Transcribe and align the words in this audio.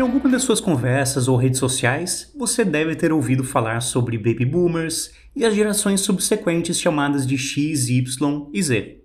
Em 0.00 0.02
alguma 0.02 0.30
das 0.30 0.44
suas 0.44 0.62
conversas 0.62 1.28
ou 1.28 1.36
redes 1.36 1.58
sociais, 1.58 2.32
você 2.34 2.64
deve 2.64 2.96
ter 2.96 3.12
ouvido 3.12 3.44
falar 3.44 3.82
sobre 3.82 4.16
baby 4.16 4.46
boomers 4.46 5.12
e 5.36 5.44
as 5.44 5.54
gerações 5.54 6.00
subsequentes 6.00 6.80
chamadas 6.80 7.26
de 7.26 7.36
X, 7.36 7.90
Y 7.90 8.48
e 8.50 8.62
Z. 8.62 9.04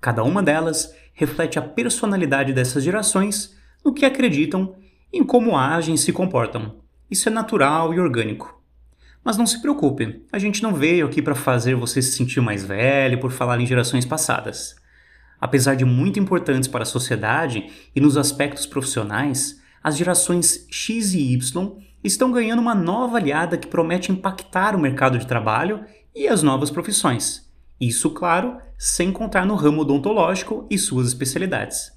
Cada 0.00 0.24
uma 0.24 0.42
delas 0.42 0.92
reflete 1.12 1.60
a 1.60 1.62
personalidade 1.62 2.52
dessas 2.52 2.82
gerações, 2.82 3.56
no 3.84 3.94
que 3.94 4.04
acreditam 4.04 4.74
em 5.12 5.22
como 5.22 5.56
agem 5.56 5.94
e 5.94 5.98
se 5.98 6.12
comportam. 6.12 6.80
Isso 7.08 7.28
é 7.28 7.30
natural 7.30 7.94
e 7.94 8.00
orgânico. 8.00 8.60
Mas 9.22 9.36
não 9.36 9.46
se 9.46 9.62
preocupe, 9.62 10.24
a 10.32 10.40
gente 10.40 10.60
não 10.60 10.74
veio 10.74 11.06
aqui 11.06 11.22
para 11.22 11.36
fazer 11.36 11.76
você 11.76 12.02
se 12.02 12.16
sentir 12.16 12.40
mais 12.40 12.64
velho 12.64 13.20
por 13.20 13.30
falar 13.30 13.60
em 13.60 13.66
gerações 13.66 14.04
passadas. 14.04 14.74
Apesar 15.40 15.76
de 15.76 15.84
muito 15.84 16.18
importantes 16.18 16.68
para 16.68 16.82
a 16.82 16.84
sociedade 16.84 17.70
e 17.94 18.00
nos 18.00 18.16
aspectos 18.16 18.66
profissionais, 18.66 19.57
as 19.82 19.96
gerações 19.96 20.66
X 20.70 21.14
e 21.14 21.32
Y 21.32 21.76
estão 22.02 22.30
ganhando 22.30 22.60
uma 22.60 22.74
nova 22.74 23.16
aliada 23.16 23.56
que 23.56 23.66
promete 23.66 24.12
impactar 24.12 24.74
o 24.74 24.80
mercado 24.80 25.18
de 25.18 25.26
trabalho 25.26 25.84
e 26.14 26.28
as 26.28 26.42
novas 26.42 26.70
profissões. 26.70 27.48
Isso, 27.80 28.10
claro, 28.10 28.58
sem 28.76 29.12
contar 29.12 29.46
no 29.46 29.54
ramo 29.54 29.82
odontológico 29.82 30.66
e 30.70 30.76
suas 30.78 31.08
especialidades. 31.08 31.92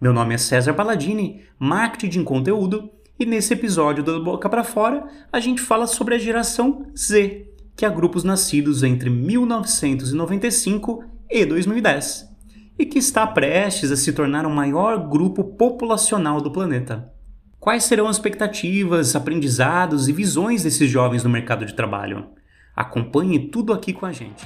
Meu 0.00 0.12
nome 0.12 0.34
é 0.34 0.38
César 0.38 0.74
Palladini, 0.74 1.44
marketing 1.58 2.18
de 2.18 2.24
conteúdo, 2.24 2.90
e 3.18 3.24
nesse 3.24 3.52
episódio 3.52 4.02
do 4.02 4.24
Boca 4.24 4.48
para 4.48 4.64
Fora 4.64 5.06
a 5.32 5.38
gente 5.38 5.60
fala 5.60 5.86
sobre 5.86 6.16
a 6.16 6.18
geração 6.18 6.86
Z, 6.96 7.48
que 7.76 7.84
é 7.84 7.90
grupos 7.90 8.24
nascidos 8.24 8.82
entre 8.82 9.08
1995 9.08 11.04
e 11.30 11.46
2010 11.46 12.31
e 12.78 12.86
que 12.86 12.98
está 12.98 13.26
prestes 13.26 13.90
a 13.90 13.96
se 13.96 14.12
tornar 14.12 14.46
o 14.46 14.50
maior 14.50 15.08
grupo 15.08 15.44
populacional 15.44 16.40
do 16.40 16.50
planeta. 16.50 17.12
Quais 17.60 17.84
serão 17.84 18.08
as 18.08 18.16
expectativas, 18.16 19.14
aprendizados 19.14 20.08
e 20.08 20.12
visões 20.12 20.64
desses 20.64 20.90
jovens 20.90 21.22
no 21.22 21.30
mercado 21.30 21.64
de 21.64 21.74
trabalho? 21.74 22.26
Acompanhe 22.74 23.38
tudo 23.50 23.72
aqui 23.72 23.92
com 23.92 24.04
a 24.04 24.12
gente. 24.12 24.44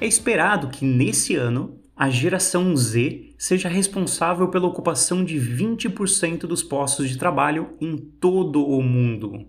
É 0.00 0.06
esperado 0.06 0.68
que 0.68 0.84
nesse 0.84 1.36
ano 1.36 1.81
a 2.02 2.10
geração 2.10 2.76
Z 2.76 3.32
seja 3.38 3.68
responsável 3.68 4.48
pela 4.48 4.66
ocupação 4.66 5.24
de 5.24 5.36
20% 5.36 6.48
dos 6.48 6.60
postos 6.60 7.08
de 7.08 7.16
trabalho 7.16 7.76
em 7.80 7.96
todo 7.96 8.66
o 8.66 8.82
mundo. 8.82 9.46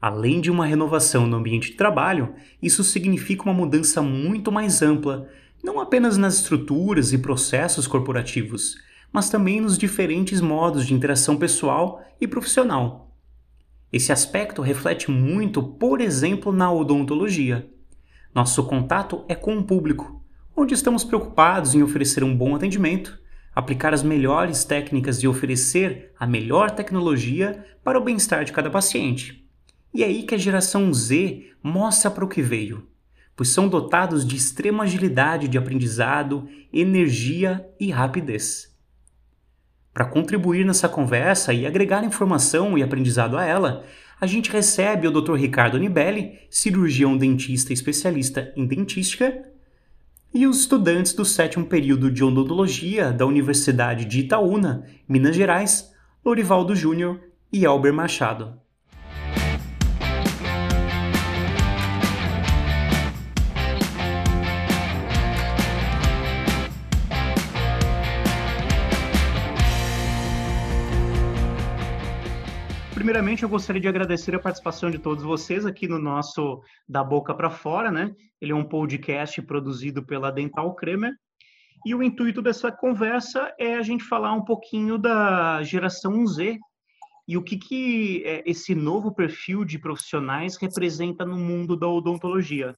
Além 0.00 0.40
de 0.40 0.48
uma 0.48 0.64
renovação 0.64 1.26
no 1.26 1.36
ambiente 1.36 1.72
de 1.72 1.76
trabalho, 1.76 2.34
isso 2.62 2.84
significa 2.84 3.42
uma 3.42 3.52
mudança 3.52 4.00
muito 4.00 4.52
mais 4.52 4.80
ampla, 4.80 5.28
não 5.60 5.80
apenas 5.80 6.16
nas 6.16 6.36
estruturas 6.36 7.12
e 7.12 7.18
processos 7.18 7.88
corporativos, 7.88 8.76
mas 9.12 9.28
também 9.28 9.60
nos 9.60 9.76
diferentes 9.76 10.40
modos 10.40 10.86
de 10.86 10.94
interação 10.94 11.36
pessoal 11.36 12.00
e 12.20 12.28
profissional. 12.28 13.12
Esse 13.92 14.12
aspecto 14.12 14.62
reflete 14.62 15.10
muito, 15.10 15.60
por 15.60 16.00
exemplo, 16.00 16.52
na 16.52 16.72
odontologia. 16.72 17.68
Nosso 18.32 18.62
contato 18.68 19.24
é 19.28 19.34
com 19.34 19.58
o 19.58 19.64
público, 19.64 20.21
onde 20.56 20.74
estamos 20.74 21.02
preocupados 21.02 21.74
em 21.74 21.82
oferecer 21.82 22.22
um 22.22 22.36
bom 22.36 22.54
atendimento, 22.54 23.18
aplicar 23.54 23.92
as 23.92 24.02
melhores 24.02 24.64
técnicas 24.64 25.22
e 25.22 25.28
oferecer 25.28 26.12
a 26.18 26.26
melhor 26.26 26.70
tecnologia 26.70 27.64
para 27.82 27.98
o 27.98 28.04
bem-estar 28.04 28.44
de 28.44 28.52
cada 28.52 28.70
paciente. 28.70 29.48
E 29.94 30.02
é 30.02 30.06
aí 30.06 30.22
que 30.22 30.34
a 30.34 30.38
geração 30.38 30.92
Z 30.92 31.50
mostra 31.62 32.10
para 32.10 32.24
o 32.24 32.28
que 32.28 32.40
veio, 32.40 32.86
pois 33.36 33.50
são 33.50 33.68
dotados 33.68 34.26
de 34.26 34.36
extrema 34.36 34.84
agilidade 34.84 35.48
de 35.48 35.58
aprendizado, 35.58 36.48
energia 36.72 37.66
e 37.78 37.90
rapidez. 37.90 38.72
Para 39.92 40.06
contribuir 40.06 40.64
nessa 40.64 40.88
conversa 40.88 41.52
e 41.52 41.66
agregar 41.66 42.04
informação 42.04 42.78
e 42.78 42.82
aprendizado 42.82 43.36
a 43.36 43.44
ela, 43.44 43.84
a 44.18 44.26
gente 44.26 44.50
recebe 44.50 45.06
o 45.06 45.10
Dr. 45.10 45.34
Ricardo 45.34 45.78
Nibelli, 45.78 46.38
cirurgião 46.48 47.16
dentista 47.16 47.72
especialista 47.72 48.52
em 48.56 48.66
dentística 48.66 49.52
e 50.34 50.46
os 50.46 50.60
estudantes 50.60 51.12
do 51.12 51.24
sétimo 51.24 51.66
período 51.66 52.10
de 52.10 52.24
odontologia 52.24 53.12
da 53.12 53.26
Universidade 53.26 54.04
de 54.04 54.20
Itaúna, 54.20 54.86
Minas 55.08 55.36
Gerais, 55.36 55.92
Lorivaldo 56.24 56.74
Júnior 56.74 57.20
e 57.52 57.64
Elber 57.64 57.92
Machado. 57.92 58.61
Primeiramente, 73.02 73.42
eu 73.42 73.48
gostaria 73.48 73.80
de 73.80 73.88
agradecer 73.88 74.32
a 74.32 74.38
participação 74.38 74.88
de 74.88 74.96
todos 74.96 75.24
vocês 75.24 75.66
aqui 75.66 75.88
no 75.88 75.98
nosso 75.98 76.62
Da 76.88 77.02
Boca 77.02 77.34
para 77.34 77.50
Fora, 77.50 77.90
né? 77.90 78.14
Ele 78.40 78.52
é 78.52 78.54
um 78.54 78.62
podcast 78.62 79.42
produzido 79.42 80.06
pela 80.06 80.30
Dental 80.30 80.72
Kremer. 80.76 81.12
E 81.84 81.96
o 81.96 82.02
intuito 82.04 82.40
dessa 82.40 82.70
conversa 82.70 83.52
é 83.58 83.74
a 83.74 83.82
gente 83.82 84.04
falar 84.04 84.32
um 84.34 84.44
pouquinho 84.44 84.98
da 84.98 85.64
geração 85.64 86.24
Z 86.24 86.60
e 87.26 87.36
o 87.36 87.42
que, 87.42 87.56
que 87.56 88.22
é, 88.24 88.48
esse 88.48 88.72
novo 88.72 89.12
perfil 89.12 89.64
de 89.64 89.80
profissionais 89.80 90.56
representa 90.56 91.26
no 91.26 91.36
mundo 91.36 91.76
da 91.76 91.88
odontologia. 91.88 92.76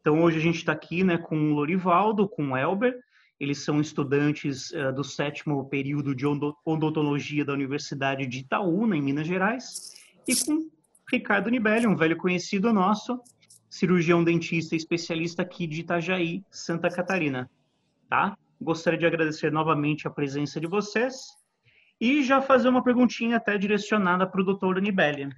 Então, 0.00 0.22
hoje 0.22 0.38
a 0.38 0.42
gente 0.42 0.58
está 0.58 0.70
aqui 0.70 1.02
né, 1.02 1.18
com 1.18 1.36
o 1.36 1.54
Lorivaldo, 1.54 2.28
com 2.28 2.52
o 2.52 2.56
Elber, 2.56 2.96
eles 3.38 3.64
são 3.64 3.80
estudantes 3.80 4.70
uh, 4.70 4.92
do 4.92 5.02
sétimo 5.02 5.68
período 5.68 6.14
de 6.14 6.24
odontologia 6.64 7.44
da 7.44 7.52
Universidade 7.52 8.26
de 8.26 8.40
Itaúna, 8.40 8.96
em 8.96 9.02
Minas 9.02 9.26
Gerais, 9.26 9.92
e 10.26 10.34
com 10.36 10.70
Ricardo 11.10 11.50
Nibelli, 11.50 11.86
um 11.86 11.96
velho 11.96 12.16
conhecido 12.16 12.72
nosso, 12.72 13.20
cirurgião 13.68 14.22
dentista 14.22 14.74
e 14.74 14.78
especialista 14.78 15.42
aqui 15.42 15.66
de 15.66 15.80
Itajaí, 15.80 16.42
Santa 16.50 16.88
Catarina. 16.88 17.50
Tá? 18.08 18.36
Gostaria 18.60 18.98
de 18.98 19.06
agradecer 19.06 19.50
novamente 19.50 20.06
a 20.06 20.10
presença 20.10 20.60
de 20.60 20.66
vocês 20.66 21.14
e 22.00 22.22
já 22.22 22.40
fazer 22.40 22.68
uma 22.68 22.82
perguntinha 22.82 23.36
até 23.36 23.58
direcionada 23.58 24.26
para 24.26 24.40
o 24.40 24.44
doutor 24.44 24.78
Anibelli. 24.78 25.28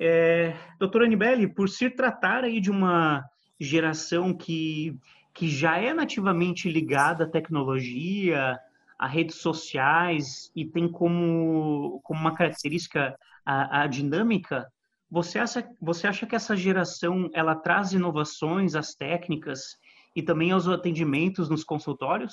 É, 0.00 0.54
doutor 0.78 1.02
Anibelli, 1.02 1.46
por 1.46 1.68
se 1.68 1.88
tratar 1.88 2.44
aí 2.44 2.60
de 2.60 2.70
uma 2.70 3.24
geração 3.58 4.34
que 4.34 4.98
que 5.36 5.50
já 5.50 5.78
é 5.78 5.92
nativamente 5.92 6.66
ligada 6.66 7.24
à 7.24 7.28
tecnologia, 7.28 8.58
a 8.98 9.06
redes 9.06 9.36
sociais 9.36 10.50
e 10.56 10.64
tem 10.64 10.90
como, 10.90 12.00
como 12.02 12.18
uma 12.18 12.34
característica 12.34 13.14
a, 13.44 13.82
a 13.82 13.86
dinâmica, 13.86 14.66
você 15.10 15.38
acha, 15.38 15.68
você 15.78 16.06
acha 16.06 16.26
que 16.26 16.34
essa 16.34 16.56
geração 16.56 17.30
ela 17.34 17.54
traz 17.54 17.92
inovações 17.92 18.74
às 18.74 18.94
técnicas 18.94 19.76
e 20.16 20.22
também 20.22 20.52
aos 20.52 20.66
atendimentos 20.66 21.50
nos 21.50 21.62
consultórios? 21.62 22.32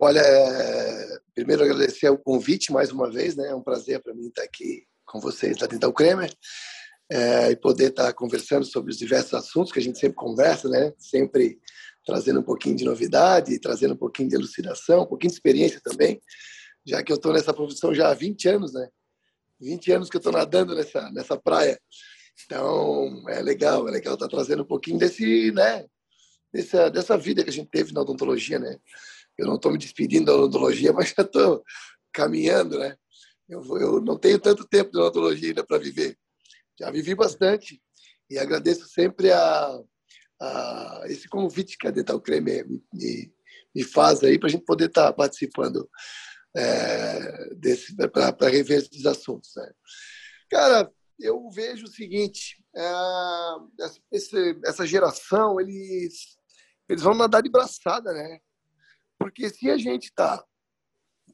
Olha, 0.00 0.20
é, 0.20 1.18
primeiro 1.34 1.62
agradecer 1.62 2.08
o 2.08 2.16
convite 2.16 2.72
mais 2.72 2.90
uma 2.90 3.10
vez, 3.10 3.36
né? 3.36 3.48
É 3.48 3.54
um 3.54 3.62
prazer 3.62 4.02
para 4.02 4.14
mim 4.14 4.28
estar 4.28 4.44
aqui 4.44 4.86
com 5.04 5.20
vocês 5.20 5.58
da 5.58 5.66
Dental 5.66 5.92
Kremer 5.92 6.32
é, 7.10 7.50
e 7.50 7.56
poder 7.56 7.90
estar 7.90 8.12
conversando 8.12 8.64
sobre 8.64 8.90
os 8.90 8.98
diversos 8.98 9.34
assuntos 9.34 9.72
que 9.72 9.78
a 9.78 9.82
gente 9.82 9.98
sempre 9.98 10.16
conversa, 10.16 10.68
né? 10.68 10.92
Sempre 10.98 11.58
trazendo 12.04 12.40
um 12.40 12.42
pouquinho 12.42 12.76
de 12.76 12.84
novidade, 12.84 13.58
trazendo 13.58 13.94
um 13.94 13.96
pouquinho 13.96 14.28
de 14.28 14.34
elucidação, 14.34 15.02
um 15.02 15.06
pouquinho 15.06 15.30
de 15.30 15.36
experiência 15.36 15.80
também, 15.82 16.20
já 16.86 17.02
que 17.02 17.12
eu 17.12 17.16
estou 17.16 17.32
nessa 17.32 17.52
profissão 17.52 17.94
já 17.94 18.10
há 18.10 18.14
20 18.14 18.48
anos, 18.48 18.72
né? 18.72 18.88
20 19.60 19.92
anos 19.92 20.10
que 20.10 20.16
eu 20.16 20.20
estou 20.20 20.32
nadando 20.32 20.74
nessa, 20.74 21.10
nessa 21.10 21.36
praia. 21.36 21.80
Então, 22.44 23.24
é 23.28 23.42
legal, 23.42 23.88
é 23.88 23.90
legal 23.90 24.14
estar 24.14 24.28
trazendo 24.28 24.62
um 24.62 24.66
pouquinho 24.66 24.98
desse, 24.98 25.50
né? 25.52 25.86
Dessa, 26.52 26.90
dessa 26.90 27.16
vida 27.16 27.42
que 27.42 27.50
a 27.50 27.52
gente 27.52 27.70
teve 27.70 27.92
na 27.92 28.02
odontologia, 28.02 28.58
né? 28.58 28.78
Eu 29.36 29.46
não 29.46 29.56
estou 29.56 29.72
me 29.72 29.78
despedindo 29.78 30.26
da 30.26 30.34
odontologia, 30.34 30.92
mas 30.94 31.14
já 31.16 31.22
estou 31.22 31.62
caminhando, 32.12 32.78
né? 32.78 32.96
Eu, 33.48 33.62
eu 33.78 34.00
não 34.00 34.16
tenho 34.16 34.38
tanto 34.38 34.66
tempo 34.66 34.90
de 34.90 34.98
odontologia 34.98 35.48
ainda 35.48 35.64
para 35.64 35.78
viver 35.78 36.16
já 36.78 36.90
vivi 36.90 37.14
bastante 37.14 37.82
e 38.30 38.38
agradeço 38.38 38.86
sempre 38.88 39.32
a, 39.32 39.80
a 40.40 41.02
esse 41.06 41.28
convite 41.28 41.76
que 41.78 41.86
a 41.86 41.90
Dental 41.90 42.20
Creme 42.20 42.64
me, 42.92 43.32
me 43.74 43.84
faz 43.84 44.22
aí 44.22 44.38
para 44.38 44.48
a 44.48 44.50
gente 44.50 44.64
poder 44.64 44.86
estar 44.86 45.06
tá 45.06 45.12
participando 45.12 45.88
é, 46.56 47.54
desse 47.54 47.94
para 47.96 48.48
rever 48.48 48.78
esses 48.78 49.06
assuntos. 49.06 49.52
Né? 49.56 49.70
Cara, 50.50 50.90
eu 51.18 51.50
vejo 51.50 51.84
o 51.84 51.90
seguinte: 51.90 52.62
é, 52.74 52.82
essa, 54.12 54.36
essa 54.64 54.86
geração 54.86 55.60
eles 55.60 56.36
eles 56.88 57.02
vão 57.02 57.14
nadar 57.14 57.42
de 57.42 57.50
braçada, 57.50 58.12
né? 58.12 58.40
Porque 59.18 59.50
se 59.50 59.70
a 59.70 59.76
gente 59.76 60.04
está 60.04 60.42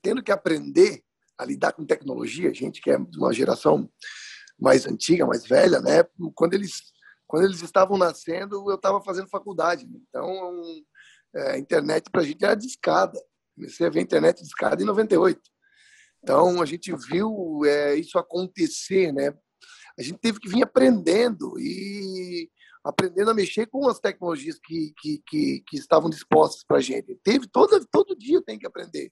tendo 0.02 0.22
que 0.22 0.32
aprender 0.32 1.04
a 1.38 1.44
lidar 1.44 1.72
com 1.72 1.86
tecnologia, 1.86 2.50
a 2.50 2.52
gente 2.52 2.80
que 2.80 2.90
é 2.90 2.96
uma 2.96 3.32
geração 3.32 3.88
mais 4.58 4.86
antiga, 4.86 5.26
mais 5.26 5.46
velha, 5.46 5.80
né? 5.80 6.04
Quando 6.34 6.54
eles 6.54 6.94
quando 7.26 7.46
eles 7.46 7.62
estavam 7.62 7.96
nascendo, 7.96 8.70
eu 8.70 8.76
estava 8.76 9.02
fazendo 9.02 9.28
faculdade. 9.28 9.88
Então, 10.08 10.62
é, 11.34 11.52
a 11.52 11.58
internet 11.58 12.08
para 12.10 12.20
a 12.20 12.24
gente 12.24 12.44
era 12.44 12.54
discada. 12.54 13.20
Comecei 13.56 13.86
a 13.86 13.90
ver 13.90 14.00
a 14.00 14.02
internet 14.02 14.42
discada 14.42 14.82
em 14.82 14.86
98. 14.86 15.40
Então, 16.22 16.62
a 16.62 16.66
gente 16.66 16.94
viu 17.08 17.62
é, 17.64 17.96
isso 17.96 18.18
acontecer, 18.18 19.12
né? 19.12 19.34
A 19.98 20.02
gente 20.02 20.18
teve 20.18 20.38
que 20.38 20.48
vir 20.48 20.62
aprendendo 20.62 21.58
e 21.58 22.50
aprendendo 22.84 23.30
a 23.30 23.34
mexer 23.34 23.66
com 23.66 23.88
as 23.88 23.98
tecnologias 23.98 24.58
que, 24.62 24.92
que, 25.00 25.22
que, 25.26 25.64
que 25.66 25.76
estavam 25.76 26.10
dispostas 26.10 26.62
para 26.64 26.76
a 26.78 26.80
gente. 26.80 27.18
Teve 27.22 27.46
todo, 27.46 27.84
todo 27.90 28.16
dia 28.16 28.42
tem 28.42 28.58
que 28.58 28.66
aprender. 28.66 29.10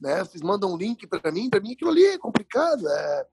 Né? 0.00 0.22
Vocês 0.24 0.42
mandam 0.42 0.72
um 0.72 0.76
link 0.76 1.06
para 1.06 1.32
mim, 1.32 1.48
para 1.48 1.60
mim 1.60 1.72
aquilo 1.72 1.90
ali 1.90 2.04
é 2.04 2.18
complicado. 2.18 2.86
É, 2.88 3.26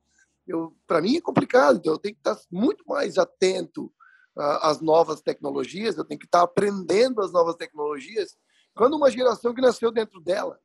para 0.85 1.01
mim 1.01 1.17
é 1.17 1.21
complicado, 1.21 1.77
então 1.77 1.93
eu 1.93 1.99
tenho 1.99 2.15
que 2.15 2.21
estar 2.21 2.37
muito 2.51 2.83
mais 2.87 3.17
atento 3.17 3.91
às 4.35 4.81
novas 4.81 5.21
tecnologias, 5.21 5.97
eu 5.97 6.05
tenho 6.05 6.19
que 6.19 6.25
estar 6.25 6.41
aprendendo 6.41 7.21
as 7.21 7.31
novas 7.31 7.55
tecnologias 7.55 8.37
quando 8.75 8.97
uma 8.97 9.09
geração 9.09 9.53
que 9.53 9.61
nasceu 9.61 9.91
dentro 9.91 10.19
dela, 10.19 10.59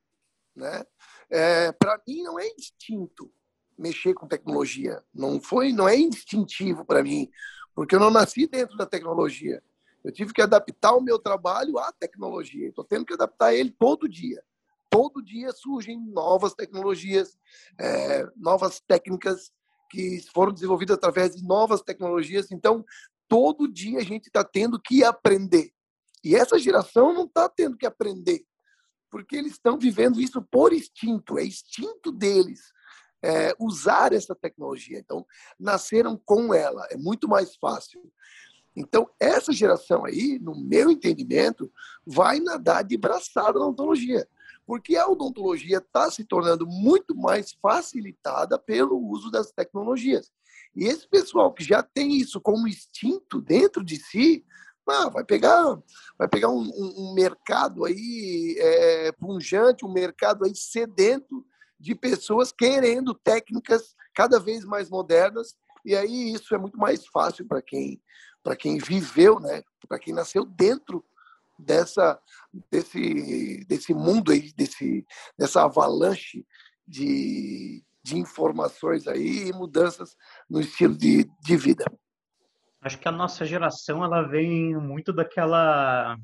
né? 0.55 0.85
É, 1.31 1.71
para 1.73 2.01
mim 2.07 2.23
não 2.23 2.39
é 2.39 2.49
instinto 2.49 3.33
mexer 3.79 4.13
com 4.15 4.27
tecnologia, 4.27 5.03
não 5.15 5.41
foi, 5.41 5.73
não 5.73 5.89
é 5.89 5.97
instintivo 5.97 6.85
para 6.85 7.03
mim, 7.03 7.31
porque 7.75 7.95
eu 7.95 8.01
não 8.01 8.11
nasci 8.11 8.47
dentro 8.47 8.77
da 8.77 8.85
tecnologia. 8.85 9.63
Eu 10.03 10.13
tive 10.13 10.33
que 10.33 10.43
adaptar 10.43 10.95
o 10.95 11.01
meu 11.01 11.19
trabalho 11.19 11.79
à 11.79 11.93
tecnologia. 11.93 12.69
Estou 12.69 12.85
tendo 12.85 13.05
que 13.05 13.13
adaptar 13.13 13.55
ele 13.55 13.71
todo 13.71 14.09
dia. 14.09 14.43
Todo 14.89 15.23
dia 15.23 15.53
surgem 15.53 16.01
novas 16.01 16.55
tecnologias, 16.55 17.39
é, 17.79 18.27
novas 18.37 18.81
técnicas 18.81 19.53
que 19.91 20.25
foram 20.33 20.53
desenvolvidas 20.53 20.97
através 20.97 21.35
de 21.35 21.43
novas 21.43 21.83
tecnologias. 21.83 22.51
Então, 22.51 22.85
todo 23.29 23.71
dia 23.71 23.99
a 23.99 24.05
gente 24.05 24.29
está 24.29 24.45
tendo 24.45 24.81
que 24.81 25.03
aprender. 25.05 25.73
E 26.23 26.37
essa 26.37 26.59
geração 26.59 27.13
não 27.13 27.25
está 27.25 27.49
tendo 27.49 27.77
que 27.77 27.87
aprender, 27.87 28.45
porque 29.11 29.37
eles 29.37 29.53
estão 29.53 29.79
vivendo 29.79 30.21
isso 30.21 30.41
por 30.43 30.73
instinto, 30.73 31.39
é 31.39 31.45
instinto 31.45 32.13
deles 32.13 32.61
é, 33.23 33.55
usar 33.59 34.13
essa 34.13 34.35
tecnologia. 34.35 34.99
Então, 34.99 35.27
nasceram 35.59 36.21
com 36.25 36.55
ela, 36.55 36.87
é 36.91 36.97
muito 36.97 37.29
mais 37.29 37.57
fácil. 37.57 38.01
Então, 38.77 39.11
essa 39.19 39.53
geração 39.53 40.05
aí, 40.05 40.39
no 40.41 40.55
meu 40.55 40.91
entendimento, 40.91 41.71
vai 42.07 42.39
nadar 42.39 42.85
de 42.85 42.97
braçada 42.97 43.59
na 43.59 43.67
odontologia, 43.67 44.29
porque 44.67 44.97
a 44.97 45.09
odontologia 45.09 45.79
está 45.79 46.11
se 46.11 46.25
tornando 46.25 46.67
muito 46.67 47.15
mais 47.15 47.53
facilitada 47.61 48.59
pelo 48.59 48.99
uso 48.99 49.31
das 49.31 49.51
tecnologias. 49.51 50.31
E 50.75 50.85
esse 50.85 51.09
pessoal 51.09 51.53
que 51.53 51.65
já 51.65 51.83
tem 51.83 52.17
isso 52.17 52.41
como 52.41 52.69
instinto 52.69 53.41
dentro 53.41 53.85
de 53.85 53.97
si, 53.97 54.45
ah, 54.89 55.09
vai 55.09 55.25
pegar, 55.25 55.79
vai 56.19 56.29
pegar 56.29 56.49
um, 56.49 56.63
um, 56.63 57.11
um 57.11 57.15
mercado 57.15 57.85
aí 57.85 58.57
é, 58.59 59.13
punjante, 59.13 59.85
um 59.85 59.93
mercado 59.93 60.45
aí 60.45 60.55
sedento 60.55 61.45
de 61.79 61.95
pessoas 61.95 62.53
querendo 62.53 63.15
técnicas 63.15 63.95
cada 64.15 64.39
vez 64.39 64.65
mais 64.65 64.91
modernas. 64.91 65.55
E 65.85 65.97
aí 65.97 66.33
isso 66.33 66.55
é 66.55 66.59
muito 66.59 66.79
mais 66.79 67.07
fácil 67.07 67.47
para 67.47 67.63
quem 67.63 68.01
para 68.43 68.57
quem 68.57 68.79
viveu, 68.79 69.39
né? 69.39 69.63
Para 69.87 69.99
quem 69.99 70.15
nasceu 70.15 70.47
dentro 70.47 71.05
dessa 71.61 72.19
desse 72.71 73.65
desse 73.67 73.95
mundo 73.95 74.33
aí, 74.33 74.53
desse 74.57 75.05
dessa 75.39 75.65
avalanche 75.65 76.45
de, 76.87 77.83
de 78.03 78.19
informações 78.19 79.07
aí 79.07 79.49
e 79.49 79.53
mudanças 79.53 80.17
no 80.49 80.61
estilo 80.61 80.97
de, 80.97 81.25
de 81.43 81.57
vida. 81.57 81.85
Acho 82.83 82.99
que 82.99 83.09
a 83.09 83.13
nossa 83.13 83.45
geração 83.45 84.05
ela 84.05 84.23
vem 84.23 84.75
muito 84.75 85.13
daquela 85.13 86.17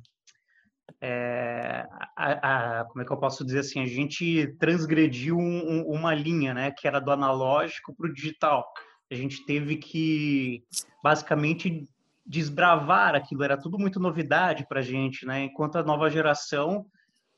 é, 1.00 1.86
a, 2.16 2.80
a, 2.80 2.84
como 2.86 3.02
é 3.02 3.04
que 3.04 3.12
eu 3.12 3.18
posso 3.18 3.44
dizer 3.44 3.60
assim, 3.60 3.80
a 3.82 3.86
gente 3.86 4.56
transgrediu 4.58 5.36
um, 5.36 5.82
uma 5.86 6.14
linha, 6.14 6.54
né, 6.54 6.70
que 6.70 6.88
era 6.88 7.00
do 7.00 7.10
analógico 7.10 7.94
para 7.94 8.08
o 8.08 8.12
digital. 8.12 8.64
A 9.10 9.14
gente 9.14 9.44
teve 9.44 9.76
que 9.76 10.64
basicamente 11.02 11.86
desbravar 12.26 13.14
aquilo, 13.14 13.44
era 13.44 13.56
tudo 13.56 13.78
muito 13.78 14.00
novidade 14.00 14.66
para 14.68 14.80
a 14.80 14.82
gente, 14.82 15.24
né? 15.24 15.44
Enquanto 15.44 15.76
a 15.76 15.82
nova 15.82 16.10
geração 16.10 16.86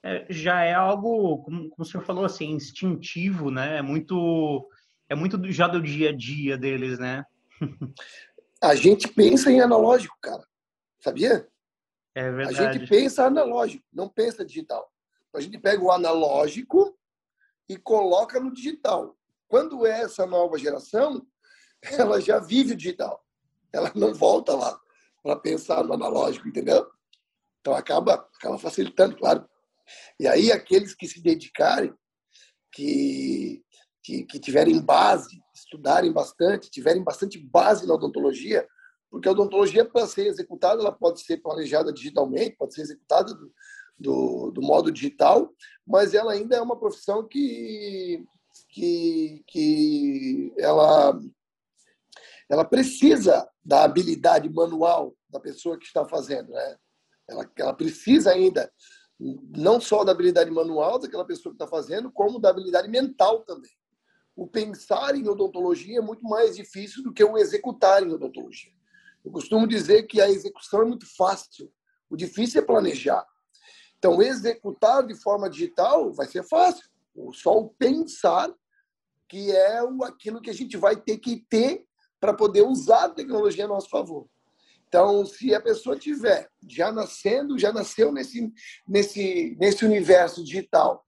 é, 0.02 0.26
já 0.30 0.64
é 0.64 0.72
algo, 0.72 1.42
como, 1.42 1.68
como 1.68 1.82
o 1.82 1.84
senhor 1.84 2.04
falou, 2.04 2.24
assim, 2.24 2.50
instintivo, 2.50 3.50
né? 3.50 3.78
É 3.78 3.82
muito, 3.82 4.68
é 5.08 5.14
muito 5.14 5.50
já 5.52 5.68
do 5.68 5.82
dia 5.82 6.10
a 6.10 6.16
dia 6.16 6.56
deles, 6.56 6.98
né? 6.98 7.24
a 8.62 8.74
gente 8.74 9.08
pensa 9.08 9.50
em 9.50 9.60
analógico, 9.60 10.16
cara. 10.20 10.42
Sabia? 11.00 11.46
É 12.14 12.30
verdade. 12.30 12.60
A 12.60 12.72
gente 12.72 12.88
pensa 12.88 13.26
analógico, 13.26 13.84
não 13.92 14.08
pensa 14.08 14.44
digital. 14.44 14.90
A 15.34 15.40
gente 15.40 15.58
pega 15.58 15.82
o 15.82 15.92
analógico 15.92 16.98
e 17.68 17.76
coloca 17.76 18.40
no 18.40 18.52
digital. 18.52 19.16
Quando 19.46 19.86
é 19.86 20.00
essa 20.00 20.26
nova 20.26 20.58
geração, 20.58 21.26
ela 21.82 22.20
já 22.20 22.38
vive 22.38 22.72
o 22.72 22.76
digital. 22.76 23.24
Ela 23.72 23.92
não 23.94 24.14
volta 24.14 24.54
lá 24.54 24.78
para 25.22 25.36
pensar 25.36 25.84
no 25.84 25.92
analógico, 25.92 26.48
entendeu? 26.48 26.86
Então 27.60 27.74
acaba, 27.74 28.14
acaba 28.14 28.58
facilitando, 28.58 29.16
claro. 29.16 29.46
E 30.18 30.26
aí 30.26 30.52
aqueles 30.52 30.94
que 30.94 31.06
se 31.06 31.20
dedicarem, 31.22 31.92
que, 32.72 33.62
que, 34.02 34.24
que 34.24 34.38
tiverem 34.38 34.80
base, 34.80 35.40
estudarem 35.54 36.12
bastante, 36.12 36.70
tiverem 36.70 37.02
bastante 37.02 37.38
base 37.38 37.86
na 37.86 37.94
odontologia, 37.94 38.66
porque 39.10 39.28
a 39.28 39.32
odontologia, 39.32 39.84
para 39.84 40.06
ser 40.06 40.26
executada, 40.26 40.80
ela 40.80 40.92
pode 40.92 41.20
ser 41.22 41.38
planejada 41.38 41.92
digitalmente, 41.92 42.56
pode 42.56 42.74
ser 42.74 42.82
executada 42.82 43.32
do, 43.34 43.52
do, 43.98 44.50
do, 44.50 44.62
modo 44.62 44.92
digital, 44.92 45.50
mas 45.86 46.14
ela 46.14 46.32
ainda 46.32 46.56
é 46.56 46.60
uma 46.60 46.78
profissão 46.78 47.26
que, 47.26 48.22
que, 48.68 49.42
que 49.46 50.52
ela, 50.58 51.18
ela 52.50 52.64
precisa 52.64 53.48
da 53.68 53.84
habilidade 53.84 54.48
manual 54.48 55.14
da 55.28 55.38
pessoa 55.38 55.78
que 55.78 55.84
está 55.84 56.02
fazendo. 56.02 56.50
Né? 56.52 56.76
Ela, 57.28 57.52
ela 57.54 57.74
precisa 57.74 58.30
ainda 58.30 58.72
não 59.54 59.78
só 59.78 60.04
da 60.04 60.12
habilidade 60.12 60.50
manual 60.50 60.98
daquela 60.98 61.26
pessoa 61.26 61.52
que 61.52 61.62
está 61.62 61.66
fazendo, 61.66 62.10
como 62.10 62.38
da 62.38 62.48
habilidade 62.48 62.88
mental 62.88 63.44
também. 63.44 63.70
O 64.34 64.46
pensar 64.46 65.14
em 65.14 65.28
odontologia 65.28 65.98
é 65.98 66.00
muito 66.00 66.24
mais 66.24 66.56
difícil 66.56 67.02
do 67.02 67.12
que 67.12 67.22
o 67.22 67.36
executar 67.36 68.02
em 68.02 68.10
odontologia. 68.10 68.72
Eu 69.22 69.30
costumo 69.30 69.66
dizer 69.66 70.04
que 70.04 70.18
a 70.18 70.30
execução 70.30 70.80
é 70.80 70.84
muito 70.86 71.04
fácil, 71.14 71.70
o 72.08 72.16
difícil 72.16 72.62
é 72.62 72.64
planejar. 72.64 73.26
Então, 73.98 74.22
executar 74.22 75.06
de 75.06 75.14
forma 75.14 75.50
digital 75.50 76.10
vai 76.14 76.26
ser 76.26 76.42
fácil. 76.42 76.88
Só 77.34 77.58
o 77.58 77.68
pensar 77.68 78.50
que 79.28 79.50
é 79.50 79.80
aquilo 80.04 80.40
que 80.40 80.48
a 80.48 80.54
gente 80.54 80.78
vai 80.78 80.96
ter 80.96 81.18
que 81.18 81.44
ter 81.50 81.86
para 82.20 82.34
poder 82.34 82.62
usar 82.62 83.04
a 83.04 83.08
tecnologia 83.08 83.64
a 83.64 83.68
nosso 83.68 83.88
favor. 83.88 84.28
Então, 84.88 85.24
se 85.26 85.54
a 85.54 85.60
pessoa 85.60 85.98
tiver 85.98 86.48
já 86.66 86.90
nascendo, 86.90 87.58
já 87.58 87.72
nasceu 87.72 88.10
nesse, 88.10 88.52
nesse, 88.86 89.56
nesse 89.60 89.84
universo 89.84 90.42
digital, 90.42 91.04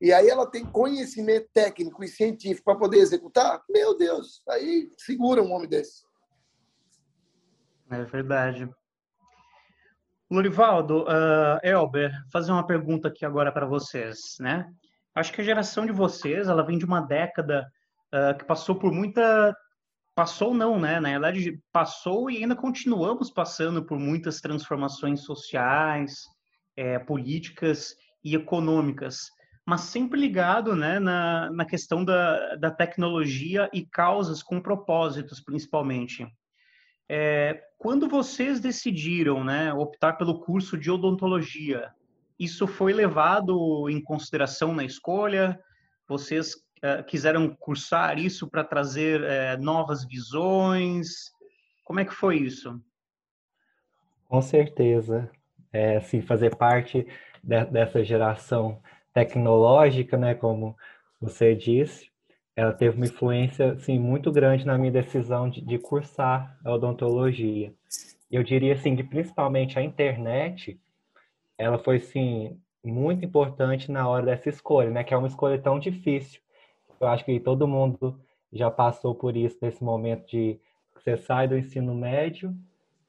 e 0.00 0.12
aí 0.12 0.28
ela 0.28 0.50
tem 0.50 0.64
conhecimento 0.64 1.48
técnico 1.52 2.02
e 2.02 2.08
científico 2.08 2.64
para 2.64 2.78
poder 2.78 2.98
executar, 2.98 3.62
meu 3.68 3.96
Deus, 3.96 4.42
aí 4.48 4.90
segura 4.96 5.42
um 5.42 5.52
homem 5.52 5.68
desse. 5.68 6.02
É 7.90 8.02
verdade. 8.04 8.68
Lorivaldo, 10.30 11.02
uh, 11.02 11.58
Elber, 11.62 12.12
fazer 12.32 12.52
uma 12.52 12.66
pergunta 12.66 13.08
aqui 13.08 13.26
agora 13.26 13.52
para 13.52 13.66
vocês, 13.66 14.36
né? 14.38 14.72
Acho 15.14 15.32
que 15.32 15.40
a 15.40 15.44
geração 15.44 15.84
de 15.84 15.92
vocês, 15.92 16.48
ela 16.48 16.62
vem 16.62 16.78
de 16.78 16.84
uma 16.84 17.00
década 17.00 17.68
uh, 18.14 18.38
que 18.38 18.44
passou 18.44 18.76
por 18.76 18.92
muita 18.92 19.54
passou 20.20 20.52
não, 20.52 20.78
né? 20.78 21.00
Na 21.00 21.08
verdade, 21.08 21.58
passou 21.72 22.30
e 22.30 22.36
ainda 22.36 22.54
continuamos 22.54 23.30
passando 23.30 23.82
por 23.82 23.98
muitas 23.98 24.38
transformações 24.38 25.22
sociais, 25.22 26.24
é, 26.76 26.98
políticas 26.98 27.94
e 28.22 28.34
econômicas, 28.34 29.30
mas 29.64 29.80
sempre 29.80 30.20
ligado, 30.20 30.76
né, 30.76 30.98
na, 30.98 31.50
na 31.50 31.64
questão 31.64 32.04
da, 32.04 32.54
da 32.56 32.70
tecnologia 32.70 33.70
e 33.72 33.86
causas 33.86 34.42
com 34.42 34.60
propósitos, 34.60 35.40
principalmente. 35.40 36.26
É, 37.08 37.58
quando 37.78 38.06
vocês 38.06 38.60
decidiram 38.60 39.42
né, 39.42 39.72
optar 39.72 40.18
pelo 40.18 40.40
curso 40.40 40.76
de 40.76 40.90
odontologia, 40.90 41.90
isso 42.38 42.66
foi 42.66 42.92
levado 42.92 43.88
em 43.88 44.02
consideração 44.02 44.74
na 44.74 44.84
escolha? 44.84 45.58
Vocês 46.06 46.56
uh, 46.84 47.04
quiseram 47.04 47.48
cursar 47.54 48.18
isso 48.18 48.48
para 48.48 48.64
trazer 48.64 49.20
uh, 49.20 49.62
novas 49.62 50.04
visões? 50.04 51.32
Como 51.84 52.00
é 52.00 52.04
que 52.04 52.14
foi 52.14 52.38
isso? 52.38 52.80
Com 54.28 54.40
certeza. 54.40 55.30
É, 55.72 55.96
assim, 55.96 56.20
fazer 56.20 56.56
parte 56.56 57.06
de, 57.42 57.64
dessa 57.66 58.02
geração 58.02 58.82
tecnológica, 59.12 60.16
né, 60.16 60.34
como 60.34 60.76
você 61.20 61.54
disse, 61.54 62.10
ela 62.56 62.72
teve 62.72 62.96
uma 62.96 63.06
influência 63.06 63.72
assim, 63.72 63.98
muito 63.98 64.30
grande 64.30 64.66
na 64.66 64.76
minha 64.76 64.92
decisão 64.92 65.48
de, 65.48 65.60
de 65.60 65.78
cursar 65.78 66.58
a 66.64 66.72
odontologia. 66.72 67.72
Eu 68.30 68.42
diria 68.42 68.74
assim 68.74 68.94
que 68.94 69.02
principalmente 69.02 69.78
a 69.78 69.82
internet, 69.82 70.78
ela 71.56 71.78
foi 71.78 71.96
assim 71.96 72.60
muito 72.84 73.24
importante 73.24 73.90
na 73.90 74.08
hora 74.08 74.26
dessa 74.26 74.48
escolha, 74.48 74.90
né? 74.90 75.04
Que 75.04 75.12
é 75.12 75.16
uma 75.16 75.26
escolha 75.26 75.58
tão 75.58 75.78
difícil. 75.78 76.40
Eu 77.00 77.08
acho 77.08 77.24
que 77.24 77.40
todo 77.40 77.66
mundo 77.66 78.20
já 78.52 78.70
passou 78.70 79.14
por 79.14 79.36
isso 79.36 79.56
nesse 79.62 79.82
momento 79.82 80.26
de 80.28 80.60
você 80.94 81.16
sai 81.16 81.48
do 81.48 81.56
ensino 81.56 81.94
médio 81.94 82.54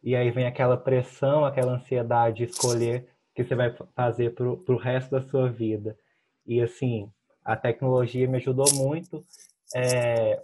e 0.01 0.15
aí 0.15 0.31
vem 0.31 0.45
aquela 0.45 0.77
pressão, 0.77 1.43
aquela 1.43 1.73
ansiedade 1.73 2.37
de 2.37 2.51
escolher 2.51 3.09
o 3.31 3.35
que 3.35 3.43
você 3.43 3.53
vai 3.53 3.75
fazer 3.93 4.33
para 4.33 4.47
o 4.47 4.77
resto 4.77 5.11
da 5.11 5.21
sua 5.21 5.49
vida. 5.49 5.97
E 6.45 6.61
assim, 6.61 7.11
a 7.43 7.55
tecnologia 7.55 8.27
me 8.27 8.37
ajudou 8.37 8.65
muito 8.73 9.25
é, 9.75 10.41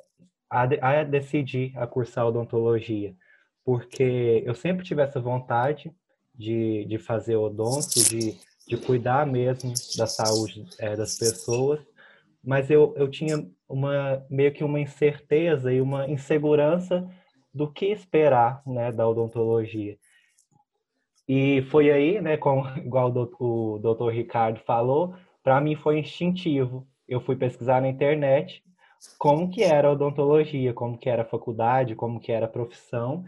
a, 0.50 0.64
a 0.64 1.04
decidir 1.04 1.72
a 1.78 1.88
cursar 1.88 2.28
odontologia, 2.28 3.16
porque 3.64 4.44
eu 4.46 4.54
sempre 4.54 4.86
tive 4.86 5.02
essa 5.02 5.20
vontade 5.20 5.92
de, 6.36 6.86
de 6.86 6.98
fazer 6.98 7.38
odonto, 7.38 8.04
de, 8.10 8.38
de 8.68 8.78
cuidar 8.78 9.26
mesmo 9.26 9.74
da 9.98 10.06
saúde 10.06 10.66
é, 10.80 10.96
das 10.96 11.18
pessoas, 11.18 11.80
mas 12.48 12.72
eu, 12.72 12.94
eu 12.96 13.10
tinha 13.10 13.46
uma 13.68 14.26
meio 14.30 14.54
que 14.54 14.64
uma 14.64 14.80
incerteza 14.80 15.74
e 15.74 15.82
uma 15.82 16.10
insegurança 16.10 17.06
do 17.54 17.70
que 17.70 17.88
esperar 17.88 18.64
né, 18.66 18.90
da 18.90 19.06
odontologia. 19.06 19.98
E 21.28 21.62
foi 21.64 21.92
aí, 21.92 22.22
né, 22.22 22.38
com, 22.38 22.64
igual 22.80 23.12
o 23.12 23.78
doutor 23.80 24.14
Ricardo 24.14 24.62
falou, 24.62 25.14
para 25.44 25.60
mim 25.60 25.76
foi 25.76 26.00
instintivo. 26.00 26.88
Eu 27.06 27.20
fui 27.20 27.36
pesquisar 27.36 27.82
na 27.82 27.90
internet 27.90 28.64
como 29.18 29.50
que 29.50 29.62
era 29.62 29.90
a 29.90 29.92
odontologia, 29.92 30.74
como 30.74 30.98
que 30.98 31.10
era 31.10 31.24
a 31.24 31.26
faculdade, 31.26 31.96
como 31.96 32.18
que 32.18 32.32
era 32.32 32.46
a 32.46 32.50
profissão, 32.50 33.26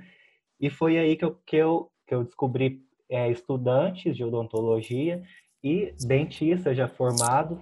e 0.58 0.70
foi 0.70 0.98
aí 0.98 1.18
que 1.18 1.26
eu, 1.26 1.36
que 1.46 1.58
eu, 1.58 1.92
que 2.08 2.16
eu 2.16 2.24
descobri 2.24 2.82
é, 3.10 3.30
estudantes 3.30 4.16
de 4.16 4.24
odontologia 4.24 5.22
e 5.62 5.94
dentistas 6.06 6.78
já 6.78 6.88
formados, 6.88 7.60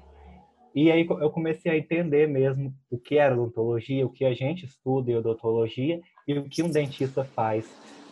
e 0.76 0.92
aí 0.92 1.08
eu 1.08 1.30
comecei 1.30 1.72
a 1.72 1.78
entender 1.78 2.28
mesmo 2.28 2.74
o 2.90 2.98
que 2.98 3.18
era 3.18 3.34
odontologia, 3.34 4.06
o 4.06 4.12
que 4.12 4.26
a 4.26 4.34
gente 4.34 4.66
estuda 4.66 5.12
em 5.12 5.16
odontologia 5.16 6.00
e 6.28 6.38
o 6.38 6.48
que 6.48 6.62
um 6.62 6.70
dentista 6.70 7.24
faz 7.24 7.66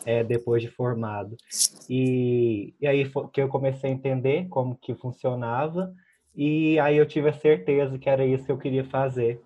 é, 0.05 0.23
depois 0.23 0.61
de 0.61 0.69
formado. 0.69 1.35
E, 1.89 2.73
e 2.79 2.87
aí 2.87 3.05
foi 3.05 3.27
que 3.29 3.41
eu 3.41 3.47
comecei 3.47 3.89
a 3.89 3.93
entender 3.93 4.47
como 4.49 4.75
que 4.75 4.95
funcionava 4.95 5.93
e 6.35 6.77
aí 6.79 6.97
eu 6.97 7.05
tive 7.05 7.29
a 7.29 7.33
certeza 7.33 7.97
que 7.97 8.09
era 8.09 8.25
isso 8.25 8.45
que 8.45 8.51
eu 8.51 8.57
queria 8.57 8.83
fazer, 8.83 9.41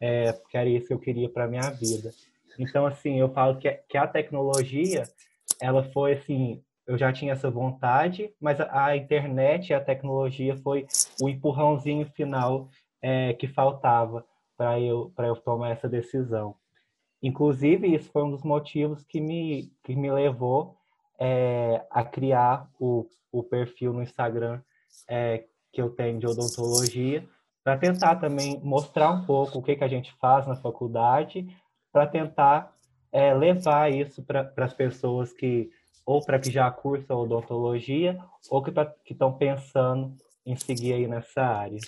é, 0.00 0.32
que 0.48 0.56
era 0.56 0.68
isso 0.68 0.86
que 0.86 0.94
eu 0.94 0.98
queria 0.98 1.28
para 1.28 1.48
minha 1.48 1.68
vida. 1.70 2.12
Então, 2.58 2.86
assim, 2.86 3.18
eu 3.18 3.28
falo 3.30 3.58
que, 3.58 3.70
que 3.88 3.96
a 3.96 4.06
tecnologia, 4.06 5.04
ela 5.60 5.82
foi, 5.92 6.12
assim, 6.12 6.62
eu 6.88 6.96
já 6.96 7.12
tinha 7.12 7.34
essa 7.34 7.50
vontade, 7.50 8.32
mas 8.40 8.58
a, 8.60 8.96
internet 8.96 9.68
e 9.68 9.74
a 9.74 9.80
tecnologia 9.80 10.56
foi 10.56 10.86
o 11.20 11.28
empurrãozinho 11.28 12.06
final 12.06 12.70
é, 13.02 13.34
que 13.34 13.46
faltava 13.46 14.24
para 14.56 14.80
eu, 14.80 15.12
eu 15.18 15.36
tomar 15.36 15.68
essa 15.68 15.86
decisão. 15.86 16.56
Inclusive, 17.22 17.94
isso 17.94 18.10
foi 18.10 18.22
um 18.22 18.30
dos 18.30 18.42
motivos 18.42 19.04
que 19.04 19.20
me, 19.20 19.70
que 19.84 19.94
me 19.94 20.10
levou 20.10 20.76
é, 21.20 21.84
a 21.90 22.02
criar 22.02 22.66
o, 22.80 23.06
o 23.30 23.42
perfil 23.42 23.92
no 23.92 24.02
Instagram 24.02 24.62
é, 25.06 25.44
que 25.70 25.82
eu 25.82 25.90
tenho 25.90 26.18
de 26.18 26.26
odontologia, 26.26 27.28
para 27.62 27.76
tentar 27.76 28.16
também 28.16 28.58
mostrar 28.64 29.10
um 29.10 29.26
pouco 29.26 29.58
o 29.58 29.62
que, 29.62 29.76
que 29.76 29.84
a 29.84 29.88
gente 29.88 30.10
faz 30.14 30.46
na 30.46 30.56
faculdade, 30.56 31.46
para 31.92 32.06
tentar 32.06 32.72
é, 33.12 33.34
levar 33.34 33.92
isso 33.92 34.22
para 34.22 34.50
as 34.56 34.72
pessoas 34.72 35.34
que, 35.34 35.70
ou 36.08 36.24
para 36.24 36.38
que 36.38 36.50
já 36.50 36.70
cursam 36.70 37.18
odontologia, 37.18 38.18
ou 38.48 38.62
que 38.62 38.72
estão 39.12 39.36
pensando 39.36 40.16
em 40.46 40.56
seguir 40.56 40.94
aí 40.94 41.06
nessa 41.06 41.42
área. 41.42 41.78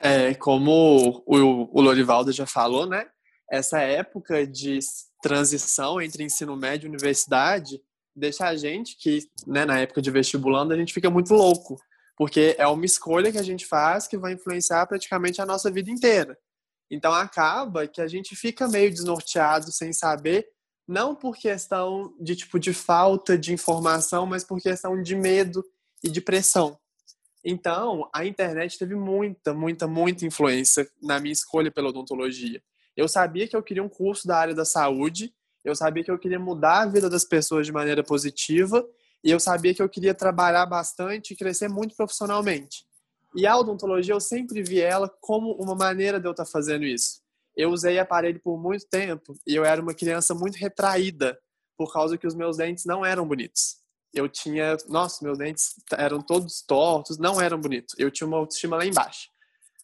É, 0.00 0.34
como 0.36 1.22
o, 1.26 1.68
o 1.70 1.82
Lorivaldo 1.82 2.32
já 2.32 2.46
falou, 2.46 2.86
né? 2.86 3.06
Essa 3.50 3.78
época 3.82 4.46
de 4.46 4.78
transição 5.20 6.00
entre 6.00 6.24
ensino 6.24 6.56
médio 6.56 6.86
e 6.86 6.88
universidade 6.88 7.78
deixa 8.14 8.46
a 8.46 8.56
gente 8.56 8.96
que, 8.96 9.28
né, 9.46 9.66
na 9.66 9.80
época 9.80 10.00
de 10.00 10.10
vestibulando, 10.10 10.72
a 10.72 10.76
gente 10.78 10.94
fica 10.94 11.10
muito 11.10 11.34
louco 11.34 11.76
porque 12.16 12.56
é 12.56 12.66
uma 12.66 12.86
escolha 12.86 13.30
que 13.30 13.36
a 13.36 13.42
gente 13.42 13.66
faz 13.66 14.08
que 14.08 14.16
vai 14.16 14.32
influenciar 14.32 14.86
praticamente 14.86 15.42
a 15.42 15.44
nossa 15.44 15.70
vida 15.70 15.90
inteira. 15.90 16.38
Então 16.90 17.12
acaba 17.12 17.86
que 17.86 18.00
a 18.00 18.08
gente 18.08 18.34
fica 18.34 18.66
meio 18.66 18.90
desnorteado 18.90 19.70
sem 19.70 19.92
saber, 19.92 20.48
não 20.86 21.14
por 21.14 21.36
questão 21.36 22.14
de 22.20 22.36
tipo 22.36 22.58
de 22.58 22.72
falta 22.72 23.36
de 23.36 23.52
informação, 23.52 24.26
mas 24.26 24.44
por 24.44 24.60
questão 24.60 25.02
de 25.02 25.16
medo 25.16 25.64
e 26.02 26.08
de 26.08 26.20
pressão. 26.20 26.78
Então, 27.44 28.08
a 28.12 28.24
internet 28.24 28.78
teve 28.78 28.94
muita, 28.94 29.54
muita, 29.54 29.86
muita 29.86 30.26
influência 30.26 30.88
na 31.02 31.20
minha 31.20 31.32
escolha 31.32 31.70
pela 31.70 31.88
odontologia. 31.88 32.62
Eu 32.96 33.08
sabia 33.08 33.46
que 33.46 33.54
eu 33.54 33.62
queria 33.62 33.82
um 33.82 33.88
curso 33.88 34.26
da 34.26 34.36
área 34.36 34.54
da 34.54 34.64
saúde, 34.64 35.32
eu 35.64 35.74
sabia 35.74 36.02
que 36.02 36.10
eu 36.10 36.18
queria 36.18 36.38
mudar 36.38 36.82
a 36.82 36.86
vida 36.86 37.10
das 37.10 37.24
pessoas 37.24 37.66
de 37.66 37.72
maneira 37.72 38.02
positiva 38.02 38.86
e 39.22 39.30
eu 39.30 39.40
sabia 39.40 39.74
que 39.74 39.82
eu 39.82 39.88
queria 39.88 40.14
trabalhar 40.14 40.66
bastante 40.66 41.32
e 41.32 41.36
crescer 41.36 41.68
muito 41.68 41.94
profissionalmente. 41.96 42.86
E 43.34 43.46
a 43.46 43.56
odontologia 43.56 44.14
eu 44.14 44.20
sempre 44.20 44.62
vi 44.62 44.80
ela 44.80 45.08
como 45.20 45.52
uma 45.52 45.74
maneira 45.74 46.18
de 46.18 46.26
eu 46.26 46.30
estar 46.30 46.46
fazendo 46.46 46.84
isso. 46.84 47.20
Eu 47.56 47.70
usei 47.70 47.98
aparelho 47.98 48.40
por 48.40 48.58
muito 48.58 48.86
tempo 48.86 49.34
e 49.46 49.54
eu 49.54 49.64
era 49.64 49.80
uma 49.80 49.94
criança 49.94 50.34
muito 50.34 50.56
retraída 50.56 51.38
por 51.76 51.92
causa 51.92 52.18
que 52.18 52.26
os 52.26 52.34
meus 52.34 52.56
dentes 52.56 52.84
não 52.84 53.04
eram 53.04 53.26
bonitos. 53.26 53.76
Eu 54.12 54.28
tinha, 54.28 54.76
nossa, 54.88 55.24
meus 55.24 55.38
dentes 55.38 55.74
eram 55.92 56.20
todos 56.20 56.62
tortos, 56.62 57.18
não 57.18 57.40
eram 57.40 57.60
bonitos. 57.60 57.94
Eu 57.98 58.10
tinha 58.10 58.26
uma 58.26 58.38
autoestima 58.38 58.76
lá 58.76 58.84
embaixo. 58.84 59.28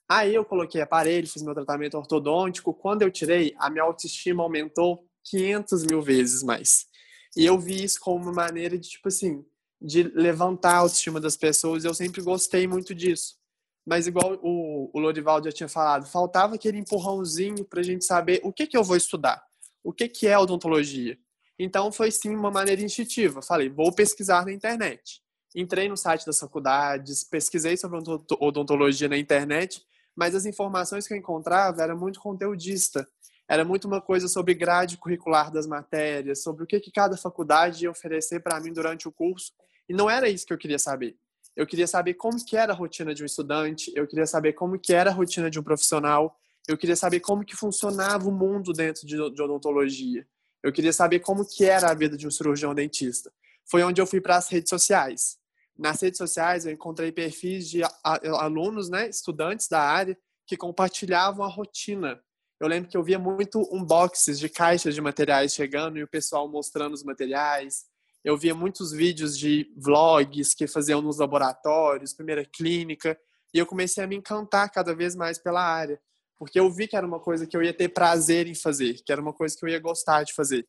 Aí 0.09 0.35
eu 0.35 0.45
coloquei 0.45 0.81
aparelho, 0.81 1.26
fiz 1.26 1.43
meu 1.43 1.55
tratamento 1.55 1.97
ortodôntico. 1.97 2.75
Quando 2.75 3.02
eu 3.02 3.11
tirei, 3.11 3.55
a 3.59 3.71
minha 3.71 3.85
autoestima 3.85 4.43
aumentou 4.43 5.07
500 5.25 5.85
mil 5.85 6.02
vezes 6.02 6.43
mais. 6.43 6.87
E 7.37 7.47
eu 7.47 7.59
vi 7.59 7.83
isso 7.83 7.99
como 8.00 8.25
uma 8.25 8.33
maneira 8.33 8.79
de, 8.79 8.88
tipo 8.88 9.09
assim, 9.09 9.45
de 9.81 10.02
levantar 10.02 10.75
a 10.75 10.79
autoestima 10.79 11.21
das 11.21 11.37
pessoas. 11.37 11.85
Eu 11.85 11.95
sempre 11.95 12.21
gostei 12.21 12.67
muito 12.67 12.95
disso. 12.95 13.37
Mas 13.85 14.07
igual 14.07 14.39
o, 14.43 14.91
o 14.93 15.43
já 15.43 15.53
tinha 15.53 15.69
falado, 15.69 16.07
faltava 16.07 16.55
aquele 16.55 16.79
empurrãozinho 16.79 17.65
para 17.65 17.81
a 17.81 17.83
gente 17.83 18.05
saber 18.05 18.41
o 18.45 18.53
que, 18.53 18.67
que 18.67 18.77
eu 18.77 18.85
vou 18.85 18.97
estudar, 18.97 19.43
o 19.83 19.93
que, 19.93 20.09
que 20.09 20.29
é 20.29 20.39
odontologia. 20.39 21.19
Então 21.59 21.91
foi 21.91 22.11
sim 22.11 22.35
uma 22.35 22.51
maneira 22.51 22.83
instintiva. 22.83 23.43
Falei, 23.43 23.69
vou 23.69 23.93
pesquisar 23.93 24.45
na 24.45 24.53
internet. 24.53 25.21
Entrei 25.55 25.89
no 25.89 25.97
site 25.97 26.25
das 26.25 26.39
faculdades, 26.39 27.25
pesquisei 27.25 27.77
sobre 27.77 27.99
odontologia 28.41 29.09
na 29.09 29.19
internet, 29.19 29.85
mas 30.15 30.35
as 30.35 30.47
informações 30.47 31.07
que 31.07 31.12
eu 31.12 31.19
encontrava 31.19 31.83
era 31.83 31.95
muito 31.95 32.21
conteudista 32.21 33.07
era 33.53 33.67
muito 33.67 33.87
uma 33.87 34.01
coisa 34.01 34.29
sobre 34.29 34.55
grade 34.55 34.97
curricular 34.97 35.53
das 35.53 35.67
matérias, 35.67 36.43
sobre 36.43 36.65
o 36.65 36.67
que, 36.67 36.81
que 36.81 36.91
cada 36.91 37.19
faculdade 37.19 37.85
ia 37.85 37.91
oferecer 37.91 38.41
para 38.41 38.59
mim 38.59 38.73
durante 38.73 39.07
o 39.07 39.12
curso. 39.12 39.53
E 39.87 39.93
não 39.93 40.09
era 40.09 40.27
isso 40.27 40.47
que 40.47 40.55
eu 40.55 40.59
queria 40.59 40.79
saber. 40.79 41.19
Eu 41.56 41.66
queria 41.66 41.87
saber 41.87 42.14
como 42.14 42.42
que 42.44 42.56
era 42.56 42.73
a 42.73 42.76
rotina 42.76 43.14
de 43.14 43.23
um 43.23 43.26
estudante, 43.26 43.92
eu 43.94 44.06
queria 44.06 44.26
saber 44.26 44.54
como 44.54 44.78
que 44.78 44.92
era 44.92 45.11
a 45.11 45.12
rotina 45.12 45.50
de 45.50 45.59
um 45.59 45.62
profissional, 45.62 46.37
eu 46.66 46.78
queria 46.78 46.97
saber 46.97 47.21
como 47.21 47.44
que 47.44 47.56
funcionava 47.56 48.28
o 48.28 48.32
mundo 48.32 48.73
dentro 48.73 49.06
de, 49.06 49.21
odontologia. 49.21 50.26
Eu 50.62 50.73
queria 50.73 50.92
saber 50.92 51.21
como 51.21 51.44
que 51.44 51.64
era 51.64 51.90
a 51.90 51.94
vida 51.94 52.16
de 52.16 52.26
um 52.26 52.30
cirurgião 52.30 52.75
dentista. 52.75 53.32
Foi 53.68 53.82
onde 53.82 54.00
eu 54.00 54.06
fui 54.06 54.21
para 54.21 54.37
as 54.37 54.49
redes 54.49 54.71
sociais. 54.71 55.38
Nas 55.76 56.00
redes 56.00 56.18
sociais 56.18 56.64
eu 56.64 56.73
encontrei 56.73 57.11
perfis 57.11 57.68
de 57.68 57.82
alunos, 58.04 58.88
né, 58.88 59.09
estudantes 59.09 59.68
da 59.68 59.80
área, 59.80 60.16
que 60.47 60.56
compartilhavam 60.56 61.44
a 61.44 61.49
rotina 61.49 62.23
eu 62.62 62.68
lembro 62.68 62.88
que 62.88 62.97
eu 62.97 63.02
via 63.02 63.18
muito 63.18 63.59
unboxes 63.75 64.38
de 64.38 64.49
caixas 64.49 64.94
de 64.94 65.00
materiais 65.00 65.52
chegando 65.52 65.99
e 65.99 66.04
o 66.04 66.06
pessoal 66.06 66.49
mostrando 66.49 66.92
os 66.92 67.02
materiais. 67.02 67.87
Eu 68.25 68.37
via 68.37 68.55
muitos 68.55 68.93
vídeos 68.93 69.37
de 69.37 69.73
vlogs 69.76 70.55
que 70.55 70.67
faziam 70.67 71.02
nos 71.02 71.19
laboratórios, 71.19 72.14
primeira 72.14 72.45
clínica, 72.45 73.19
e 73.52 73.59
eu 73.59 73.67
comecei 73.67 74.02
a 74.02 74.07
me 74.07 74.17
encantar 74.17 74.71
cada 74.71 74.95
vez 74.95 75.14
mais 75.17 75.38
pela 75.38 75.62
área, 75.62 76.00
porque 76.38 76.59
eu 76.59 76.71
vi 76.71 76.87
que 76.87 76.97
era 76.97 77.07
uma 77.07 77.21
coisa 77.21 77.47
que 77.47 77.57
eu 77.57 77.62
ia 77.62 77.75
ter 77.75 77.88
prazer 77.88 78.47
em 78.47 78.55
fazer, 78.55 79.02
que 79.05 79.12
era 79.12 79.21
uma 79.21 79.33
coisa 79.33 79.57
que 79.57 79.64
eu 79.64 79.69
ia 79.69 79.79
gostar 79.79 80.23
de 80.23 80.33
fazer. 80.35 80.67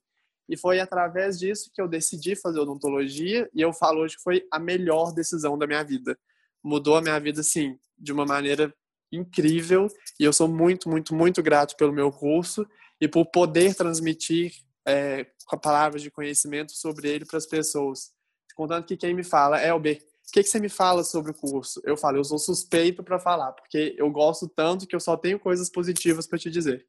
E 0.50 0.57
foi 0.57 0.79
através 0.79 1.39
disso 1.39 1.72
que 1.74 1.81
eu 1.81 1.88
decidi 1.88 2.36
fazer 2.36 2.60
odontologia, 2.60 3.50
e 3.53 3.62
eu 3.62 3.72
falo 3.72 4.01
hoje 4.01 4.17
que 4.17 4.24
foi 4.24 4.45
a 4.51 4.60
melhor 4.60 5.13
decisão 5.13 5.57
da 5.57 5.65
minha 5.65 5.83
vida. 5.83 6.17
Mudou 6.63 6.98
a 6.98 7.01
minha 7.01 7.19
vida, 7.19 7.41
assim, 7.41 7.77
de 7.98 8.12
uma 8.12 8.25
maneira 8.25 8.74
incrível 9.15 9.88
e 10.19 10.24
eu 10.24 10.33
sou 10.33 10.48
muito, 10.48 10.89
muito, 10.89 11.13
muito 11.13 11.41
grato 11.41 11.75
pelo 11.77 11.93
meu 11.93 12.12
curso 12.12 12.65
e 13.00 13.07
por 13.07 13.25
poder 13.27 13.75
transmitir 13.75 14.51
é, 14.86 15.25
palavras 15.62 16.01
de 16.01 16.12
conhecimento 16.12 16.71
sobre 16.73 17.09
ele 17.09 17.25
para 17.25 17.38
as 17.38 17.45
pessoas. 17.45 18.12
Contando 18.55 18.85
que 18.85 18.97
quem 18.97 19.13
me 19.13 19.23
fala, 19.23 19.62
Elber, 19.62 20.00
que, 20.33 20.41
que 20.41 20.50
você 20.50 20.59
me 20.59 20.67
fala 20.67 21.03
sobre 21.03 21.31
o 21.31 21.35
curso? 21.35 21.79
Eu 21.85 21.95
falo, 21.95 22.17
eu 22.17 22.23
sou 22.23 22.39
suspeito 22.39 23.03
para 23.03 23.19
falar, 23.19 23.51
porque 23.51 23.95
eu 24.00 24.09
gosto 24.09 24.50
tanto 24.50 24.88
que 24.88 24.95
eu 24.95 25.00
só 25.00 25.15
tenho 25.15 25.39
coisas 25.39 25.69
positivas 25.69 26.25
para 26.25 26.39
te 26.39 26.50
dizer. 26.50 26.88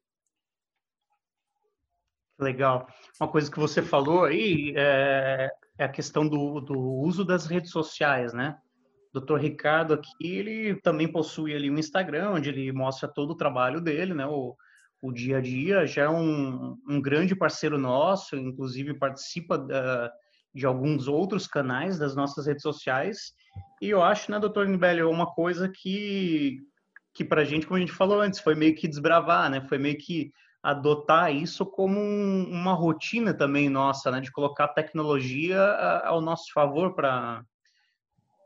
Legal. 2.39 2.87
Uma 3.21 3.29
coisa 3.29 3.49
que 3.51 3.59
você 3.59 3.83
falou 3.83 4.25
aí 4.25 4.73
é, 4.75 5.51
é 5.77 5.83
a 5.83 5.89
questão 5.89 6.27
do, 6.27 6.59
do, 6.59 6.77
uso 6.79 7.23
das 7.23 7.45
redes 7.45 7.69
sociais, 7.69 8.33
né? 8.33 8.57
O 9.13 9.19
Dr. 9.19 9.37
Ricardo 9.37 9.93
aqui, 9.93 10.11
ele 10.21 10.75
também 10.81 11.09
possui 11.09 11.53
ali 11.55 11.69
um 11.69 11.77
Instagram, 11.77 12.31
onde 12.31 12.49
ele 12.49 12.71
mostra 12.71 13.07
todo 13.07 13.29
o 13.31 13.37
trabalho 13.37 13.79
dele, 13.79 14.15
né? 14.15 14.25
O, 14.25 14.57
o 15.01 15.11
dia 15.11 15.37
a 15.37 15.41
dia, 15.41 15.85
já 15.85 16.03
é 16.03 16.09
um, 16.09 16.77
um 16.87 17.01
grande 17.01 17.35
parceiro 17.35 17.77
nosso, 17.77 18.35
inclusive 18.35 18.93
participa 18.97 19.57
da, 19.57 20.11
de 20.53 20.65
alguns 20.65 21.07
outros 21.07 21.47
canais 21.47 21.99
das 21.99 22.15
nossas 22.15 22.47
redes 22.47 22.63
sociais. 22.63 23.33
E 23.81 23.89
eu 23.89 24.01
acho, 24.01 24.31
né, 24.31 24.39
doutor 24.39 24.67
Nibelli, 24.67 25.03
uma 25.03 25.27
coisa 25.27 25.69
que, 25.69 26.59
que 27.13 27.23
para 27.23 27.41
a 27.41 27.45
gente, 27.45 27.67
como 27.67 27.77
a 27.77 27.79
gente 27.79 27.91
falou 27.91 28.21
antes, 28.21 28.39
foi 28.39 28.55
meio 28.55 28.73
que 28.73 28.87
desbravar, 28.87 29.49
né? 29.49 29.61
Foi 29.67 29.77
meio 29.77 29.97
que 29.97 30.31
adotar 30.63 31.31
isso 31.31 31.63
como 31.63 31.99
um, 31.99 32.49
uma 32.49 32.73
rotina 32.73 33.33
também 33.33 33.69
nossa, 33.69 34.09
né, 34.09 34.19
de 34.19 34.31
colocar 34.31 34.65
a 34.65 34.73
tecnologia 34.73 35.61
ao 36.03 36.21
nosso 36.21 36.51
favor 36.51 36.95
para 36.95 37.43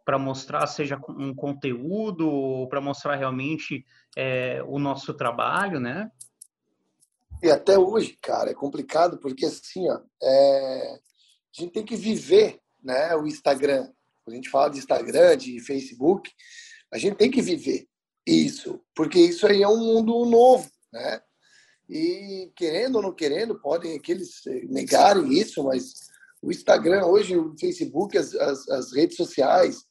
para 0.04 0.18
mostrar 0.18 0.66
seja 0.66 1.00
um 1.08 1.36
conteúdo 1.36 2.68
para 2.68 2.82
mostrar 2.82 3.16
realmente 3.16 3.86
é, 4.18 4.60
o 4.66 4.80
nosso 4.80 5.14
trabalho, 5.14 5.80
né? 5.80 6.12
E 7.42 7.50
até 7.50 7.78
hoje, 7.78 8.18
cara, 8.22 8.52
é 8.52 8.54
complicado 8.54 9.18
porque 9.18 9.46
assim, 9.46 9.90
ó, 9.90 10.00
é... 10.22 11.00
a 11.58 11.62
gente 11.62 11.72
tem 11.72 11.86
que 11.86 11.96
viver, 11.96 12.60
né, 12.84 13.16
o 13.16 13.26
Instagram. 13.26 13.90
Quando 14.24 14.34
a 14.34 14.36
gente 14.36 14.50
fala 14.50 14.70
de 14.70 14.80
Instagram, 14.80 15.38
de 15.38 15.60
Facebook, 15.62 16.32
a 16.92 16.98
gente 16.98 17.16
tem 17.16 17.32
que 17.32 17.42
viver 17.42 17.88
isso, 18.26 18.82
porque 18.96 19.20
isso 19.20 19.48
aí 19.48 19.64
é 19.64 19.68
um 19.68 19.78
mundo 19.78 20.26
novo, 20.26 20.70
né? 20.92 21.22
E 21.90 22.52
querendo 22.56 22.98
ou 22.98 23.02
não 23.02 23.14
querendo, 23.14 23.60
podem 23.60 23.98
aqueles 23.98 24.42
negarem 24.70 25.34
isso, 25.34 25.64
mas 25.64 25.94
o 26.42 26.52
Instagram 26.52 27.06
hoje, 27.06 27.36
o 27.36 27.56
Facebook, 27.58 28.18
as, 28.18 28.36
as, 28.36 28.70
as 28.70 28.94
redes 28.94 29.18
sociais, 29.18 29.84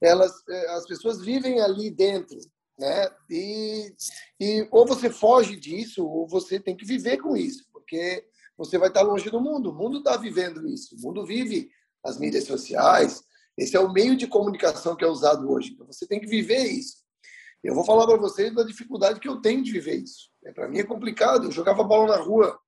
elas, 0.00 0.32
eh, 0.48 0.70
as 0.70 0.86
pessoas 0.86 1.20
vivem 1.20 1.60
ali 1.60 1.90
dentro, 1.90 2.38
né? 2.78 3.08
E, 3.30 3.94
e 4.40 4.68
ou 4.70 4.86
você 4.86 5.10
foge 5.10 5.56
disso, 5.56 6.06
ou 6.06 6.26
você 6.26 6.58
tem 6.58 6.76
que 6.76 6.84
viver 6.84 7.18
com 7.18 7.36
isso, 7.36 7.64
porque 7.72 8.24
você 8.56 8.78
vai 8.78 8.88
estar 8.88 9.02
longe 9.02 9.30
do 9.30 9.40
mundo. 9.40 9.70
O 9.70 9.74
mundo 9.74 9.98
está 9.98 10.16
vivendo 10.16 10.66
isso. 10.66 10.96
O 10.96 11.00
mundo 11.00 11.24
vive 11.24 11.70
as 12.04 12.18
mídias 12.18 12.44
sociais. 12.44 13.22
Esse 13.56 13.76
é 13.76 13.80
o 13.80 13.92
meio 13.92 14.16
de 14.16 14.26
comunicação 14.26 14.96
que 14.96 15.04
é 15.04 15.08
usado 15.08 15.50
hoje. 15.50 15.72
Então 15.72 15.86
você 15.86 16.06
tem 16.06 16.20
que 16.20 16.26
viver 16.26 16.64
isso. 16.64 17.04
Eu 17.62 17.74
vou 17.74 17.84
falar 17.84 18.06
para 18.06 18.18
vocês 18.18 18.54
da 18.54 18.62
dificuldade 18.62 19.20
que 19.20 19.28
eu 19.28 19.40
tenho 19.40 19.62
de 19.62 19.72
viver 19.72 19.96
isso. 19.96 20.30
É, 20.44 20.52
para 20.52 20.68
mim 20.68 20.78
é 20.78 20.84
complicado. 20.84 21.44
Eu 21.44 21.52
jogava 21.52 21.82
bola 21.82 22.16
na 22.16 22.22
rua, 22.22 22.58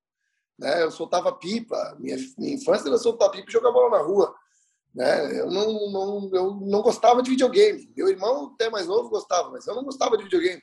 né? 0.59 0.83
Eu 0.83 0.91
soltava 0.91 1.33
pipa. 1.33 1.97
Minha, 1.99 2.17
minha 2.39 2.55
infância 2.55 2.89
era 2.89 2.99
soltar 2.99 3.31
pipa 3.31 3.49
e 3.49 3.53
jogar 3.53 3.73
bola 3.73 3.99
na 3.99 4.05
rua. 4.05 4.35
Né? 4.97 5.39
Eu 5.39 5.51
não, 5.51 5.91
não, 5.91 6.31
eu 6.33 6.55
não 6.55 6.81
gostava 6.81 7.23
de 7.23 7.29
videogame. 7.29 7.93
Meu 7.95 8.09
irmão, 8.09 8.53
até 8.55 8.71
mais 8.71 8.87
novo, 8.87 9.11
gostava, 9.11 9.51
mas 9.51 9.67
eu 9.67 9.75
não 9.75 9.85
gostava 9.85 10.17
de 10.17 10.25
videogame. 10.25 10.63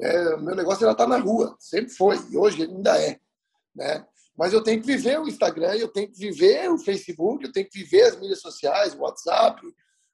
É, 0.00 0.36
meu 0.36 0.54
negócio 0.54 0.84
era 0.84 0.92
estar 0.92 1.08
na 1.08 1.18
rua, 1.18 1.56
sempre 1.58 1.92
foi, 1.92 2.16
e 2.30 2.36
hoje 2.36 2.62
ainda 2.62 2.96
é. 3.02 3.18
Né? 3.74 4.06
Mas 4.36 4.52
eu 4.52 4.62
tenho 4.62 4.80
que 4.80 4.86
viver 4.86 5.18
o 5.18 5.26
Instagram, 5.26 5.74
eu 5.74 5.88
tenho 5.88 6.08
que 6.08 6.16
viver 6.16 6.70
o 6.70 6.78
Facebook, 6.78 7.44
eu 7.44 7.50
tenho 7.50 7.68
que 7.68 7.80
viver 7.80 8.04
as 8.04 8.16
mídias 8.16 8.40
sociais, 8.40 8.94
o 8.94 9.00
WhatsApp, 9.00 9.60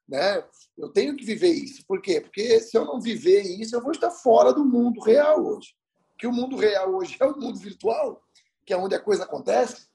né? 0.09 0.43
Eu 0.75 0.89
tenho 0.89 1.15
que 1.15 1.23
viver 1.23 1.51
isso. 1.51 1.85
Por 1.87 2.01
quê? 2.01 2.19
Porque 2.19 2.59
se 2.59 2.75
eu 2.75 2.83
não 2.83 2.99
viver 2.99 3.41
isso, 3.41 3.75
eu 3.75 3.81
vou 3.81 3.91
estar 3.91 4.09
fora 4.09 4.51
do 4.51 4.65
mundo 4.65 4.99
real 5.01 5.45
hoje. 5.45 5.75
Que 6.17 6.25
o 6.25 6.33
mundo 6.33 6.55
real 6.55 6.95
hoje 6.95 7.15
é 7.21 7.25
o 7.25 7.37
mundo 7.37 7.59
virtual, 7.59 8.19
que 8.65 8.73
é 8.73 8.77
onde 8.77 8.95
a 8.95 8.99
coisa 8.99 9.23
acontece 9.23 9.85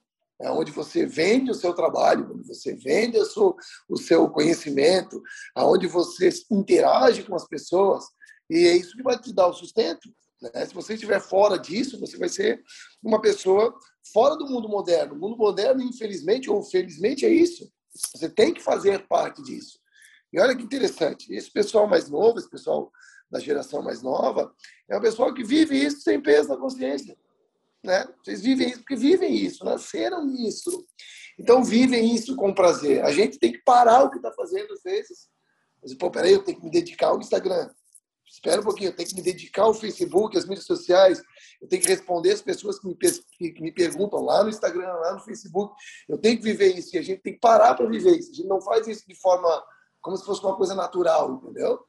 é 0.40 0.50
onde 0.50 0.72
você 0.72 1.06
vende 1.06 1.50
o 1.50 1.54
seu 1.54 1.74
trabalho, 1.74 2.32
onde 2.32 2.46
você 2.46 2.74
vende 2.74 3.18
o 3.18 3.24
seu, 3.24 3.56
o 3.88 3.96
seu 3.96 4.28
conhecimento, 4.30 5.22
aonde 5.54 5.86
você 5.86 6.30
interage 6.50 7.22
com 7.22 7.34
as 7.34 7.46
pessoas, 7.46 8.04
e 8.48 8.66
é 8.66 8.76
isso 8.76 8.96
que 8.96 9.02
vai 9.02 9.18
te 9.18 9.32
dar 9.32 9.48
o 9.48 9.52
sustento. 9.52 10.08
Né? 10.42 10.66
Se 10.66 10.74
você 10.74 10.94
estiver 10.94 11.20
fora 11.20 11.58
disso, 11.58 12.00
você 12.00 12.16
vai 12.16 12.28
ser 12.28 12.62
uma 13.02 13.20
pessoa 13.20 13.74
fora 14.12 14.36
do 14.36 14.46
mundo 14.46 14.68
moderno. 14.68 15.14
O 15.14 15.18
mundo 15.18 15.36
moderno, 15.36 15.82
infelizmente 15.82 16.50
ou 16.50 16.62
felizmente, 16.62 17.24
é 17.24 17.28
isso. 17.28 17.70
Você 17.94 18.28
tem 18.28 18.52
que 18.54 18.62
fazer 18.62 19.06
parte 19.06 19.42
disso. 19.42 19.78
E 20.32 20.40
olha 20.40 20.56
que 20.56 20.62
interessante, 20.62 21.32
esse 21.34 21.50
pessoal 21.50 21.86
mais 21.86 22.08
novo, 22.08 22.38
esse 22.38 22.48
pessoal 22.48 22.90
da 23.30 23.38
geração 23.38 23.82
mais 23.82 24.02
nova, 24.02 24.52
é 24.88 24.96
o 24.96 25.00
pessoal 25.00 25.34
que 25.34 25.44
vive 25.44 25.76
isso 25.76 26.00
sem 26.00 26.20
peso 26.20 26.48
na 26.48 26.56
consciência. 26.56 27.16
Né? 27.82 28.06
Vocês 28.22 28.42
vivem 28.42 28.68
isso 28.68 28.78
porque 28.78 28.96
vivem 28.96 29.34
isso, 29.34 29.64
nasceram 29.64 30.24
nisso. 30.24 30.86
Então 31.38 31.64
vivem 31.64 32.14
isso 32.14 32.36
com 32.36 32.52
prazer. 32.52 33.02
A 33.04 33.12
gente 33.12 33.38
tem 33.38 33.52
que 33.52 33.62
parar 33.64 34.04
o 34.04 34.10
que 34.10 34.16
está 34.16 34.30
fazendo 34.32 34.72
às 34.72 34.82
vezes. 34.82 35.28
Mas, 35.82 35.94
pô, 35.94 36.10
peraí, 36.10 36.32
eu 36.32 36.42
tenho 36.42 36.58
que 36.58 36.64
me 36.64 36.70
dedicar 36.70 37.08
ao 37.08 37.18
Instagram. 37.18 37.70
Espera 38.30 38.60
um 38.60 38.64
pouquinho, 38.64 38.90
eu 38.90 38.96
tenho 38.96 39.08
que 39.08 39.14
me 39.16 39.22
dedicar 39.22 39.62
ao 39.62 39.74
Facebook, 39.74 40.36
às 40.38 40.44
mídias 40.44 40.66
sociais. 40.66 41.20
Eu 41.60 41.66
tenho 41.66 41.82
que 41.82 41.88
responder 41.88 42.30
as 42.32 42.42
pessoas 42.42 42.78
que 42.78 42.86
me, 42.86 42.94
que 42.94 43.62
me 43.62 43.72
perguntam 43.72 44.20
lá 44.20 44.44
no 44.44 44.50
Instagram, 44.50 44.86
lá 44.86 45.14
no 45.14 45.20
Facebook. 45.20 45.74
Eu 46.08 46.16
tenho 46.18 46.36
que 46.36 46.44
viver 46.44 46.76
isso. 46.78 46.94
E 46.94 46.98
a 46.98 47.02
gente 47.02 47.22
tem 47.22 47.32
que 47.32 47.40
parar 47.40 47.74
para 47.74 47.88
viver 47.88 48.16
isso. 48.16 48.30
A 48.30 48.34
gente 48.34 48.46
não 48.48 48.60
faz 48.60 48.86
isso 48.86 49.04
de 49.08 49.14
forma 49.16 49.64
como 50.00 50.16
se 50.16 50.24
fosse 50.24 50.42
uma 50.42 50.56
coisa 50.56 50.74
natural, 50.74 51.34
entendeu? 51.42 51.80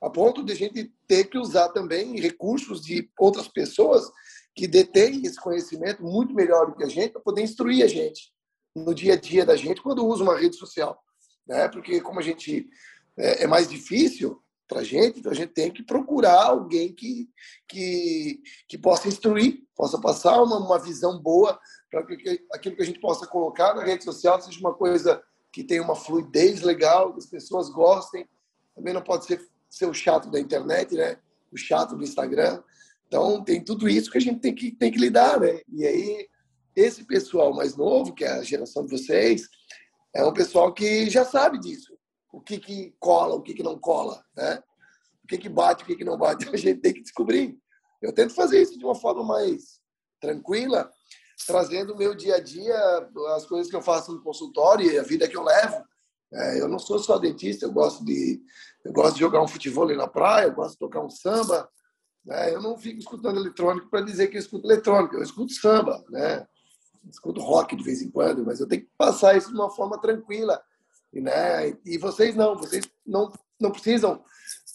A 0.00 0.08
ponto 0.08 0.44
de 0.44 0.52
a 0.52 0.56
gente 0.56 0.92
ter 1.06 1.24
que 1.24 1.38
usar 1.38 1.68
também 1.70 2.18
recursos 2.18 2.82
de 2.82 3.10
outras 3.18 3.48
pessoas 3.48 4.10
que 4.54 4.66
detém 4.66 5.26
esse 5.26 5.40
conhecimento 5.40 6.02
muito 6.02 6.34
melhor 6.34 6.66
do 6.66 6.76
que 6.76 6.84
a 6.84 6.88
gente 6.88 7.12
para 7.12 7.20
poder 7.20 7.42
instruir 7.42 7.84
a 7.84 7.88
gente 7.88 8.32
no 8.74 8.94
dia 8.94 9.14
a 9.14 9.16
dia 9.16 9.44
da 9.44 9.56
gente 9.56 9.82
quando 9.82 10.06
usa 10.06 10.22
uma 10.22 10.38
rede 10.38 10.56
social, 10.56 10.98
né? 11.46 11.68
Porque 11.68 12.00
como 12.00 12.20
a 12.20 12.22
gente 12.22 12.68
é, 13.16 13.44
é 13.44 13.46
mais 13.46 13.68
difícil 13.68 14.40
para 14.66 14.80
a 14.80 14.84
gente, 14.84 15.20
então 15.20 15.30
a 15.30 15.34
gente 15.34 15.52
tem 15.52 15.70
que 15.70 15.82
procurar 15.82 16.44
alguém 16.44 16.92
que 16.92 17.28
que, 17.68 18.40
que 18.68 18.78
possa 18.78 19.08
instruir, 19.08 19.62
possa 19.76 20.00
passar 20.00 20.42
uma, 20.42 20.58
uma 20.58 20.78
visão 20.78 21.20
boa 21.20 21.58
para 21.90 22.04
que 22.04 22.44
aquilo 22.52 22.76
que 22.76 22.82
a 22.82 22.86
gente 22.86 23.00
possa 23.00 23.26
colocar 23.26 23.74
na 23.74 23.84
rede 23.84 24.04
social 24.04 24.40
seja 24.40 24.58
uma 24.60 24.74
coisa 24.74 25.22
que 25.52 25.62
tenha 25.62 25.82
uma 25.82 25.94
fluidez 25.94 26.62
legal, 26.62 27.12
que 27.12 27.20
as 27.20 27.26
pessoas 27.26 27.70
gostem. 27.70 28.28
Também 28.74 28.92
não 28.92 29.02
pode 29.02 29.24
ser, 29.24 29.40
ser 29.70 29.86
o 29.86 29.94
chato 29.94 30.28
da 30.28 30.40
internet, 30.40 30.96
né? 30.96 31.16
O 31.52 31.56
chato 31.56 31.96
do 31.96 32.02
Instagram. 32.02 32.60
Então, 33.06 33.42
tem 33.42 33.62
tudo 33.62 33.88
isso 33.88 34.10
que 34.10 34.18
a 34.18 34.20
gente 34.20 34.40
tem 34.40 34.54
que, 34.54 34.72
tem 34.72 34.90
que 34.90 34.98
lidar, 34.98 35.40
né? 35.40 35.60
E 35.68 35.86
aí, 35.86 36.28
esse 36.74 37.04
pessoal 37.04 37.54
mais 37.54 37.76
novo, 37.76 38.14
que 38.14 38.24
é 38.24 38.30
a 38.30 38.42
geração 38.42 38.84
de 38.84 38.90
vocês, 38.90 39.48
é 40.14 40.24
um 40.24 40.32
pessoal 40.32 40.72
que 40.72 41.08
já 41.08 41.24
sabe 41.24 41.58
disso. 41.58 41.96
O 42.32 42.40
que, 42.40 42.58
que 42.58 42.94
cola, 42.98 43.34
o 43.34 43.42
que, 43.42 43.54
que 43.54 43.62
não 43.62 43.78
cola, 43.78 44.24
né? 44.36 44.62
O 45.22 45.26
que, 45.26 45.38
que 45.38 45.48
bate, 45.48 45.84
o 45.84 45.86
que, 45.86 45.96
que 45.96 46.04
não 46.04 46.18
bate, 46.18 46.48
a 46.52 46.56
gente 46.56 46.80
tem 46.80 46.92
que 46.92 47.02
descobrir. 47.02 47.58
Eu 48.02 48.12
tento 48.12 48.34
fazer 48.34 48.60
isso 48.60 48.78
de 48.78 48.84
uma 48.84 48.94
forma 48.94 49.24
mais 49.24 49.80
tranquila, 50.20 50.90
trazendo 51.46 51.94
o 51.94 51.96
meu 51.96 52.14
dia 52.14 52.36
a 52.36 52.40
dia, 52.40 52.76
as 53.36 53.46
coisas 53.46 53.70
que 53.70 53.76
eu 53.76 53.82
faço 53.82 54.12
no 54.12 54.22
consultório 54.22 54.90
e 54.90 54.98
a 54.98 55.02
vida 55.02 55.28
que 55.28 55.36
eu 55.36 55.42
levo. 55.42 55.84
É, 56.32 56.60
eu 56.60 56.68
não 56.68 56.78
sou 56.78 56.98
só 56.98 57.18
dentista, 57.18 57.64
eu 57.64 57.72
gosto 57.72 58.04
de 58.04 58.42
eu 58.84 58.92
gosto 58.92 59.14
de 59.14 59.20
jogar 59.20 59.42
um 59.42 59.48
futebol 59.48 59.86
na 59.94 60.06
praia, 60.06 60.46
eu 60.46 60.54
gosto 60.54 60.72
de 60.72 60.78
tocar 60.78 61.00
um 61.00 61.08
samba, 61.08 61.68
né? 62.24 62.54
Eu 62.54 62.62
não 62.62 62.78
fico 62.78 62.98
escutando 62.98 63.38
eletrônico 63.38 63.88
para 63.88 64.00
dizer 64.00 64.28
que 64.28 64.36
eu 64.36 64.40
escuto 64.40 64.66
eletrônico, 64.66 65.16
eu 65.16 65.22
escuto 65.22 65.52
samba, 65.52 66.04
né? 66.08 66.46
escuto 67.10 67.40
rock 67.40 67.76
de 67.76 67.84
vez 67.84 68.00
em 68.02 68.10
quando, 68.10 68.44
mas 68.44 68.60
eu 68.60 68.66
tenho 68.66 68.82
que 68.82 68.90
passar 68.96 69.36
isso 69.36 69.48
de 69.48 69.54
uma 69.54 69.70
forma 69.70 70.00
tranquila. 70.00 70.62
Né? 71.12 71.76
E 71.84 71.98
vocês 71.98 72.34
não, 72.34 72.56
vocês 72.56 72.88
não, 73.06 73.32
não 73.60 73.70
precisam 73.70 74.24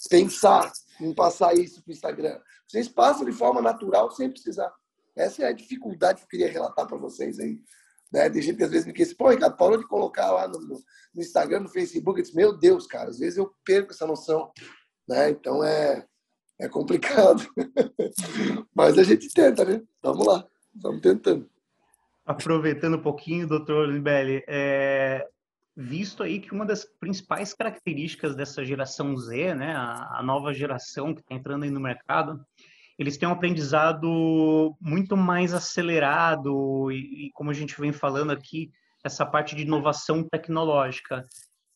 pensar 0.10 0.72
em 1.02 1.14
passar 1.14 1.56
isso 1.56 1.82
para 1.82 1.90
o 1.90 1.94
Instagram. 1.94 2.40
Vocês 2.68 2.88
passam 2.88 3.26
de 3.26 3.32
forma 3.32 3.62
natural 3.62 4.12
sem 4.12 4.30
precisar. 4.30 4.72
Essa 5.16 5.44
é 5.44 5.48
a 5.48 5.52
dificuldade 5.54 6.20
que 6.20 6.26
eu 6.26 6.30
queria 6.30 6.52
relatar 6.52 6.88
para 6.88 6.98
vocês 6.98 7.40
aí. 7.40 7.60
Né? 8.12 8.30
Tem 8.30 8.42
gente 8.42 8.58
que 8.58 8.64
às 8.64 8.72
vezes 8.72 8.86
me 8.86 8.94
diz, 8.94 9.14
pô, 9.14 9.30
Ricardo, 9.30 9.58
parou 9.58 9.78
de 9.78 9.88
colocar 9.88 10.32
lá 10.32 10.48
no, 10.48 10.60
no 10.60 10.82
Instagram, 11.22 11.62
no 11.62 11.70
Facebook. 11.70 12.20
Eu 12.20 12.24
disse, 12.24 12.36
meu 12.36 12.58
Deus, 12.58 12.88
cara, 12.88 13.10
às 13.10 13.20
vezes 13.20 13.38
eu 13.38 13.52
perco 13.66 13.92
essa 13.92 14.06
noção. 14.06 14.52
Né? 15.08 15.32
Então 15.32 15.64
é, 15.64 16.06
é 16.60 16.68
complicado. 16.68 17.48
Mas 18.76 18.98
a 18.98 19.04
gente 19.04 19.30
tenta, 19.34 19.64
né? 19.64 19.82
Vamos 20.04 20.26
lá, 20.26 20.46
estamos 20.76 21.02
tentando. 21.02 21.50
Aproveitando 22.26 22.98
um 22.98 23.02
pouquinho, 23.02 23.48
doutor 23.48 23.90
Libelli, 23.90 24.44
é, 24.48 25.26
visto 25.76 26.22
aí 26.22 26.40
que 26.40 26.54
uma 26.54 26.66
das 26.66 26.86
principais 27.00 27.54
características 27.54 28.36
dessa 28.36 28.64
geração 28.64 29.16
Z, 29.16 29.56
né, 29.56 29.74
a, 29.76 30.22
nova 30.22 30.54
geração 30.54 31.16
que 31.16 31.22
está 31.22 31.34
entrando 31.34 31.64
aí 31.64 31.72
no 31.72 31.80
mercado, 31.80 32.40
eles 33.00 33.18
têm 33.18 33.28
um 33.28 33.32
aprendizado 33.32 34.76
muito 34.80 35.16
mais 35.16 35.54
acelerado 35.54 36.92
e, 36.92 37.32
como 37.34 37.50
a 37.50 37.54
gente 37.54 37.80
vem 37.80 37.94
falando 37.94 38.32
aqui, 38.32 38.70
essa 39.04 39.26
parte 39.26 39.56
de 39.56 39.64
inovação 39.64 40.22
tecnológica. 40.30 41.26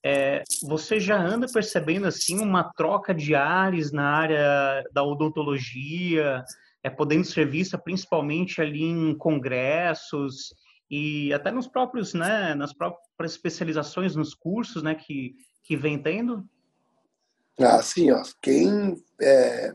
É, 0.03 0.43
você 0.61 0.99
já 0.99 1.17
anda 1.17 1.47
percebendo 1.47 2.05
assim 2.05 2.39
uma 2.39 2.73
troca 2.73 3.13
de 3.13 3.33
ares 3.33 3.91
na 3.91 4.09
área 4.09 4.83
da 4.91 5.01
odontologia, 5.03 6.43
é, 6.83 6.89
podendo 6.89 7.23
ser 7.23 7.47
vista 7.47 7.77
principalmente 7.77 8.61
ali 8.61 8.83
em 8.83 9.17
congressos 9.17 10.53
e 10.91 11.33
até 11.33 11.51
nos 11.51 11.67
próprios, 11.67 12.13
né, 12.13 12.53
nas 12.53 12.73
próprias 12.73 13.31
especializações, 13.31 14.15
nos 14.15 14.33
cursos, 14.33 14.83
né, 14.83 14.93
que, 14.93 15.35
que 15.63 15.77
vem 15.77 15.97
tendo? 15.97 16.47
Ah, 17.57 17.81
sim, 17.81 18.11
ó. 18.11 18.21
Quem, 18.41 19.01
é, 19.21 19.73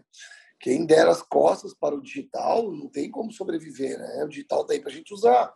quem 0.61 0.85
der 0.85 1.09
as 1.09 1.23
costas 1.23 1.73
para 1.73 1.95
o 1.95 2.03
digital 2.03 2.71
não 2.71 2.89
tem 2.89 3.11
como 3.11 3.33
sobreviver, 3.33 3.99
né? 3.99 4.25
O 4.25 4.29
digital 4.29 4.63
está 4.63 4.75
aí 4.75 4.81
para 4.81 4.91
a 4.91 4.95
gente 4.95 5.15
usar. 5.15 5.55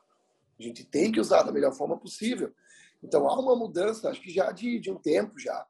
A 0.59 0.63
gente 0.63 0.85
tem 0.85 1.11
que 1.11 1.21
usar 1.21 1.43
da 1.43 1.51
melhor 1.51 1.75
forma 1.75 1.99
possível. 1.99 2.55
Então 3.03 3.29
há 3.29 3.39
uma 3.39 3.57
mudança, 3.57 4.11
acho 4.11 4.21
que 4.21 4.31
já 4.31 4.53
de, 4.53 4.79
de 4.79 4.91
um 4.91 4.97
tempo 4.97 5.39
já, 5.39 5.67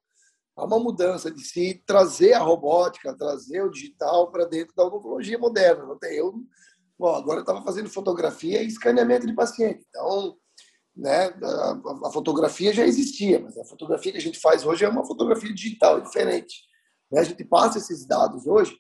há 0.57 0.65
uma 0.65 0.79
mudança 0.79 1.31
de 1.31 1.43
se 1.43 1.83
trazer 1.87 2.35
a 2.35 2.41
robótica, 2.41 3.17
trazer 3.17 3.63
o 3.63 3.71
digital 3.71 4.31
para 4.31 4.45
dentro 4.45 4.75
da 4.75 4.85
odontologia 4.85 5.39
moderna. 5.39 5.87
Não 5.87 5.99
tem 5.99 6.17
eu 6.17 6.35
Bom, 7.03 7.17
agora 7.17 7.39
eu 7.39 7.43
estava 7.43 7.61
fazendo 7.63 7.91
fotografia 7.91 8.63
e 8.63 8.67
escaneamento 8.69 9.27
de 9.27 9.35
paciente. 9.35 9.85
Então, 9.89 10.37
né, 10.95 11.35
a, 11.43 12.07
a, 12.07 12.13
fotografia 12.13 12.73
já 12.73 12.87
existia, 12.87 13.41
mas 13.41 13.59
a 13.59 13.65
fotografia 13.65 14.13
que 14.13 14.19
a 14.19 14.21
gente 14.21 14.39
faz 14.39 14.65
hoje 14.65 14.85
é 14.85 14.89
uma 14.89 15.05
fotografia 15.05 15.53
digital, 15.53 16.01
diferente. 16.01 16.63
Né? 17.11 17.21
A 17.21 17.25
gente 17.25 17.45
passa 17.45 17.79
esses 17.79 18.07
dados 18.07 18.47
hoje. 18.47 18.79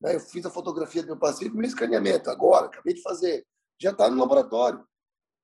Né? 0.00 0.14
Eu 0.14 0.20
fiz 0.20 0.46
a 0.46 0.50
fotografia 0.50 1.02
do 1.02 1.06
meu 1.06 1.18
paciente, 1.18 1.52
meu 1.52 1.66
escaneamento 1.66 2.30
agora, 2.30 2.66
acabei 2.66 2.94
de 2.94 3.02
fazer. 3.02 3.44
Já 3.80 3.90
está 3.90 4.08
no 4.08 4.20
laboratório. 4.20 4.86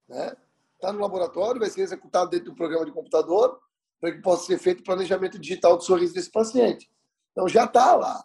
Né? 0.09 0.33
Está 0.81 0.95
no 0.95 1.01
laboratório, 1.01 1.61
vai 1.61 1.69
ser 1.69 1.83
executado 1.83 2.31
dentro 2.31 2.47
do 2.47 2.55
programa 2.55 2.87
de 2.87 2.93
computador 2.93 3.61
para 4.01 4.13
que 4.13 4.23
possa 4.23 4.47
ser 4.47 4.59
feito 4.59 4.81
o 4.81 4.85
planejamento 4.85 5.39
digital 5.39 5.77
do 5.77 5.85
sorriso 5.85 6.15
desse 6.15 6.31
paciente. 6.31 6.91
Então 7.33 7.47
já 7.47 7.65
está 7.65 7.95
lá. 7.95 8.25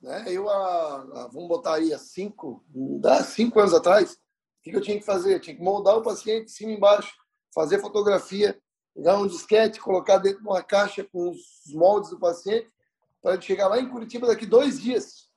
Né? 0.00 0.24
Eu, 0.28 0.48
a, 0.48 0.96
a, 1.02 1.28
vamos 1.30 1.46
botar 1.46 1.74
aí, 1.74 1.92
há 1.92 1.98
cinco, 1.98 2.64
cinco 3.26 3.60
anos 3.60 3.74
atrás, 3.74 4.12
o 4.12 4.16
que, 4.62 4.74
eu 4.74 4.80
tinha 4.80 4.98
que 4.98 5.04
fazer? 5.04 5.34
Eu 5.34 5.40
tinha 5.40 5.54
que 5.54 5.62
moldar 5.62 5.98
o 5.98 6.02
paciente 6.02 6.46
de 6.46 6.52
cima 6.52 6.72
e 6.72 6.76
embaixo, 6.76 7.12
fazer 7.54 7.78
fotografia, 7.82 8.58
pegar 8.94 9.18
um 9.18 9.26
disquete, 9.26 9.78
colocar 9.78 10.16
dentro 10.16 10.40
de 10.40 10.48
uma 10.48 10.62
caixa 10.62 11.04
com 11.04 11.28
os 11.28 11.38
moldes 11.74 12.08
do 12.08 12.18
paciente, 12.18 12.72
para 13.20 13.34
ele 13.34 13.42
chegar 13.42 13.68
lá 13.68 13.78
em 13.78 13.90
Curitiba 13.90 14.26
daqui 14.26 14.46
dois 14.46 14.80
dias. 14.80 15.28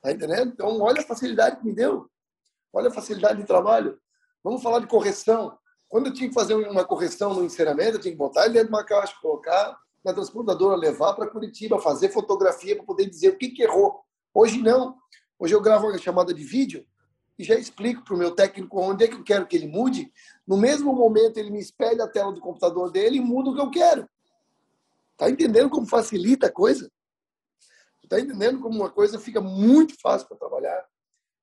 Tá 0.00 0.10
entendendo? 0.10 0.52
Então, 0.52 0.80
olha 0.80 1.02
a 1.02 1.06
facilidade 1.06 1.56
que 1.56 1.66
me 1.66 1.74
deu. 1.74 2.10
Olha 2.72 2.88
a 2.88 2.92
facilidade 2.92 3.42
de 3.42 3.46
trabalho. 3.46 4.00
Vamos 4.42 4.62
falar 4.62 4.78
de 4.78 4.86
correção. 4.86 5.58
Quando 5.92 6.06
eu 6.06 6.14
tinha 6.14 6.26
que 6.26 6.34
fazer 6.34 6.54
uma 6.54 6.86
correção 6.86 7.34
no 7.34 7.44
encerramento, 7.44 7.98
eu 7.98 8.00
tinha 8.00 8.12
que 8.12 8.18
botar 8.18 8.46
ele 8.46 8.54
dentro 8.54 8.68
de 8.68 8.74
uma 8.74 8.82
caixa, 8.82 9.14
colocar 9.20 9.78
na 10.02 10.14
transportadora, 10.14 10.74
levar 10.74 11.12
para 11.12 11.26
Curitiba, 11.26 11.78
fazer 11.78 12.08
fotografia 12.08 12.74
para 12.74 12.86
poder 12.86 13.10
dizer 13.10 13.28
o 13.28 13.36
que, 13.36 13.50
que 13.50 13.62
errou. 13.62 14.00
Hoje 14.32 14.56
não. 14.56 14.96
Hoje 15.38 15.54
eu 15.54 15.60
gravo 15.60 15.88
uma 15.88 15.98
chamada 15.98 16.32
de 16.32 16.42
vídeo 16.42 16.86
e 17.38 17.44
já 17.44 17.56
explico 17.56 18.02
para 18.02 18.14
o 18.14 18.16
meu 18.16 18.30
técnico 18.30 18.80
onde 18.80 19.04
é 19.04 19.06
que 19.06 19.16
eu 19.16 19.22
quero 19.22 19.46
que 19.46 19.54
ele 19.54 19.66
mude. 19.66 20.10
No 20.46 20.56
mesmo 20.56 20.94
momento, 20.94 21.36
ele 21.36 21.50
me 21.50 21.60
espelha 21.60 22.04
a 22.04 22.08
tela 22.08 22.32
do 22.32 22.40
computador 22.40 22.90
dele 22.90 23.18
e 23.18 23.20
muda 23.20 23.50
o 23.50 23.54
que 23.54 23.60
eu 23.60 23.70
quero. 23.70 24.08
Tá 25.18 25.28
entendendo 25.28 25.68
como 25.68 25.86
facilita 25.86 26.46
a 26.46 26.50
coisa? 26.50 26.90
Tá 28.08 28.18
entendendo 28.18 28.60
como 28.60 28.76
uma 28.76 28.88
coisa 28.88 29.20
fica 29.20 29.42
muito 29.42 30.00
fácil 30.00 30.26
para 30.26 30.38
trabalhar? 30.38 30.86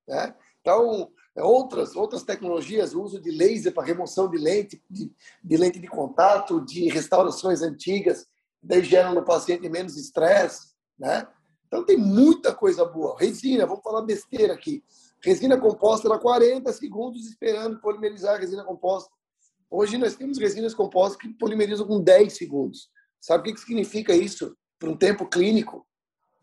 Né? 0.08 0.34
Então, 0.60 1.12
outras 1.36 1.94
outras 1.94 2.22
tecnologias, 2.22 2.94
o 2.94 3.02
uso 3.02 3.20
de 3.20 3.30
laser 3.30 3.72
para 3.72 3.86
remoção 3.86 4.28
de 4.28 4.36
lente, 4.36 4.82
de, 4.90 5.12
de 5.42 5.56
lente 5.56 5.78
de 5.78 5.86
contato, 5.86 6.60
de 6.64 6.88
restaurações 6.88 7.62
antigas, 7.62 8.26
daí 8.62 8.82
geram 8.84 9.14
no 9.14 9.24
paciente 9.24 9.68
menos 9.68 9.96
estresse, 9.96 10.74
né? 10.98 11.26
Então 11.66 11.84
tem 11.84 11.96
muita 11.96 12.52
coisa 12.52 12.84
boa. 12.84 13.16
Resina, 13.18 13.64
vamos 13.64 13.82
falar 13.82 14.02
besteira 14.02 14.52
aqui. 14.52 14.82
Resina 15.22 15.56
composta 15.56 16.08
era 16.08 16.18
40 16.18 16.72
segundos 16.72 17.26
esperando 17.28 17.80
polimerizar 17.80 18.34
a 18.34 18.38
resina 18.38 18.64
composta. 18.64 19.10
Hoje 19.70 19.96
nós 19.96 20.16
temos 20.16 20.36
resinas 20.36 20.74
compostas 20.74 21.16
que 21.16 21.28
polimerizam 21.34 21.86
com 21.86 22.02
10 22.02 22.32
segundos. 22.32 22.90
Sabe 23.20 23.50
o 23.50 23.54
que 23.54 23.60
significa 23.60 24.12
isso 24.12 24.56
para 24.80 24.90
um 24.90 24.96
tempo 24.96 25.28
clínico? 25.28 25.86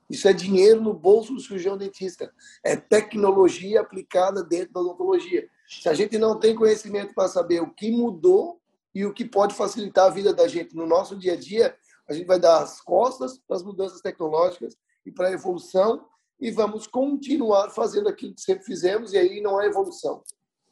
Isso 0.10 0.28
é 0.28 0.34
dinheiro 0.34 0.82
no 0.82 0.94
bolso 0.94 1.34
do 1.34 1.40
cirurgião 1.40 1.78
dentista. 1.78 2.34
É 2.64 2.76
tecnologia 2.76 3.82
aplicada 3.82 4.44
dentro 4.44 4.74
da 4.74 4.80
odontologia. 4.80 5.50
Se 5.68 5.90
a 5.90 5.94
gente 5.94 6.18
não 6.18 6.40
tem 6.40 6.56
conhecimento 6.56 7.14
para 7.14 7.28
saber 7.28 7.62
o 7.62 7.74
que 7.74 7.92
mudou 7.92 8.62
e 8.96 9.06
o 9.06 9.14
que 9.14 9.26
pode 9.26 9.54
facilitar 9.54 10.06
a 10.06 10.10
vida 10.10 10.34
da 10.34 10.48
gente 10.48 10.76
no 10.76 10.88
nosso 10.88 11.16
dia 11.16 11.34
a 11.34 11.36
dia, 11.36 11.76
a 12.08 12.14
gente 12.14 12.26
vai 12.26 12.40
dar 12.40 12.62
as 12.62 12.80
costas 12.80 13.38
para 13.38 13.58
as 13.58 13.64
mudanças 13.64 14.02
tecnológicas 14.02 14.78
e 15.06 15.12
para 15.12 15.28
a 15.28 15.34
evolução 15.34 16.06
e 16.40 16.52
vamos 16.52 16.88
continuar 16.88 17.70
fazendo 17.72 18.08
aquilo 18.08 18.34
que 18.34 18.42
sempre 18.42 18.64
fizemos 18.64 19.14
e 19.14 19.18
aí 19.18 19.42
não 19.42 19.58
há 19.58 19.66
evolução. 19.66 20.24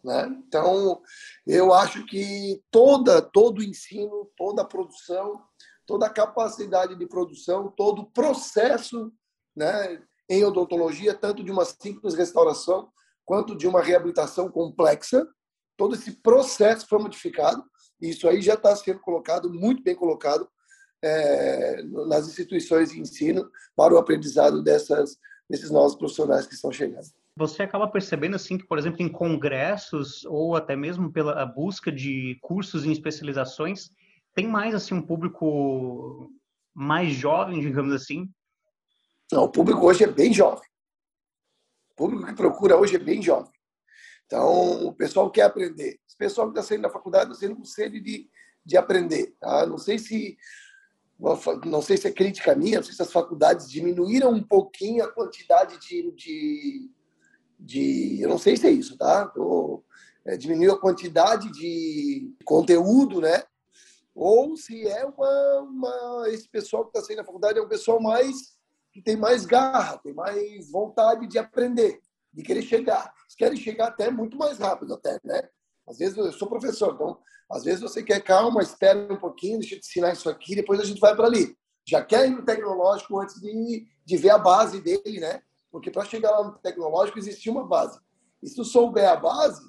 Né? 0.03 0.27
Então, 0.47 1.01
eu 1.45 1.73
acho 1.73 2.05
que 2.05 2.63
toda, 2.69 3.21
todo 3.21 3.59
o 3.59 3.63
ensino, 3.63 4.29
toda 4.37 4.61
a 4.61 4.65
produção, 4.65 5.41
toda 5.85 6.05
a 6.05 6.11
capacidade 6.11 6.95
de 6.95 7.07
produção, 7.07 7.73
todo 7.75 8.03
o 8.03 8.11
processo 8.11 9.11
né, 9.55 10.01
em 10.29 10.43
odontologia, 10.43 11.13
tanto 11.13 11.43
de 11.43 11.51
uma 11.51 11.65
simples 11.65 12.15
restauração 12.15 12.89
quanto 13.23 13.55
de 13.55 13.67
uma 13.67 13.81
reabilitação 13.81 14.49
complexa, 14.49 15.27
todo 15.77 15.95
esse 15.95 16.11
processo 16.21 16.87
foi 16.87 16.99
modificado 16.99 17.63
e 18.01 18.09
isso 18.09 18.27
aí 18.27 18.41
já 18.41 18.53
está 18.53 18.75
sendo 18.75 18.99
colocado, 18.99 19.51
muito 19.51 19.81
bem 19.81 19.95
colocado, 19.95 20.47
é, 21.03 21.83
nas 22.07 22.27
instituições 22.27 22.91
de 22.91 22.99
ensino 22.99 23.49
para 23.75 23.93
o 23.93 23.97
aprendizado 23.97 24.63
dessas, 24.63 25.17
desses 25.49 25.69
novos 25.69 25.95
profissionais 25.95 26.47
que 26.47 26.55
estão 26.55 26.71
chegando. 26.71 27.05
Você 27.37 27.63
acaba 27.63 27.87
percebendo 27.87 28.35
assim 28.35 28.57
que, 28.57 28.65
por 28.65 28.77
exemplo, 28.77 29.01
em 29.01 29.09
congressos 29.09 30.23
ou 30.25 30.55
até 30.55 30.75
mesmo 30.75 31.11
pela 31.11 31.45
busca 31.45 31.91
de 31.91 32.37
cursos 32.41 32.85
em 32.85 32.91
especializações, 32.91 33.89
tem 34.33 34.47
mais 34.47 34.73
assim 34.73 34.95
um 34.95 35.01
público 35.01 36.31
mais 36.73 37.13
jovem, 37.13 37.59
digamos 37.59 37.93
assim? 37.93 38.29
Não, 39.31 39.43
o 39.43 39.49
público 39.49 39.85
hoje 39.85 40.03
é 40.03 40.07
bem 40.07 40.33
jovem. 40.33 40.67
O 41.91 41.95
público 41.95 42.25
que 42.25 42.33
procura 42.33 42.77
hoje 42.77 42.95
é 42.95 42.99
bem 42.99 43.21
jovem. 43.21 43.51
Então, 44.25 44.85
o 44.85 44.93
pessoal 44.93 45.29
quer 45.29 45.43
aprender. 45.43 45.99
O 46.13 46.17
pessoal 46.17 46.47
que 46.47 46.57
está 46.57 46.67
saindo 46.67 46.83
da 46.83 46.89
faculdade 46.89 47.31
está 47.31 47.39
saindo 47.39 47.57
com 47.57 47.65
sede 47.65 47.99
de, 47.99 48.29
de 48.65 48.77
aprender. 48.77 49.35
Tá? 49.39 49.65
Não 49.65 49.77
sei 49.77 49.99
se 49.99 50.37
não 51.65 51.81
sei 51.81 51.95
se 51.95 52.07
é 52.07 52.11
crítica 52.11 52.53
minha, 52.55 52.79
não 52.79 52.83
sei 52.83 52.93
se 52.93 53.01
as 53.01 53.11
faculdades 53.11 53.69
diminuíram 53.69 54.31
um 54.31 54.43
pouquinho 54.43 55.01
a 55.01 55.11
quantidade 55.11 55.79
de, 55.79 56.11
de, 56.11 56.91
de 57.57 58.21
eu 58.21 58.27
não 58.27 58.37
sei 58.37 58.57
se 58.57 58.67
é 58.67 58.71
isso, 58.71 58.97
tá? 58.97 59.31
Ou, 59.37 59.85
é, 60.25 60.35
diminuiu 60.35 60.73
a 60.73 60.79
quantidade 60.79 61.49
de 61.53 62.35
conteúdo, 62.43 63.21
né? 63.21 63.43
Ou 64.13 64.57
se 64.57 64.85
é 64.87 65.05
uma, 65.05 65.59
uma 65.61 66.29
esse 66.29 66.49
pessoal 66.49 66.83
que 66.83 66.89
está 66.89 67.01
saindo 67.01 67.19
da 67.19 67.25
faculdade 67.25 67.59
é 67.59 67.61
um 67.61 67.67
pessoal 67.67 68.01
mais 68.01 68.54
que 68.95 69.01
tem 69.01 69.17
mais 69.17 69.45
garra, 69.45 69.97
tem 69.97 70.13
mais 70.13 70.71
vontade 70.71 71.27
de 71.27 71.37
aprender, 71.37 71.99
de 72.31 72.41
querer 72.41 72.61
chegar. 72.61 73.13
Eles 73.23 73.35
querem 73.35 73.57
chegar 73.57 73.87
até 73.87 74.09
muito 74.09 74.37
mais 74.37 74.57
rápido, 74.57 74.93
até, 74.93 75.19
né? 75.21 75.49
Às 75.85 75.97
vezes 75.97 76.15
eu 76.15 76.31
sou 76.31 76.47
professor, 76.47 76.93
então 76.93 77.19
às 77.51 77.65
vezes 77.65 77.81
você 77.81 78.01
quer 78.01 78.23
calma, 78.23 78.61
espera 78.61 78.97
um 79.13 79.19
pouquinho, 79.19 79.59
deixa 79.59 79.75
eu 79.75 79.81
te 79.81 79.85
ensinar 79.89 80.13
isso 80.13 80.29
aqui, 80.29 80.55
depois 80.55 80.79
a 80.79 80.85
gente 80.85 81.01
vai 81.01 81.13
para 81.13 81.25
ali. 81.25 81.57
Já 81.85 82.05
quer 82.05 82.25
ir 82.25 82.29
no 82.29 82.45
tecnológico 82.45 83.19
antes 83.19 83.35
de, 83.41 83.85
de 84.05 84.17
ver 84.17 84.29
a 84.29 84.37
base 84.37 84.79
dele, 84.79 85.19
né? 85.19 85.41
Porque 85.69 85.91
para 85.91 86.05
chegar 86.05 86.31
lá 86.31 86.45
no 86.45 86.57
tecnológico 86.59 87.19
existia 87.19 87.51
uma 87.51 87.67
base. 87.67 87.99
E 88.41 88.47
se 88.47 88.55
tu 88.55 88.63
souber 88.63 89.09
a 89.09 89.17
base, 89.17 89.61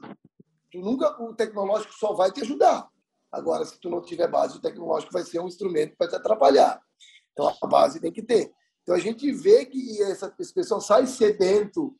tu 0.70 0.78
nunca 0.78 1.20
o 1.20 1.34
tecnológico 1.34 1.92
só 1.94 2.12
vai 2.12 2.30
te 2.30 2.42
ajudar. 2.42 2.88
Agora, 3.32 3.64
se 3.64 3.76
tu 3.80 3.90
não 3.90 4.00
tiver 4.00 4.28
base, 4.28 4.56
o 4.56 4.60
tecnológico 4.60 5.12
vai 5.12 5.24
ser 5.24 5.40
um 5.40 5.48
instrumento 5.48 5.96
para 5.96 6.10
te 6.10 6.14
atrapalhar. 6.14 6.80
Então 7.32 7.52
a 7.60 7.66
base 7.66 7.98
tem 7.98 8.12
que 8.12 8.22
ter. 8.22 8.54
Então 8.87 8.94
a 8.94 9.01
gente 9.01 9.33
vê 9.33 9.64
que 9.64 10.01
essa, 10.01 10.33
esse 10.38 10.55
pessoal 10.55 10.81
sai 10.81 11.09
sedento 11.09 11.92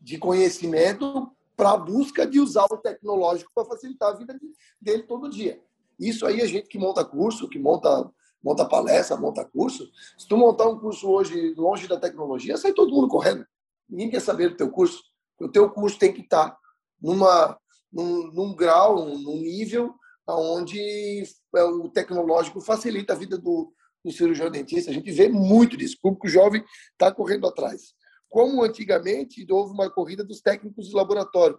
de 0.00 0.16
conhecimento 0.16 1.30
para 1.54 1.72
a 1.72 1.76
busca 1.76 2.26
de 2.26 2.40
usar 2.40 2.64
o 2.64 2.78
tecnológico 2.78 3.52
para 3.54 3.66
facilitar 3.66 4.08
a 4.08 4.16
vida 4.16 4.34
dele 4.80 5.02
todo 5.02 5.28
dia. 5.28 5.62
Isso 5.98 6.24
aí 6.24 6.40
a 6.40 6.46
gente 6.46 6.66
que 6.66 6.78
monta 6.78 7.04
curso, 7.04 7.46
que 7.46 7.58
monta 7.58 8.10
monta 8.42 8.64
palestra, 8.64 9.18
monta 9.18 9.44
curso. 9.44 9.86
Se 10.16 10.26
tu 10.26 10.34
montar 10.34 10.66
um 10.66 10.78
curso 10.78 11.10
hoje 11.10 11.52
longe 11.58 11.86
da 11.86 12.00
tecnologia, 12.00 12.56
sai 12.56 12.72
todo 12.72 12.90
mundo 12.90 13.06
correndo. 13.06 13.44
Ninguém 13.86 14.08
quer 14.08 14.20
saber 14.20 14.48
do 14.48 14.56
teu 14.56 14.70
curso. 14.70 15.02
O 15.38 15.46
teu 15.46 15.68
curso 15.68 15.98
tem 15.98 16.10
que 16.10 16.22
estar 16.22 16.56
numa 16.98 17.58
num, 17.92 18.32
num 18.32 18.54
grau, 18.54 19.04
num 19.04 19.36
nível 19.36 19.94
onde 20.26 21.22
é, 21.54 21.62
o 21.64 21.90
tecnológico 21.90 22.62
facilita 22.62 23.12
a 23.12 23.16
vida 23.16 23.36
do, 23.36 23.70
do 24.04 24.12
cirurgião 24.12 24.50
dentista. 24.50 24.90
A 24.90 24.94
gente 24.94 25.10
vê 25.10 25.28
muito 25.28 25.76
disso. 25.76 25.96
O 25.98 26.02
público 26.02 26.28
jovem 26.28 26.64
está 26.92 27.12
correndo 27.12 27.46
atrás 27.46 27.94
como 28.30 28.62
antigamente 28.62 29.44
houve 29.50 29.74
uma 29.74 29.90
corrida 29.90 30.22
dos 30.24 30.40
técnicos 30.40 30.88
de 30.88 30.94
laboratório, 30.94 31.58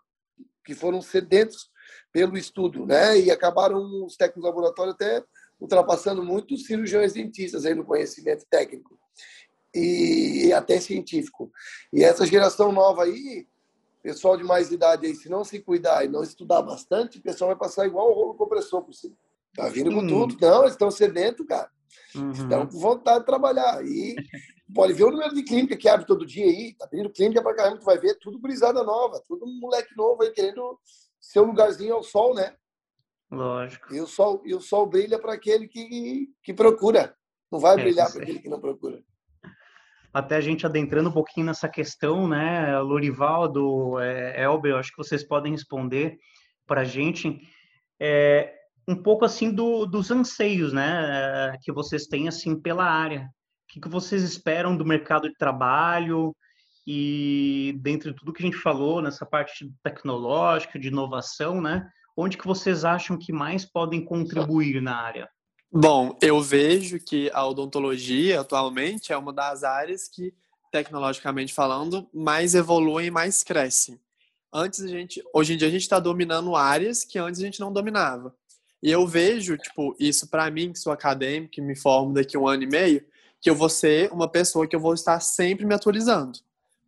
que 0.65 0.73
foram 0.73 1.01
sedentos 1.01 1.69
pelo 2.13 2.37
estudo, 2.37 2.85
né? 2.85 3.19
E 3.19 3.29
acabaram 3.29 4.05
os 4.05 4.15
técnicos 4.15 4.41
de 4.41 4.47
laboratório 4.47 4.93
até 4.93 5.21
ultrapassando 5.59 6.23
muitos 6.23 6.65
cirurgiões 6.65 7.13
dentistas 7.13 7.65
aí 7.65 7.75
no 7.75 7.83
conhecimento 7.83 8.45
técnico 8.49 8.97
e 9.75 10.51
até 10.53 10.79
científico. 10.79 11.51
E 11.93 12.03
essa 12.03 12.25
geração 12.25 12.71
nova 12.71 13.03
aí, 13.03 13.45
pessoal 14.01 14.37
de 14.37 14.43
mais 14.43 14.71
idade 14.71 15.05
aí, 15.05 15.13
se 15.13 15.29
não 15.29 15.43
se 15.43 15.59
cuidar 15.59 16.05
e 16.05 16.07
não 16.07 16.23
estudar 16.23 16.61
bastante, 16.61 17.19
o 17.19 17.21
pessoal 17.21 17.49
vai 17.49 17.57
passar 17.57 17.85
igual 17.85 18.09
um 18.09 18.13
rolo 18.13 18.33
compressor 18.35 18.81
por 18.81 18.93
cima. 18.93 19.15
Tá 19.53 19.67
vindo 19.67 19.93
com 19.93 20.07
tudo. 20.07 20.37
Não, 20.39 20.61
eles 20.61 20.71
estão 20.73 20.89
sedentos, 20.89 21.45
cara. 21.45 21.69
Uhum. 22.15 22.31
Estão 22.31 22.67
com 22.67 22.79
vontade 22.79 23.19
de 23.19 23.25
trabalhar. 23.25 23.83
E 23.85 24.15
pode 24.73 24.93
ver 24.93 25.03
o 25.03 25.11
número 25.11 25.33
de 25.33 25.43
clínica 25.43 25.77
que 25.77 25.87
abre 25.87 26.05
todo 26.05 26.25
dia 26.25 26.45
aí. 26.45 26.75
Tá 26.77 26.85
abrindo 26.85 27.09
clínica 27.09 27.41
pra 27.41 27.55
caramba, 27.55 27.79
tu 27.79 27.85
vai 27.85 27.97
ver 27.97 28.17
tudo 28.19 28.39
brisada 28.39 28.83
nova, 28.83 29.21
tudo 29.27 29.45
moleque 29.47 29.95
novo 29.95 30.23
aí 30.23 30.31
querendo 30.31 30.79
seu 31.19 31.43
lugarzinho 31.43 31.93
ao 31.93 32.03
sol, 32.03 32.33
né? 32.33 32.55
Lógico. 33.31 33.93
E 33.93 34.01
o 34.01 34.07
sol, 34.07 34.41
e 34.45 34.53
o 34.53 34.59
sol 34.59 34.85
brilha 34.85 35.17
para 35.17 35.33
aquele 35.33 35.67
que, 35.67 36.27
que 36.43 36.53
procura. 36.53 37.15
Não 37.51 37.59
vai 37.59 37.79
é, 37.79 37.83
brilhar 37.83 38.11
para 38.11 38.23
aquele 38.23 38.39
que 38.39 38.49
não 38.49 38.59
procura. 38.59 39.01
Até 40.13 40.35
a 40.35 40.41
gente 40.41 40.65
adentrando 40.65 41.09
um 41.09 41.13
pouquinho 41.13 41.45
nessa 41.45 41.69
questão, 41.69 42.27
né, 42.27 42.77
Lorivaldo, 42.79 43.97
é, 43.99 44.43
Elber, 44.43 44.75
acho 44.75 44.91
que 44.91 44.97
vocês 44.97 45.23
podem 45.23 45.53
responder 45.53 46.17
para 46.67 46.81
a 46.81 46.85
gente 46.85 47.39
é, 47.97 48.53
um 48.91 49.01
pouco 49.01 49.23
assim 49.23 49.51
do, 49.51 49.85
dos 49.85 50.11
anseios, 50.11 50.73
né, 50.73 51.57
que 51.61 51.71
vocês 51.71 52.07
têm 52.07 52.27
assim 52.27 52.59
pela 52.59 52.83
área. 52.83 53.29
O 53.63 53.73
que, 53.73 53.79
que 53.79 53.89
vocês 53.89 54.21
esperam 54.21 54.75
do 54.75 54.85
mercado 54.85 55.29
de 55.29 55.35
trabalho? 55.35 56.35
E 56.85 57.77
dentro 57.79 58.11
de 58.11 58.17
tudo 58.17 58.33
que 58.33 58.43
a 58.43 58.45
gente 58.45 58.57
falou 58.57 59.01
nessa 59.01 59.25
parte 59.25 59.71
tecnológica, 59.83 60.77
de 60.77 60.89
inovação, 60.89 61.61
né? 61.61 61.87
Onde 62.17 62.37
que 62.37 62.45
vocês 62.45 62.83
acham 62.83 63.17
que 63.17 63.31
mais 63.31 63.63
podem 63.63 64.03
contribuir 64.03 64.81
na 64.81 64.97
área? 64.97 65.29
Bom, 65.71 66.17
eu 66.21 66.41
vejo 66.41 66.99
que 66.99 67.31
a 67.33 67.47
odontologia 67.47 68.41
atualmente 68.41 69.13
é 69.13 69.17
uma 69.17 69.31
das 69.31 69.63
áreas 69.63 70.09
que, 70.09 70.33
tecnologicamente 70.69 71.53
falando, 71.53 72.09
mais 72.13 72.55
evoluem 72.55 73.07
e 73.07 73.11
mais 73.11 73.41
crescem. 73.41 73.97
Antes 74.53 74.81
a 74.81 74.87
gente, 74.87 75.23
hoje 75.33 75.53
em 75.53 75.57
dia 75.57 75.69
a 75.69 75.71
gente 75.71 75.83
está 75.83 75.97
dominando 75.97 76.57
áreas 76.57 77.05
que 77.05 77.17
antes 77.17 77.39
a 77.39 77.45
gente 77.45 77.61
não 77.61 77.71
dominava. 77.71 78.35
E 78.81 78.89
eu 78.89 79.05
vejo, 79.05 79.57
tipo, 79.57 79.95
isso 79.99 80.27
para 80.27 80.49
mim, 80.49 80.71
que 80.73 80.79
sou 80.79 80.91
acadêmico, 80.91 81.53
que 81.53 81.61
me 81.61 81.75
formo 81.75 82.13
daqui 82.13 82.37
um 82.37 82.47
ano 82.47 82.63
e 82.63 82.67
meio, 82.67 83.05
que 83.39 83.49
eu 83.49 83.55
vou 83.55 83.69
ser 83.69 84.11
uma 84.11 84.27
pessoa 84.27 84.67
que 84.67 84.75
eu 84.75 84.79
vou 84.79 84.93
estar 84.93 85.19
sempre 85.19 85.65
me 85.65 85.73
atualizando 85.73 86.39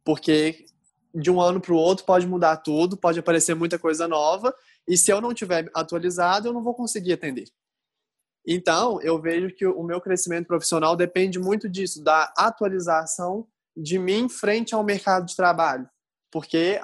porque 0.03 0.65
de 1.13 1.31
um 1.31 1.39
ano 1.39 1.61
para 1.61 1.73
o 1.73 1.77
outro 1.77 2.05
pode 2.05 2.27
mudar 2.27 2.57
tudo, 2.57 2.97
pode 2.97 3.19
aparecer 3.19 3.55
muita 3.55 3.77
coisa 3.77 4.07
nova, 4.07 4.53
e 4.87 4.97
se 4.97 5.11
eu 5.11 5.21
não 5.21 5.33
tiver 5.33 5.69
atualizado, 5.73 6.47
eu 6.47 6.53
não 6.53 6.63
vou 6.63 6.73
conseguir 6.73 7.13
atender. 7.13 7.47
Então, 8.45 8.99
eu 9.01 9.21
vejo 9.21 9.53
que 9.55 9.65
o 9.65 9.83
meu 9.83 10.01
crescimento 10.01 10.47
profissional 10.47 10.95
depende 10.95 11.39
muito 11.39 11.69
disso, 11.69 12.03
da 12.03 12.33
atualização 12.35 13.47
de 13.77 13.97
mim 13.97 14.27
frente 14.27 14.75
ao 14.75 14.83
mercado 14.83 15.25
de 15.25 15.35
trabalho, 15.35 15.87
porque 16.29 16.79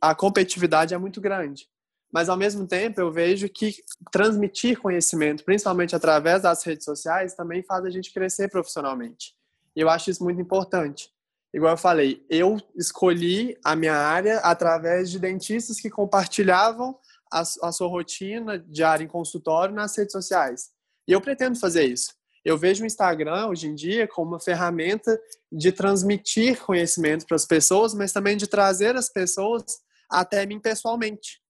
a 0.00 0.14
competitividade 0.14 0.94
é 0.94 0.98
muito 0.98 1.20
grande. 1.20 1.68
Mas, 2.14 2.28
ao 2.28 2.36
mesmo 2.36 2.66
tempo, 2.66 3.00
eu 3.00 3.10
vejo 3.10 3.48
que 3.48 3.74
transmitir 4.12 4.78
conhecimento, 4.78 5.44
principalmente 5.44 5.96
através 5.96 6.42
das 6.42 6.62
redes 6.62 6.84
sociais, 6.84 7.34
também 7.34 7.64
faz 7.64 7.84
a 7.84 7.90
gente 7.90 8.12
crescer 8.12 8.48
profissionalmente. 8.48 9.34
E 9.74 9.80
eu 9.80 9.90
acho 9.90 10.10
isso 10.10 10.22
muito 10.22 10.40
importante 10.40 11.12
igual 11.54 11.74
eu 11.74 11.78
falei, 11.78 12.26
eu 12.28 12.60
escolhi 12.74 13.56
a 13.64 13.76
minha 13.76 13.94
área 13.94 14.38
através 14.38 15.08
de 15.08 15.20
dentistas 15.20 15.78
que 15.78 15.88
compartilhavam 15.88 16.98
a, 17.32 17.42
a 17.42 17.72
sua 17.72 17.86
rotina 17.86 18.58
diária 18.58 19.04
em 19.04 19.08
consultório 19.08 19.72
nas 19.72 19.96
redes 19.96 20.10
sociais. 20.10 20.70
E 21.06 21.12
eu 21.12 21.20
pretendo 21.20 21.56
fazer 21.56 21.84
isso. 21.84 22.12
Eu 22.44 22.58
vejo 22.58 22.82
o 22.82 22.86
Instagram 22.86 23.46
hoje 23.46 23.68
em 23.68 23.74
dia 23.74 24.08
como 24.08 24.32
uma 24.32 24.40
ferramenta 24.40 25.18
de 25.50 25.70
transmitir 25.70 26.60
conhecimento 26.60 27.24
para 27.24 27.36
as 27.36 27.46
pessoas, 27.46 27.94
mas 27.94 28.12
também 28.12 28.36
de 28.36 28.48
trazer 28.48 28.96
as 28.96 29.08
pessoas 29.08 29.62
até 30.10 30.44
mim 30.44 30.58
pessoalmente. 30.58 31.40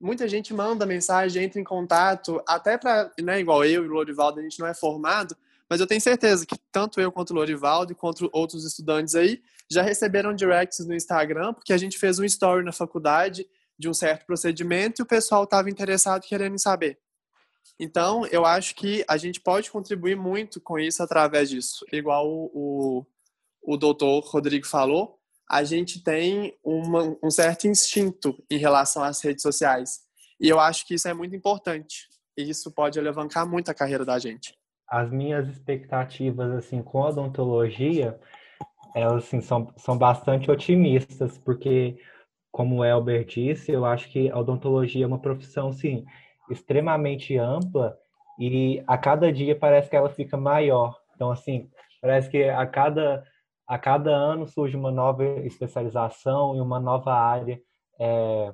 Muita 0.00 0.28
gente 0.28 0.52
manda 0.52 0.84
mensagem, 0.84 1.44
entra 1.44 1.60
em 1.60 1.64
contato, 1.64 2.42
até 2.46 2.76
para, 2.76 3.10
né, 3.20 3.40
igual 3.40 3.64
eu 3.64 3.84
e 3.84 3.88
o 3.88 3.92
Lorivaldo, 3.92 4.40
a 4.40 4.42
gente 4.42 4.58
não 4.58 4.66
é 4.66 4.74
formado, 4.74 5.36
mas 5.68 5.80
eu 5.80 5.86
tenho 5.86 6.00
certeza 6.00 6.44
que 6.44 6.56
tanto 6.70 7.00
eu 7.00 7.10
quanto 7.10 7.30
o 7.30 7.34
Lorivaldo 7.34 7.94
quanto 7.94 8.28
outros 8.32 8.64
estudantes 8.64 9.14
aí 9.14 9.42
já 9.70 9.82
receberam 9.82 10.34
directs 10.34 10.86
no 10.86 10.94
Instagram, 10.94 11.54
porque 11.54 11.72
a 11.72 11.78
gente 11.78 11.98
fez 11.98 12.18
um 12.18 12.24
story 12.24 12.64
na 12.64 12.72
faculdade 12.72 13.46
de 13.78 13.88
um 13.88 13.94
certo 13.94 14.26
procedimento 14.26 15.00
e 15.00 15.02
o 15.02 15.06
pessoal 15.06 15.44
estava 15.44 15.70
interessado 15.70 16.22
querendo 16.22 16.58
saber. 16.58 16.98
Então, 17.78 18.24
eu 18.26 18.44
acho 18.44 18.74
que 18.74 19.04
a 19.08 19.16
gente 19.16 19.40
pode 19.40 19.70
contribuir 19.70 20.16
muito 20.16 20.60
com 20.60 20.78
isso 20.78 21.02
através 21.02 21.48
disso. 21.48 21.84
Igual 21.92 22.28
o, 22.28 22.50
o, 22.54 23.72
o 23.74 23.76
doutor 23.76 24.20
Rodrigo 24.20 24.66
falou, 24.66 25.18
a 25.50 25.62
gente 25.64 26.02
tem 26.02 26.56
uma, 26.64 27.16
um 27.22 27.30
certo 27.30 27.66
instinto 27.66 28.36
em 28.50 28.58
relação 28.58 29.02
às 29.02 29.20
redes 29.22 29.42
sociais. 29.42 30.00
E 30.40 30.48
eu 30.48 30.58
acho 30.58 30.86
que 30.86 30.94
isso 30.94 31.08
é 31.08 31.14
muito 31.14 31.36
importante. 31.36 32.08
E 32.36 32.48
isso 32.48 32.72
pode 32.72 32.98
alavancar 32.98 33.48
muito 33.48 33.70
a 33.70 33.74
carreira 33.74 34.04
da 34.04 34.18
gente 34.18 34.54
as 34.86 35.10
minhas 35.10 35.48
expectativas 35.48 36.52
assim 36.52 36.82
com 36.82 37.02
a 37.02 37.08
odontologia 37.08 38.20
elas 38.94 39.24
assim, 39.24 39.40
são, 39.40 39.72
são 39.76 39.98
bastante 39.98 40.50
otimistas, 40.50 41.36
porque, 41.36 41.98
como 42.52 42.76
o 42.76 42.84
Elber 42.84 43.24
disse, 43.24 43.72
eu 43.72 43.84
acho 43.84 44.08
que 44.08 44.30
a 44.30 44.38
odontologia 44.38 45.04
é 45.04 45.06
uma 45.06 45.18
profissão, 45.18 45.72
sim, 45.72 46.04
extremamente 46.48 47.36
ampla 47.36 47.98
e 48.38 48.82
a 48.86 48.96
cada 48.96 49.32
dia 49.32 49.56
parece 49.58 49.90
que 49.90 49.96
ela 49.96 50.08
fica 50.08 50.36
maior. 50.36 50.96
Então, 51.14 51.30
assim, 51.30 51.68
parece 52.00 52.30
que 52.30 52.44
a 52.44 52.64
cada, 52.66 53.24
a 53.66 53.78
cada 53.78 54.10
ano 54.10 54.46
surge 54.46 54.76
uma 54.76 54.90
nova 54.90 55.24
especialização 55.40 56.56
e 56.56 56.60
uma 56.60 56.78
nova 56.78 57.14
área 57.14 57.60
é, 57.98 58.52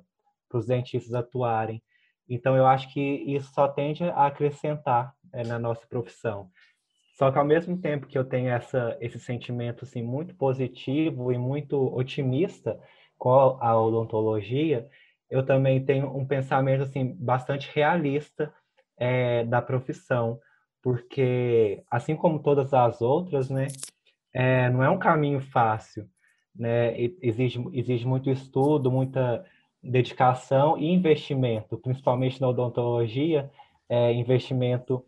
para 0.48 0.58
os 0.58 0.66
dentistas 0.66 1.14
atuarem. 1.14 1.82
Então, 2.28 2.56
eu 2.56 2.66
acho 2.66 2.92
que 2.92 3.00
isso 3.00 3.52
só 3.52 3.66
tende 3.66 4.04
a 4.04 4.26
acrescentar 4.26 5.12
é, 5.32 5.44
na 5.44 5.58
nossa 5.58 5.86
profissão. 5.86 6.48
Só 7.18 7.30
que 7.30 7.38
ao 7.38 7.44
mesmo 7.44 7.76
tempo 7.76 8.06
que 8.06 8.16
eu 8.16 8.24
tenho 8.24 8.48
essa, 8.48 8.96
esse 9.00 9.18
sentimento 9.18 9.84
assim, 9.84 10.02
muito 10.02 10.34
positivo 10.36 11.32
e 11.32 11.36
muito 11.36 11.76
otimista 11.94 12.80
com 13.18 13.58
a 13.60 13.78
odontologia, 13.78 14.88
eu 15.28 15.44
também 15.44 15.84
tenho 15.84 16.16
um 16.16 16.26
pensamento 16.26 16.82
assim, 16.82 17.14
bastante 17.18 17.70
realista 17.74 18.52
é, 18.96 19.44
da 19.44 19.60
profissão, 19.60 20.40
porque 20.82 21.82
assim 21.90 22.16
como 22.16 22.42
todas 22.42 22.72
as 22.72 23.02
outras, 23.02 23.50
né, 23.50 23.66
é, 24.32 24.70
não 24.70 24.82
é 24.82 24.90
um 24.90 24.98
caminho 24.98 25.40
fácil, 25.40 26.08
né, 26.54 26.94
exige, 27.22 27.62
exige 27.72 28.06
muito 28.06 28.30
estudo, 28.30 28.90
muita 28.90 29.44
dedicação 29.82 30.76
e 30.78 30.90
investimento, 30.90 31.78
principalmente 31.78 32.40
na 32.40 32.48
odontologia, 32.48 33.50
é, 33.88 34.12
investimento 34.12 35.04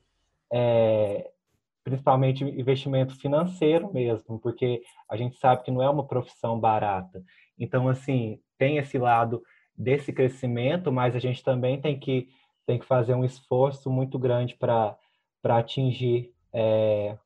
é, 0.53 1.31
principalmente 1.85 2.45
investimento 2.45 3.17
financeiro 3.19 3.93
mesmo, 3.93 4.39
porque 4.39 4.83
a 5.09 5.17
gente 5.17 5.37
sabe 5.39 5.65
que 5.65 5.71
não 5.71 5.83
é 5.83 5.91
uma 5.91 6.07
profissão 6.07 6.59
barata. 6.59 7.23
Então, 7.59 7.89
assim, 7.89 8.39
tem 8.57 8.79
esse 8.79 8.99
lado 8.99 9.43
desse 9.77 10.13
crescimento, 10.13 10.93
mas 10.93 11.17
a 11.17 11.19
gente 11.19 11.43
também 11.43 11.81
tem 11.81 11.99
que, 11.99 12.29
tem 12.67 12.79
que 12.79 12.87
fazer 12.87 13.15
um 13.15 13.25
esforço 13.25 13.91
muito 13.91 14.19
grande 14.19 14.55
para 14.55 14.97
atingir 15.45 16.33
é, 16.53 17.17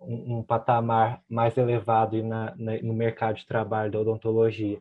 um, 0.00 0.38
um, 0.38 0.42
patamar 0.42 1.22
mais 1.28 1.56
elevado 1.56 2.22
na, 2.22 2.54
na, 2.56 2.80
no 2.82 2.92
mercado 2.92 3.36
de 3.36 3.46
trabalho 3.46 3.90
da 3.90 4.00
odontologia. 4.00 4.78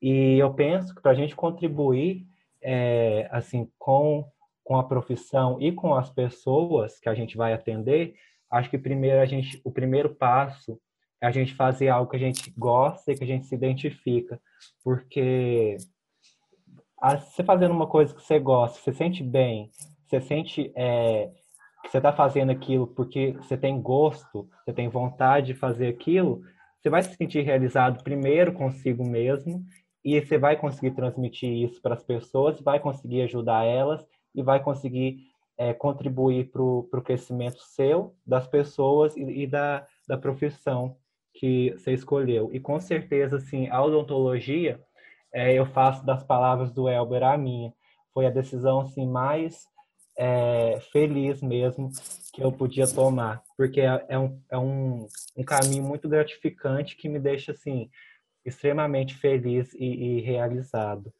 E 0.00 0.38
eu 0.38 0.52
penso 0.54 0.94
que 0.94 1.02
para 1.02 1.12
a 1.12 1.14
gente 1.14 1.34
contribuir 1.34 2.26
é, 2.62 3.28
assim 3.30 3.70
com 3.78 4.24
com 4.68 4.76
a 4.76 4.84
profissão 4.84 5.56
e 5.62 5.72
com 5.72 5.94
as 5.94 6.10
pessoas 6.10 7.00
que 7.00 7.08
a 7.08 7.14
gente 7.14 7.38
vai 7.38 7.54
atender, 7.54 8.14
acho 8.50 8.68
que 8.68 8.76
primeiro 8.76 9.18
a 9.18 9.24
gente, 9.24 9.58
o 9.64 9.70
primeiro 9.70 10.14
passo 10.14 10.78
é 11.22 11.26
a 11.26 11.30
gente 11.30 11.54
fazer 11.54 11.88
algo 11.88 12.10
que 12.10 12.16
a 12.16 12.20
gente 12.20 12.52
gosta 12.54 13.10
e 13.10 13.16
que 13.16 13.24
a 13.24 13.26
gente 13.26 13.46
se 13.46 13.54
identifica, 13.54 14.38
porque 14.84 15.78
você 17.00 17.42
fazendo 17.42 17.70
uma 17.70 17.86
coisa 17.86 18.14
que 18.14 18.22
você 18.22 18.38
gosta, 18.38 18.78
você 18.78 18.92
sente 18.92 19.22
bem, 19.22 19.70
você 20.06 20.20
sente 20.20 20.70
é, 20.76 21.30
você 21.86 21.98
está 21.98 22.12
fazendo 22.12 22.50
aquilo 22.50 22.86
porque 22.86 23.32
você 23.32 23.56
tem 23.56 23.80
gosto, 23.80 24.48
você 24.64 24.72
tem 24.72 24.88
vontade 24.88 25.48
de 25.48 25.54
fazer 25.54 25.88
aquilo, 25.88 26.42
você 26.80 26.90
vai 26.90 27.02
se 27.02 27.14
sentir 27.14 27.42
realizado 27.42 28.02
primeiro 28.02 28.52
consigo 28.52 29.04
mesmo 29.04 29.64
e 30.04 30.20
você 30.20 30.38
vai 30.38 30.56
conseguir 30.56 30.92
transmitir 30.92 31.50
isso 31.50 31.80
para 31.82 31.94
as 31.94 32.02
pessoas, 32.02 32.60
vai 32.60 32.78
conseguir 32.80 33.22
ajudar 33.22 33.64
elas 33.64 34.06
e 34.34 34.42
vai 34.42 34.62
conseguir 34.62 35.18
é, 35.56 35.74
contribuir 35.74 36.50
para 36.50 36.62
o 36.62 37.02
crescimento 37.04 37.60
seu, 37.60 38.14
das 38.24 38.46
pessoas 38.46 39.16
e, 39.16 39.22
e, 39.22 39.46
da, 39.46 39.86
da 40.06 40.16
profissão 40.16 40.96
que 41.34 41.72
você 41.72 41.92
escolheu. 41.92 42.50
E 42.52 42.60
com 42.60 42.78
certeza, 42.78 43.36
assim, 43.36 43.68
a 43.68 43.82
odontologia, 43.82 44.80
é, 45.32 45.52
eu 45.52 45.66
faço 45.66 46.06
das 46.06 46.22
palavras 46.22 46.70
do 46.72 46.88
Elber 46.88 47.24
a 47.24 47.36
minha. 47.36 47.72
Foi 48.14 48.26
a 48.26 48.30
decisão 48.30 48.80
assim, 48.80 49.06
mais 49.06 49.66
é, 50.18 50.80
feliz 50.92 51.40
mesmo 51.40 51.92
que 52.32 52.42
eu 52.42 52.50
podia 52.50 52.88
tomar, 52.88 53.42
porque 53.56 53.80
é, 53.80 54.04
é, 54.08 54.18
um, 54.18 54.42
é 54.50 54.58
um, 54.58 55.06
um 55.36 55.44
caminho 55.44 55.84
muito 55.84 56.08
gratificante 56.08 56.96
que 56.96 57.08
me 57.08 57.20
deixa 57.20 57.52
assim 57.52 57.88
extremamente 58.44 59.16
feliz 59.16 59.72
e, 59.74 59.84
e 59.84 60.20
realizado. 60.20 61.12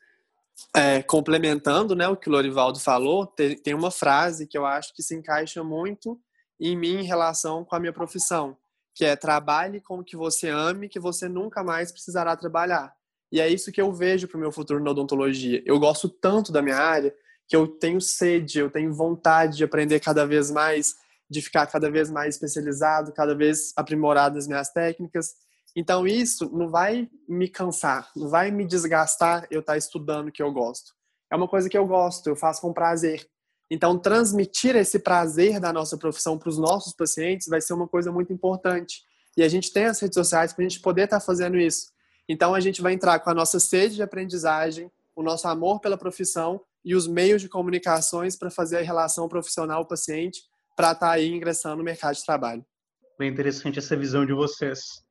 É, 0.75 1.01
complementando 1.03 1.95
né, 1.95 2.09
o 2.09 2.17
que 2.17 2.29
o 2.29 2.33
Lorivaldo 2.33 2.81
falou, 2.81 3.25
tem, 3.25 3.57
tem 3.57 3.75
uma 3.75 3.93
frase 3.93 4.49
que 4.49 4.59
eu 4.59 4.67
acho 4.67 4.93
que 4.93 5.03
se 5.03 5.15
encaixa 5.15 5.63
muito 5.63 6.21
em 6.61 6.77
mim 6.77 6.97
em 6.97 7.05
relação 7.05 7.65
com 7.65 7.77
a 7.77 7.81
minha 7.81 7.93
profissão, 7.93 8.57
que 8.93 9.05
é 9.05 9.15
trabalhe 9.15 9.81
com 9.81 10.01
o 10.01 10.05
que 10.05 10.17
você 10.17 10.49
ame, 10.49 10.89
que 10.89 10.99
você 10.99 11.29
nunca 11.29 11.63
mais 11.63 11.93
precisará 11.93 12.37
trabalhar. 12.37 12.93
E 13.31 13.41
é 13.41 13.49
isso 13.49 13.71
que 13.71 13.81
eu 13.81 13.93
vejo 13.93 14.27
para 14.27 14.37
o 14.37 14.41
meu 14.41 14.51
futuro 14.51 14.83
na 14.83 14.91
odontologia. 14.91 15.63
Eu 15.65 15.79
gosto 15.79 16.09
tanto 16.09 16.51
da 16.51 16.61
minha 16.61 16.79
área 16.79 17.15
que 17.49 17.57
eu 17.57 17.67
tenho 17.67 18.01
sede, 18.01 18.59
eu 18.59 18.71
tenho 18.71 18.93
vontade 18.93 19.57
de 19.57 19.65
aprender 19.65 19.99
cada 20.01 20.27
vez 20.27 20.51
mais, 20.51 20.95
de 21.29 21.41
ficar 21.41 21.67
cada 21.67 21.91
vez 21.91 22.11
mais 22.11 22.35
especializado, 22.35 23.13
cada 23.13 23.35
vez 23.35 23.73
aprimorado 23.75 24.35
nas 24.35 24.47
minhas 24.47 24.71
técnicas. 24.71 25.35
Então 25.75 26.07
isso 26.07 26.51
não 26.53 26.69
vai 26.69 27.09
me 27.27 27.49
cansar, 27.49 28.11
não 28.15 28.29
vai 28.29 28.51
me 28.51 28.67
desgastar 28.67 29.47
eu 29.51 29.61
estar 29.61 29.79
estudando 29.79 30.29
o 30.29 30.33
que 30.33 30.43
eu 30.43 30.53
gosto. 30.53 30.93
É 31.31 31.37
uma 31.37 31.49
coisa 31.49 31.69
que 31.69 31.79
eu 31.79 31.87
gosto, 31.87 32.29
eu 32.29 32.37
faço 32.37 32.61
com 32.61 32.73
prazer. 32.73 33.27
Então 33.71 33.99
transmitir 33.99 34.77
esse 34.77 34.99
prazer 34.99 35.59
da 35.59 35.73
nossa 35.73 35.97
profissão 35.97 36.39
para 36.39 36.49
os 36.51 36.59
nossos 36.59 36.93
pacientes 36.93 37.49
vai 37.49 37.61
ser 37.61 37.73
uma 37.73 37.89
coisa 37.89 38.13
muito 38.13 38.33
importante. 38.33 39.03
E 39.37 39.43
a 39.43 39.49
gente 39.49 39.73
tem 39.73 39.85
as 39.85 40.01
redes 40.01 40.15
sociais 40.15 40.53
para 40.53 40.65
a 40.65 40.69
gente 40.69 40.81
poder 40.81 41.05
estar 41.05 41.21
fazendo 41.21 41.57
isso. 41.57 41.93
Então 42.29 42.55
a 42.55 42.61
gente 42.61 42.83
vai 42.83 42.93
entrar 42.93 43.19
com 43.21 43.31
a 43.31 43.35
nossa 43.35 43.59
sede 43.59 43.95
de 43.95 44.03
aprendizagem, 44.03 44.91
o 45.17 45.23
nosso 45.23 45.49
amor 45.49 45.81
pela 45.81 45.97
profissão 45.97 46.61
e 46.85 46.95
os 46.95 47.07
meios 47.07 47.43
de 47.43 47.49
comunicações 47.49 48.37
para 48.37 48.51
fazer 48.51 48.79
a 48.79 48.83
relação 48.83 49.29
profissional-paciente 49.29 50.41
para 50.77 50.93
estar 50.93 51.07
tá 51.07 51.12
aí 51.12 51.29
ingressando 51.29 51.77
no 51.77 51.85
mercado 51.85 52.14
de 52.14 52.25
trabalho. 52.25 52.64
Bem 53.19 53.31
interessante 53.31 53.79
essa 53.79 53.97
visão 53.97 54.25
de 54.25 54.33
vocês. 54.33 55.03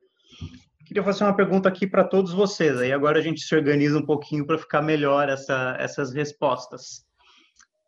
Queria 0.86 1.04
fazer 1.04 1.26
uma 1.26 1.36
pergunta 1.36 1.68
aqui 1.68 1.86
para 1.86 2.06
todos 2.06 2.32
vocês. 2.32 2.78
Aí 2.80 2.94
agora 2.94 3.20
a 3.20 3.22
gente 3.22 3.42
se 3.42 3.54
organiza 3.54 3.98
um 3.98 4.06
pouquinho 4.06 4.46
para 4.48 4.58
ficar 4.58 4.82
melhor 4.82 5.28
essa, 5.28 5.76
essas 5.78 6.14
respostas. 6.14 7.06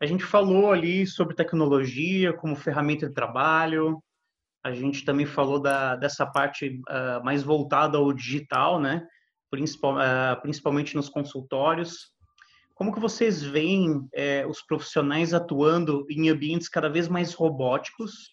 A 0.02 0.06
gente 0.06 0.26
falou 0.26 0.72
ali 0.72 1.08
sobre 1.08 1.36
tecnologia 1.36 2.34
como 2.34 2.58
ferramenta 2.58 3.08
de 3.08 3.14
trabalho. 3.14 4.04
A 4.62 4.74
gente 4.74 5.06
também 5.06 5.26
falou 5.26 5.62
da, 5.62 5.96
dessa 5.96 6.26
parte 6.26 6.82
uh, 6.90 7.24
mais 7.24 7.42
voltada 7.42 7.98
ao 7.98 8.12
digital, 8.12 8.82
né? 8.82 9.08
Principal, 9.50 9.96
uh, 9.96 10.42
principalmente 10.42 10.98
nos 10.98 11.08
consultórios. 11.08 12.14
Como 12.80 12.94
que 12.94 13.00
vocês 13.02 13.44
veem 13.44 14.08
é, 14.14 14.48
os 14.48 14.62
profissionais 14.62 15.34
atuando 15.34 16.06
em 16.10 16.30
ambientes 16.30 16.70
cada 16.70 16.88
vez 16.88 17.10
mais 17.10 17.34
robóticos, 17.34 18.30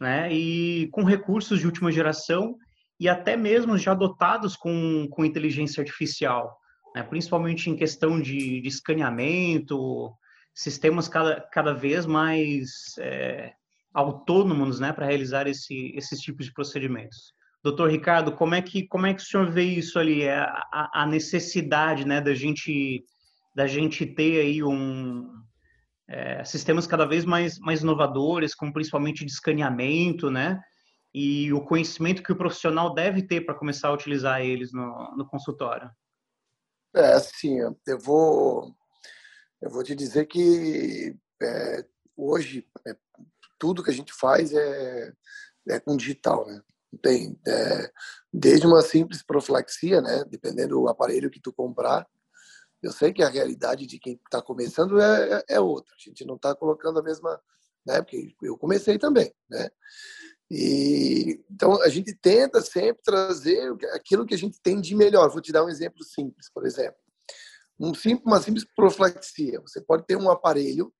né? 0.00 0.32
E 0.32 0.86
com 0.92 1.02
recursos 1.02 1.58
de 1.58 1.66
última 1.66 1.90
geração 1.90 2.54
e 3.00 3.08
até 3.08 3.36
mesmo 3.36 3.76
já 3.76 3.92
dotados 3.92 4.54
com, 4.54 5.08
com 5.10 5.24
inteligência 5.24 5.80
artificial, 5.80 6.56
né? 6.94 7.02
principalmente 7.02 7.68
em 7.68 7.74
questão 7.74 8.20
de, 8.20 8.60
de 8.60 8.68
escaneamento, 8.68 10.12
sistemas 10.54 11.08
cada, 11.08 11.40
cada 11.40 11.72
vez 11.74 12.06
mais 12.06 12.70
é, 13.00 13.52
autônomos 13.92 14.78
né? 14.78 14.92
para 14.92 15.06
realizar 15.06 15.48
esse, 15.48 15.92
esses 15.96 16.20
tipos 16.20 16.46
de 16.46 16.52
procedimentos. 16.52 17.34
Doutor 17.64 17.90
Ricardo, 17.90 18.30
como 18.30 18.54
é 18.54 18.62
que 18.62 18.86
como 18.86 19.06
é 19.06 19.14
que 19.14 19.22
o 19.22 19.24
senhor 19.24 19.50
vê 19.50 19.64
isso 19.64 19.98
ali, 19.98 20.22
é 20.22 20.38
a, 20.38 21.02
a 21.02 21.04
necessidade 21.04 22.06
né, 22.06 22.20
da 22.20 22.32
gente 22.32 23.04
da 23.54 23.66
gente 23.66 24.06
ter 24.06 24.40
aí 24.40 24.62
um 24.62 25.30
é, 26.08 26.44
sistemas 26.44 26.86
cada 26.86 27.06
vez 27.06 27.24
mais 27.24 27.58
mais 27.58 27.82
inovadores, 27.82 28.54
como 28.54 28.72
principalmente 28.72 29.24
de 29.24 29.32
escaneamento, 29.32 30.30
né? 30.30 30.60
E 31.14 31.52
o 31.52 31.62
conhecimento 31.62 32.22
que 32.22 32.32
o 32.32 32.36
profissional 32.36 32.94
deve 32.94 33.22
ter 33.22 33.42
para 33.42 33.54
começar 33.54 33.88
a 33.88 33.92
utilizar 33.92 34.40
eles 34.40 34.72
no, 34.72 35.14
no 35.16 35.26
consultório. 35.26 35.90
É, 36.94 37.12
assim, 37.12 37.58
eu 37.58 37.98
vou 37.98 38.74
eu 39.60 39.70
vou 39.70 39.82
te 39.84 39.94
dizer 39.94 40.26
que 40.26 41.16
é, 41.42 41.84
hoje 42.16 42.66
é, 42.86 42.96
tudo 43.58 43.82
que 43.82 43.90
a 43.90 43.94
gente 43.94 44.12
faz 44.12 44.52
é, 44.52 45.12
é 45.68 45.80
com 45.80 45.96
digital, 45.96 46.46
né? 46.46 46.60
Tem 47.00 47.38
é, 47.46 47.90
desde 48.32 48.66
uma 48.66 48.82
simples 48.82 49.22
profilaxia, 49.22 50.00
né? 50.00 50.24
Dependendo 50.28 50.80
do 50.80 50.88
aparelho 50.88 51.30
que 51.30 51.40
tu 51.40 51.52
comprar, 51.52 52.06
eu 52.82 52.92
sei 52.92 53.12
que 53.12 53.22
a 53.22 53.28
realidade 53.28 53.86
de 53.86 53.98
quem 53.98 54.14
está 54.24 54.42
começando 54.42 55.00
é, 55.00 55.44
é, 55.48 55.54
é 55.56 55.60
outra. 55.60 55.94
A 55.94 55.98
gente 55.98 56.24
não 56.24 56.34
está 56.34 56.54
colocando 56.54 56.98
a 56.98 57.02
mesma, 57.02 57.40
né? 57.86 58.02
Porque 58.02 58.34
eu 58.42 58.58
comecei 58.58 58.98
também, 58.98 59.32
né? 59.48 59.70
E 60.50 61.40
então 61.50 61.80
a 61.82 61.88
gente 61.88 62.14
tenta 62.14 62.60
sempre 62.60 63.02
trazer 63.02 63.72
aquilo 63.94 64.26
que 64.26 64.34
a 64.34 64.38
gente 64.38 64.60
tem 64.60 64.80
de 64.80 64.94
melhor. 64.94 65.30
Vou 65.30 65.40
te 65.40 65.52
dar 65.52 65.64
um 65.64 65.68
exemplo 65.68 66.04
simples, 66.04 66.50
por 66.52 66.66
exemplo, 66.66 66.98
um 67.78 67.94
simples, 67.94 68.26
uma 68.26 68.40
simples 68.40 68.66
profilaxia. 68.76 69.60
Você 69.60 69.80
pode 69.80 70.04
ter 70.04 70.16
um 70.16 70.28
aparelho 70.28 70.92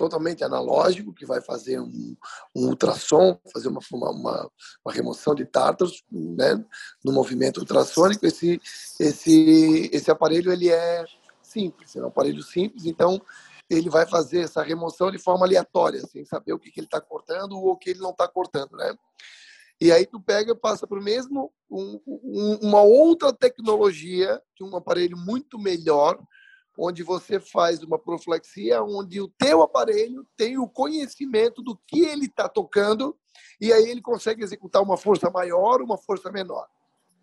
totalmente 0.00 0.42
analógico 0.42 1.12
que 1.12 1.26
vai 1.26 1.42
fazer 1.42 1.78
um, 1.78 2.16
um 2.56 2.68
ultrassom, 2.68 3.38
fazer 3.52 3.68
uma, 3.68 3.80
uma, 3.92 4.50
uma, 4.82 4.92
remoção 4.94 5.34
de 5.34 5.44
tártaros, 5.44 6.02
né, 6.10 6.64
no 7.04 7.12
movimento 7.12 7.58
ultrassônico. 7.58 8.24
Esse 8.24 8.58
esse 8.98 9.90
esse 9.92 10.10
aparelho 10.10 10.50
ele 10.50 10.70
é 10.70 11.04
simples, 11.42 11.94
é 11.94 12.00
um 12.00 12.06
aparelho 12.06 12.42
simples, 12.42 12.86
então 12.86 13.20
ele 13.68 13.90
vai 13.90 14.06
fazer 14.06 14.40
essa 14.40 14.62
remoção 14.62 15.10
de 15.10 15.18
forma 15.18 15.44
aleatória, 15.44 16.00
sem 16.06 16.24
saber 16.24 16.54
o 16.54 16.58
que, 16.58 16.70
que 16.70 16.80
ele 16.80 16.86
está 16.86 16.98
cortando 16.98 17.52
ou 17.58 17.72
o 17.72 17.76
que 17.76 17.90
ele 17.90 18.00
não 18.00 18.12
está 18.12 18.26
cortando, 18.26 18.72
né? 18.78 18.96
E 19.78 19.92
aí 19.92 20.06
tu 20.06 20.18
pega 20.18 20.54
passa 20.54 20.86
para 20.86 20.98
o 20.98 21.02
mesmo 21.02 21.52
um, 21.70 22.00
um, 22.06 22.58
uma 22.62 22.80
outra 22.80 23.34
tecnologia 23.34 24.40
de 24.56 24.64
um 24.64 24.74
aparelho 24.74 25.18
muito 25.18 25.58
melhor, 25.58 26.18
onde 26.78 27.02
você 27.02 27.38
faz 27.38 27.82
uma 27.82 27.98
profilaxia, 27.98 28.82
onde 28.82 29.20
o 29.20 29.28
teu 29.28 29.62
aparelho 29.62 30.26
tem 30.36 30.58
o 30.58 30.68
conhecimento 30.68 31.62
do 31.62 31.76
que 31.86 32.00
ele 32.00 32.26
está 32.26 32.48
tocando 32.48 33.16
e 33.60 33.72
aí 33.72 33.90
ele 33.90 34.00
consegue 34.00 34.42
executar 34.42 34.82
uma 34.82 34.96
força 34.96 35.30
maior, 35.30 35.82
uma 35.82 35.98
força 35.98 36.30
menor. 36.30 36.66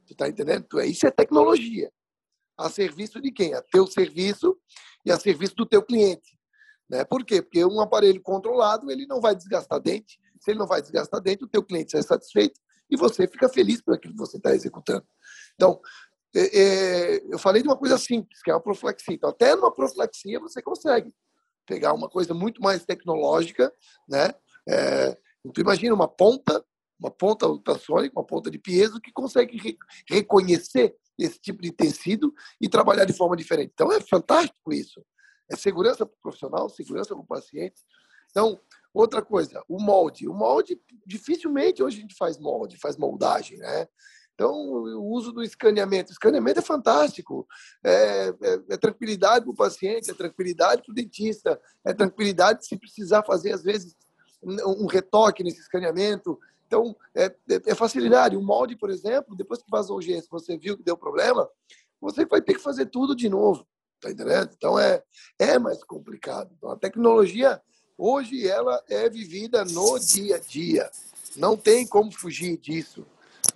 Você 0.05 0.13
está 0.13 0.27
entendendo? 0.27 0.65
Então, 0.65 0.79
isso 0.81 1.05
é 1.05 1.11
tecnologia. 1.11 1.91
A 2.57 2.69
serviço 2.69 3.21
de 3.21 3.31
quem? 3.31 3.53
A 3.53 3.61
teu 3.61 3.85
serviço 3.87 4.57
e 5.05 5.11
a 5.11 5.19
serviço 5.19 5.55
do 5.55 5.65
teu 5.65 5.83
cliente. 5.83 6.37
Né? 6.89 7.03
Por 7.03 7.25
quê? 7.25 7.41
Porque 7.41 7.63
um 7.65 7.81
aparelho 7.81 8.21
controlado 8.21 8.89
ele 8.89 9.05
não 9.05 9.19
vai 9.19 9.35
desgastar 9.35 9.79
dente. 9.79 10.19
Se 10.39 10.51
ele 10.51 10.59
não 10.59 10.67
vai 10.67 10.81
desgastar 10.81 11.21
dente, 11.21 11.43
o 11.43 11.47
teu 11.47 11.63
cliente 11.63 11.91
sai 11.91 12.03
satisfeito 12.03 12.59
e 12.89 12.95
você 12.95 13.27
fica 13.27 13.49
feliz 13.49 13.81
por 13.81 13.95
aquilo 13.95 14.13
que 14.13 14.19
você 14.19 14.37
está 14.37 14.55
executando. 14.55 15.05
Então, 15.55 15.81
é, 16.37 16.59
é, 16.59 17.23
eu 17.29 17.39
falei 17.39 17.61
de 17.61 17.67
uma 17.67 17.77
coisa 17.77 17.97
simples, 17.97 18.41
que 18.43 18.51
é 18.51 18.53
a 18.53 18.59
profilaxia. 18.59 19.15
Então, 19.15 19.29
até 19.29 19.55
numa 19.55 19.73
profilaxia 19.73 20.39
você 20.39 20.61
consegue 20.61 21.11
pegar 21.65 21.93
uma 21.93 22.07
coisa 22.07 22.33
muito 22.33 22.61
mais 22.61 22.85
tecnológica, 22.85 23.73
né? 24.07 24.33
É, 24.69 25.17
tu 25.53 25.61
imagina 25.61 25.95
uma 25.95 26.07
ponta, 26.07 26.63
uma 26.99 27.09
ponta 27.09 27.47
ultrassônica, 27.47 28.17
uma 28.17 28.25
ponta 28.25 28.51
de 28.51 28.59
piezo 28.59 29.01
que 29.01 29.11
consegue 29.11 29.57
re 29.57 29.77
reconhecer 30.09 30.95
esse 31.17 31.39
tipo 31.39 31.61
de 31.61 31.71
tecido 31.71 32.31
e 32.61 32.69
trabalhar 32.69 33.05
de 33.05 33.13
forma 33.13 33.35
diferente. 33.35 33.71
Então, 33.73 33.91
é 33.91 33.99
fantástico 33.99 34.71
isso. 34.71 35.03
É 35.49 35.55
segurança 35.55 36.05
para 36.05 36.13
o 36.13 36.21
profissional, 36.21 36.69
segurança 36.69 37.15
para 37.15 37.23
o 37.23 37.27
paciente. 37.27 37.81
Então, 38.29 38.59
outra 38.93 39.21
coisa, 39.21 39.63
o 39.67 39.81
molde. 39.81 40.27
O 40.27 40.33
molde, 40.33 40.79
dificilmente 41.05 41.81
hoje 41.81 41.97
a 41.97 42.01
gente 42.01 42.15
faz 42.15 42.37
molde, 42.37 42.77
faz 42.77 42.97
moldagem, 42.97 43.57
né? 43.57 43.87
Então, 44.37 44.53
o 44.53 45.11
uso 45.13 45.31
do 45.31 45.41
escaneamento. 45.41 46.11
O 46.11 46.13
escaneamento 46.13 46.59
é 46.59 46.61
fantástico. 46.61 47.47
É, 47.83 48.27
é, 48.29 48.61
é 48.69 48.77
tranquilidade 48.77 49.45
para 49.45 49.51
o 49.51 49.55
paciente, 49.55 50.11
é 50.11 50.13
tranquilidade 50.13 50.83
para 50.83 50.91
o 50.91 50.93
dentista, 50.93 51.59
é 51.83 51.91
tranquilidade 51.91 52.67
se 52.67 52.77
precisar 52.77 53.23
fazer, 53.23 53.51
às 53.51 53.63
vezes, 53.63 53.95
um 54.43 54.85
retoque 54.85 55.43
nesse 55.43 55.61
escaneamento. 55.61 56.39
Então, 56.67 56.95
é, 57.15 57.25
é, 57.25 57.61
é 57.65 57.73
facilidade. 57.73 58.37
O 58.37 58.41
molde, 58.43 58.75
por 58.75 58.91
exemplo, 58.91 59.35
depois 59.35 59.63
que 59.63 59.71
vazou 59.71 59.97
o 59.97 60.01
gesso, 60.03 60.27
você 60.29 60.55
viu 60.55 60.77
que 60.77 60.83
deu 60.83 60.95
problema, 60.95 61.49
você 61.99 62.23
vai 62.23 62.39
ter 62.39 62.53
que 62.53 62.61
fazer 62.61 62.85
tudo 62.85 63.15
de 63.15 63.27
novo. 63.27 63.65
Tá 63.99 64.11
entendendo? 64.11 64.51
Então, 64.55 64.77
é, 64.77 65.01
é 65.39 65.57
mais 65.57 65.83
complicado. 65.83 66.53
Então, 66.55 66.69
a 66.69 66.77
tecnologia, 66.77 67.59
hoje, 67.97 68.47
ela 68.47 68.83
é 68.87 69.09
vivida 69.09 69.65
no 69.65 69.97
dia 69.97 70.35
a 70.35 70.39
dia. 70.39 70.91
Não 71.35 71.57
tem 71.57 71.87
como 71.87 72.11
fugir 72.11 72.55
disso. 72.57 73.03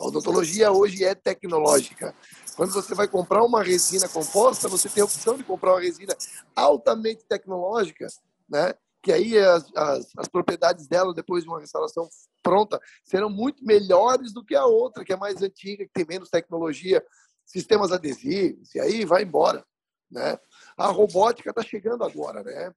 A 0.01 0.05
odontologia 0.07 0.71
hoje 0.71 1.03
é 1.05 1.13
tecnológica. 1.13 2.15
Quando 2.55 2.73
você 2.73 2.95
vai 2.95 3.07
comprar 3.07 3.43
uma 3.43 3.61
resina 3.61 4.09
composta, 4.09 4.67
você 4.67 4.89
tem 4.89 5.01
a 5.01 5.05
opção 5.05 5.37
de 5.37 5.43
comprar 5.43 5.73
uma 5.73 5.79
resina 5.79 6.17
altamente 6.55 7.23
tecnológica, 7.25 8.07
né? 8.49 8.73
que 9.03 9.11
aí 9.11 9.37
as, 9.37 9.71
as, 9.75 10.07
as, 10.17 10.27
propriedades 10.27 10.87
dela, 10.87 11.13
depois 11.13 11.43
de 11.43 11.49
uma 11.49 11.59
restauração 11.59 12.09
pronta, 12.41 12.79
serão 13.03 13.29
muito 13.29 13.63
melhores 13.63 14.33
do 14.33 14.43
que 14.43 14.55
a 14.55 14.65
outra, 14.65 15.05
que 15.05 15.13
é 15.13 15.17
mais 15.17 15.41
antiga, 15.41 15.85
que 15.85 15.93
tem 15.93 16.05
menos 16.07 16.29
tecnologia, 16.29 17.03
sistemas 17.45 17.91
adesivos, 17.91 18.73
e 18.73 18.79
aí 18.79 19.05
vai 19.05 19.21
embora. 19.21 19.63
Né? 20.09 20.37
A 20.77 20.87
robótica 20.87 21.51
está 21.51 21.61
chegando 21.61 22.03
agora. 22.03 22.43
Né? 22.43 22.71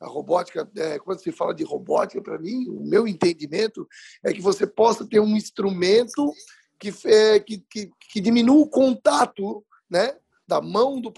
A 0.00 0.06
robótica, 0.06 0.70
é, 0.76 0.98
quando 0.98 1.20
se 1.20 1.32
fala 1.32 1.54
de 1.54 1.64
robótica, 1.64 2.22
para 2.22 2.38
mim, 2.38 2.68
o 2.68 2.80
meu 2.80 3.08
entendimento 3.08 3.86
é 4.24 4.32
que 4.32 4.40
você 4.40 4.66
possa 4.66 5.06
ter 5.06 5.18
um 5.18 5.36
instrumento 5.36 6.32
que, 6.78 6.92
é, 7.06 7.40
que, 7.40 7.58
que, 7.68 7.90
que 8.12 8.20
diminua 8.20 8.62
o 8.62 8.68
contato 8.68 9.64
né, 9.90 10.16
da, 10.46 10.60
mão 10.60 11.00
do, 11.00 11.12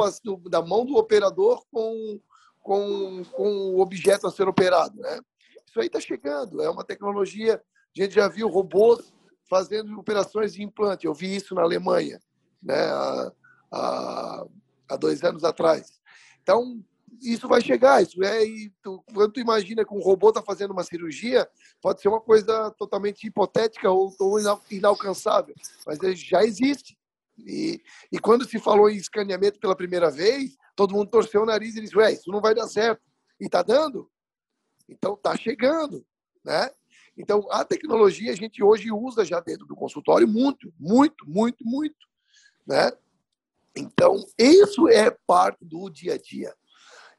da 0.49 0.63
mão 0.63 0.87
do 0.87 0.97
operador 0.97 1.63
com, 1.71 2.21
com, 2.61 3.23
com 3.33 3.49
o 3.75 3.81
objeto 3.81 4.27
a 4.27 4.31
ser 4.31 4.49
operado. 4.49 4.99
Né? 4.99 5.21
Isso 5.67 5.79
aí 5.79 5.87
está 5.87 6.01
chegando, 6.01 6.63
é 6.63 6.71
uma 6.71 6.85
tecnologia. 6.85 7.63
A 7.97 8.03
gente 8.03 8.15
já 8.15 8.29
viu 8.29 8.49
robôs 8.49 9.13
fazendo 9.49 9.99
operações 9.99 10.55
de 10.55 10.63
implante. 10.63 11.07
Eu 11.07 11.13
vi 11.13 11.37
isso 11.37 11.55
na 11.55 11.63
Alemanha, 11.63 12.19
né, 12.63 12.75
há, 12.75 13.33
há, 13.71 14.47
há 14.89 14.97
dois 14.97 15.23
anos 15.23 15.45
atrás. 15.45 16.01
Então, 16.43 16.83
isso 17.21 17.49
vai 17.49 17.61
chegar. 17.61 18.03
Isso 18.03 18.23
é, 18.23 18.45
e 18.45 18.71
tu, 18.83 19.03
quando 19.13 19.33
tu 19.33 19.41
imagina 19.41 19.85
que 19.85 19.95
um 19.95 20.01
robô 20.01 20.31
está 20.31 20.43
fazendo 20.43 20.73
uma 20.73 20.85
cirurgia, 20.85 21.49
pode 21.81 22.01
ser 22.01 22.09
uma 22.09 22.21
coisa 22.21 22.71
totalmente 22.73 23.27
hipotética 23.27 23.91
ou, 23.91 24.15
ou 24.19 24.39
inalcançável, 24.71 25.55
mas 25.87 25.99
já 26.21 26.43
existe. 26.45 26.99
E, 27.39 27.83
e 28.13 28.19
quando 28.19 28.45
se 28.45 28.59
falou 28.59 28.91
em 28.91 28.97
escaneamento 28.97 29.59
pela 29.59 29.77
primeira 29.77 30.11
vez, 30.11 30.57
todo 30.77 30.95
mundo 30.95 31.11
torceu 31.11 31.43
o 31.43 31.47
nariz 31.47 31.77
e 31.77 31.81
disse: 31.81 31.97
Ué, 31.97 32.13
isso 32.13 32.31
não 32.31 32.41
vai 32.41 32.55
dar 32.55 32.69
certo. 32.69 33.03
E 33.41 33.47
está 33.47 33.63
dando? 33.63 34.11
Então 34.89 35.15
está 35.15 35.37
chegando. 35.37 36.05
Né? 36.45 36.71
Então 37.17 37.47
a 37.51 37.65
tecnologia 37.65 38.33
a 38.33 38.37
gente 38.37 38.63
hoje 38.63 38.91
usa 38.91 39.25
já 39.25 39.41
dentro 39.41 39.67
do 39.67 39.77
consultório 39.77 40.29
muito, 40.29 40.73
muito, 40.79 41.29
muito, 41.29 41.65
muito. 41.65 42.07
Né? 42.67 42.93
Então, 43.77 44.25
isso 44.39 44.89
é 44.89 45.11
parte 45.27 45.65
do 45.65 45.89
dia 45.89 46.15
a 46.15 46.19
dia. 46.19 46.55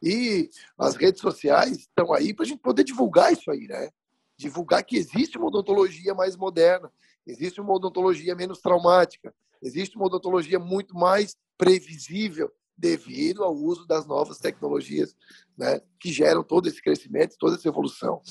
E 0.02 0.50
as 0.78 0.96
redes 0.96 1.22
sociais 1.22 1.80
estão 1.80 2.12
aí 2.14 2.34
para 2.34 2.44
a 2.44 2.48
gente 2.48 2.62
poder 2.62 2.84
divulgar 2.84 3.32
isso 3.32 3.52
aí, 3.52 3.68
né? 3.68 3.90
Divulgar 4.36 4.84
que 4.84 4.98
existe 4.98 5.38
uma 5.38 5.48
odontologia 5.48 6.14
mais 6.16 6.36
moderna, 6.36 6.92
existe 7.26 7.62
uma 7.62 7.74
odontologia 7.74 8.36
menos 8.36 8.60
traumática, 8.60 9.34
existe 9.62 9.96
uma 9.96 10.08
odontologia 10.08 10.58
muito 10.58 10.96
mais 10.96 11.36
previsível 11.56 12.52
devido 12.76 13.44
ao 13.44 13.54
uso 13.56 13.86
das 13.86 14.08
novas 14.08 14.40
tecnologias, 14.40 15.16
né? 15.56 15.80
Que 16.00 16.12
geram 16.12 16.44
todo 16.44 16.68
esse 16.68 16.82
crescimento, 16.82 17.38
toda 17.38 17.56
essa 17.56 17.68
evolução. 17.68 18.22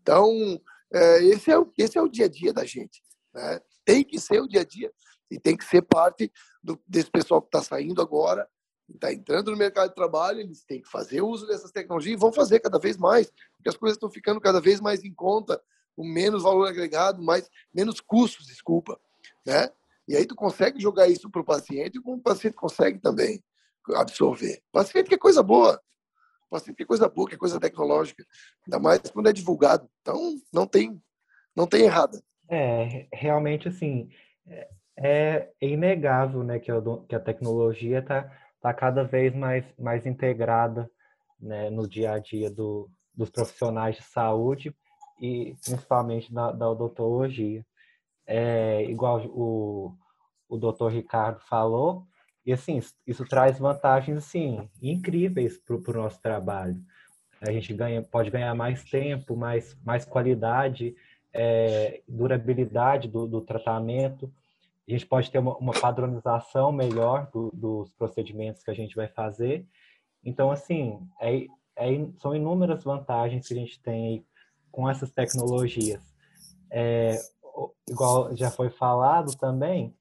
Então, 0.00 0.60
é, 0.92 1.24
esse, 1.24 1.50
é 1.50 1.58
o, 1.58 1.72
esse 1.76 1.98
é 1.98 2.02
o 2.02 2.08
dia 2.08 2.26
a 2.26 2.28
dia 2.28 2.52
da 2.52 2.64
gente, 2.64 3.02
né? 3.34 3.60
Tem 3.84 4.04
que 4.04 4.20
ser 4.20 4.40
o 4.40 4.46
dia 4.46 4.60
a 4.60 4.64
dia 4.64 4.92
e 5.28 5.38
tem 5.38 5.56
que 5.56 5.64
ser 5.64 5.82
parte 5.82 6.30
do, 6.62 6.80
desse 6.86 7.10
pessoal 7.10 7.42
que 7.42 7.48
está 7.48 7.62
saindo 7.62 8.00
agora 8.00 8.48
está 8.94 9.12
entrando 9.12 9.50
no 9.50 9.56
mercado 9.56 9.90
de 9.90 9.94
trabalho, 9.94 10.40
eles 10.40 10.64
têm 10.64 10.80
que 10.80 10.88
fazer 10.88 11.22
uso 11.22 11.46
dessas 11.46 11.70
tecnologias 11.70 12.14
e 12.14 12.20
vão 12.20 12.32
fazer 12.32 12.60
cada 12.60 12.78
vez 12.78 12.96
mais, 12.96 13.30
porque 13.56 13.68
as 13.68 13.76
coisas 13.76 13.96
estão 13.96 14.10
ficando 14.10 14.40
cada 14.40 14.60
vez 14.60 14.80
mais 14.80 15.04
em 15.04 15.12
conta, 15.12 15.60
com 15.94 16.04
menos 16.04 16.42
valor 16.42 16.68
agregado, 16.68 17.22
mais, 17.22 17.50
menos 17.74 18.00
custos, 18.00 18.46
desculpa, 18.46 18.98
né? 19.44 19.70
E 20.06 20.16
aí 20.16 20.24
tu 20.24 20.34
consegue 20.34 20.80
jogar 20.80 21.06
isso 21.08 21.28
para 21.30 21.42
o 21.42 21.44
paciente 21.44 21.96
e 21.96 21.98
o 21.98 22.18
paciente 22.18 22.54
consegue 22.54 22.98
também 22.98 23.42
absorver. 23.94 24.62
O 24.68 24.72
paciente 24.72 25.08
que 25.08 25.14
é 25.14 25.18
coisa 25.18 25.42
boa, 25.42 25.80
o 26.46 26.50
paciente 26.50 26.76
que 26.76 26.82
é 26.82 26.86
coisa 26.86 27.08
boa, 27.08 27.28
que 27.28 27.34
é 27.34 27.38
coisa 27.38 27.60
tecnológica, 27.60 28.24
ainda 28.66 28.78
mais 28.78 29.00
quando 29.10 29.28
é 29.28 29.32
divulgado. 29.32 29.88
Então, 30.00 30.34
não 30.52 30.66
tem, 30.66 31.00
não 31.54 31.66
tem 31.66 31.82
errada. 31.82 32.22
É, 32.48 33.06
realmente, 33.12 33.68
assim, 33.68 34.08
é, 34.46 34.68
é 34.96 35.52
inegável 35.60 36.42
né, 36.42 36.58
que, 36.58 36.70
a, 36.70 36.80
que 37.06 37.14
a 37.14 37.20
tecnologia 37.20 37.98
está 37.98 38.32
está 38.58 38.74
cada 38.74 39.04
vez 39.04 39.34
mais, 39.34 39.64
mais 39.78 40.04
integrada 40.04 40.90
né, 41.40 41.70
no 41.70 41.88
dia 41.88 42.12
a 42.12 42.18
dia 42.18 42.50
do, 42.50 42.90
dos 43.14 43.30
profissionais 43.30 43.96
de 43.96 44.02
saúde 44.02 44.74
e 45.20 45.56
principalmente 45.64 46.32
da, 46.32 46.52
da 46.52 46.68
odontologia. 46.68 47.64
É, 48.26 48.84
igual 48.84 49.24
o, 49.26 49.94
o 50.48 50.56
doutor 50.56 50.92
Ricardo 50.92 51.40
falou, 51.40 52.06
e 52.44 52.52
assim, 52.52 52.80
isso 53.06 53.24
traz 53.26 53.58
vantagens 53.58 54.18
assim, 54.18 54.68
incríveis 54.82 55.58
para 55.58 55.76
o 55.76 56.02
nosso 56.02 56.20
trabalho. 56.20 56.76
A 57.40 57.52
gente 57.52 57.72
ganha, 57.72 58.02
pode 58.02 58.30
ganhar 58.30 58.54
mais 58.54 58.82
tempo, 58.84 59.36
mais, 59.36 59.76
mais 59.84 60.04
qualidade, 60.04 60.94
é, 61.32 62.02
durabilidade 62.08 63.06
do, 63.06 63.26
do 63.26 63.40
tratamento 63.40 64.32
a 64.88 64.98
gente 64.98 65.06
pode 65.06 65.30
ter 65.30 65.38
uma, 65.38 65.56
uma 65.58 65.72
padronização 65.72 66.72
melhor 66.72 67.28
do, 67.30 67.50
dos 67.52 67.90
procedimentos 67.90 68.62
que 68.62 68.70
a 68.70 68.74
gente 68.74 68.96
vai 68.96 69.06
fazer. 69.08 69.66
Então, 70.24 70.50
assim, 70.50 70.98
é, 71.20 71.46
é, 71.76 72.06
são 72.18 72.34
inúmeras 72.34 72.82
vantagens 72.82 73.46
que 73.46 73.54
a 73.54 73.56
gente 73.56 73.80
tem 73.82 74.24
com 74.72 74.88
essas 74.88 75.10
tecnologias. 75.10 76.02
É, 76.70 77.18
igual 77.88 78.34
já 78.34 78.50
foi 78.50 78.70
falado 78.70 79.36
também, 79.36 79.94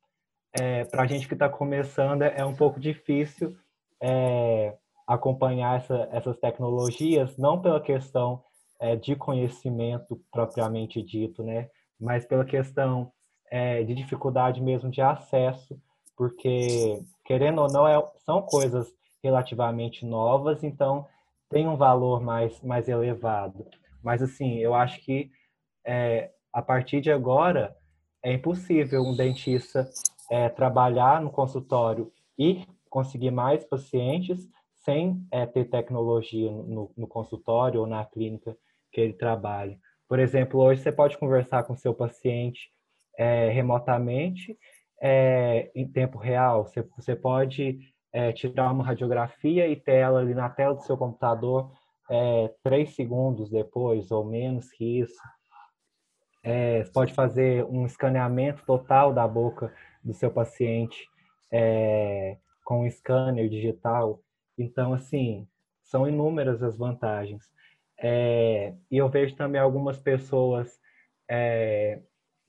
é, 0.53 0.85
para 0.85 1.03
a 1.03 1.07
gente 1.07 1.27
que 1.27 1.33
está 1.33 1.49
começando 1.49 2.21
é, 2.21 2.39
é 2.39 2.45
um 2.45 2.55
pouco 2.55 2.79
difícil 2.79 3.55
é, 4.01 4.77
acompanhar 5.05 5.77
essa, 5.77 6.07
essas 6.11 6.37
tecnologias, 6.37 7.37
não 7.37 7.61
pela 7.61 7.81
questão 7.81 8.43
de 9.01 9.15
conhecimento 9.15 10.21
propriamente 10.31 11.01
dito, 11.01 11.43
né, 11.43 11.67
mas 11.99 12.27
pela 12.27 12.45
questão 12.45 13.11
é, 13.49 13.83
de 13.83 13.93
dificuldade 13.93 14.61
mesmo 14.61 14.89
de 14.89 15.01
acesso, 15.01 15.79
porque, 16.15 16.99
querendo 17.23 17.61
ou 17.61 17.67
não, 17.67 17.87
é, 17.87 18.03
são 18.25 18.41
coisas 18.41 18.87
relativamente 19.23 20.05
novas, 20.05 20.63
então 20.63 21.05
tem 21.49 21.67
um 21.67 21.75
valor 21.75 22.21
mais, 22.21 22.61
mais 22.61 22.87
elevado. 22.87 23.65
Mas, 24.03 24.21
assim, 24.21 24.57
eu 24.57 24.73
acho 24.73 24.99
que 25.01 25.31
é, 25.85 26.31
a 26.51 26.61
partir 26.61 27.01
de 27.01 27.11
agora 27.11 27.75
é 28.23 28.33
impossível 28.33 29.01
um 29.03 29.15
dentista 29.15 29.87
é, 30.29 30.49
trabalhar 30.49 31.21
no 31.21 31.29
consultório 31.29 32.11
e 32.37 32.65
conseguir 32.89 33.31
mais 33.31 33.63
pacientes 33.63 34.49
sem 34.83 35.25
é, 35.31 35.45
ter 35.45 35.65
tecnologia 35.65 36.51
no, 36.51 36.91
no, 36.95 37.07
consultório 37.07 37.81
ou 37.81 37.87
na 37.87 38.05
clínica 38.05 38.57
que 38.91 39.01
ele 39.01 39.13
trabalha. 39.13 39.77
Por 40.07 40.19
exemplo, 40.19 40.61
hoje 40.61 40.81
você 40.81 40.91
pode 40.91 41.17
conversar 41.17 41.63
com 41.63 41.75
seu 41.75 41.93
paciente 41.93 42.71
é, 43.17 43.49
remotamente 43.49 44.57
é, 45.01 45.71
em 45.75 45.87
tempo 45.87 46.17
real. 46.17 46.65
Você, 46.65 46.81
você 46.95 47.15
pode 47.15 47.79
é, 48.13 48.31
tirar 48.31 48.71
uma 48.71 48.83
radiografia 48.83 49.67
e 49.67 49.75
ter 49.75 49.95
ela 49.95 50.19
ali 50.19 50.33
na 50.33 50.49
tela 50.49 50.75
do 50.75 50.83
seu 50.83 50.97
computador 50.97 51.71
é, 52.09 52.53
três 52.63 52.95
segundos 52.95 53.49
depois, 53.49 54.11
ou 54.11 54.23
menos 54.23 54.71
que 54.71 54.99
isso. 54.99 55.19
É, 56.43 56.83
pode 56.93 57.13
fazer 57.13 57.65
um 57.65 57.85
escaneamento 57.85 58.63
total 58.65 59.13
da 59.13 59.27
boca 59.27 59.73
do 60.01 60.13
seu 60.13 60.31
paciente 60.31 61.05
é, 61.51 62.37
com 62.63 62.85
um 62.85 62.89
scanner 62.89 63.49
digital. 63.49 64.21
Então, 64.57 64.93
assim, 64.93 65.45
são 65.83 66.07
inúmeras 66.07 66.63
as 66.63 66.77
vantagens. 66.77 67.43
E 68.01 68.97
eu 68.97 69.09
vejo 69.09 69.35
também 69.35 69.59
algumas 69.59 69.97
pessoas 69.97 70.79
é, 71.29 71.99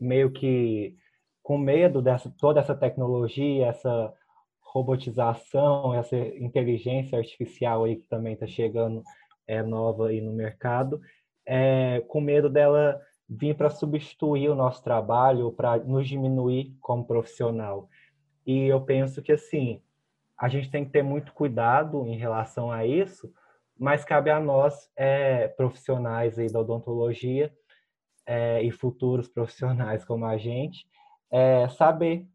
meio 0.00 0.30
que 0.30 0.96
com 1.42 1.56
medo 1.56 2.02
dessa 2.02 2.32
toda 2.38 2.60
essa 2.60 2.74
tecnologia, 2.74 3.66
essa 3.66 4.12
robotização, 4.60 5.94
essa 5.94 6.16
inteligência 6.16 7.18
artificial 7.18 7.84
aí 7.84 7.96
que 7.96 8.06
também 8.06 8.34
está 8.34 8.46
chegando 8.46 9.02
é 9.46 9.62
nova 9.62 10.08
aí 10.08 10.20
no 10.20 10.32
mercado, 10.32 11.00
é, 11.46 12.02
com 12.06 12.20
medo 12.20 12.50
dela 12.50 13.00
vir 13.28 13.56
para 13.56 13.70
substituir 13.70 14.48
o 14.48 14.54
nosso 14.54 14.82
trabalho, 14.82 15.52
para 15.52 15.78
nos 15.78 16.06
diminuir 16.06 16.76
como 16.80 17.06
profissional. 17.06 17.88
E 18.46 18.66
eu 18.66 18.80
penso 18.82 19.22
que 19.22 19.32
assim 19.32 19.80
a 20.38 20.48
gente 20.48 20.70
tem 20.70 20.84
que 20.84 20.92
ter 20.92 21.02
muito 21.02 21.32
cuidado 21.32 22.06
em 22.06 22.16
relação 22.16 22.70
a 22.70 22.86
isso, 22.86 23.32
mas 23.76 24.04
cabe 24.04 24.30
a 24.30 24.38
nós, 24.38 24.90
é, 24.96 25.48
profissionais 25.48 26.38
aí 26.38 26.46
da 26.50 26.60
odontologia, 26.60 27.52
é, 28.28 28.62
e 28.62 28.70
futuros 28.70 29.26
profissionais 29.26 30.04
como 30.04 30.26
a 30.26 30.36
gente, 30.36 30.86
é, 31.30 31.66
saber 31.70 32.26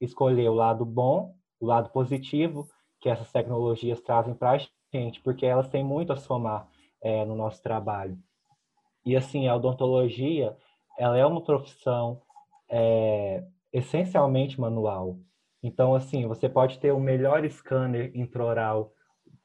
escolher 0.00 0.48
o 0.48 0.54
lado 0.54 0.84
bom, 0.84 1.36
o 1.60 1.66
lado 1.66 1.90
positivo 1.90 2.66
que 3.00 3.08
essas 3.08 3.30
tecnologias 3.30 4.00
trazem 4.00 4.34
para 4.34 4.52
a 4.52 4.58
gente, 4.92 5.20
porque 5.20 5.46
elas 5.46 5.68
têm 5.68 5.84
muito 5.84 6.12
a 6.12 6.16
somar 6.16 6.66
é, 7.00 7.24
no 7.24 7.36
nosso 7.36 7.62
trabalho. 7.62 8.18
E 9.06 9.16
assim, 9.16 9.46
a 9.46 9.54
odontologia, 9.54 10.56
ela 10.98 11.16
é 11.16 11.24
uma 11.24 11.42
profissão 11.42 12.20
é, 12.68 13.44
essencialmente 13.72 14.60
manual. 14.60 15.18
Então, 15.62 15.94
assim, 15.94 16.26
você 16.26 16.48
pode 16.48 16.78
ter 16.80 16.92
o 16.92 17.00
melhor 17.00 17.48
scanner 17.48 18.10
intraoral 18.16 18.92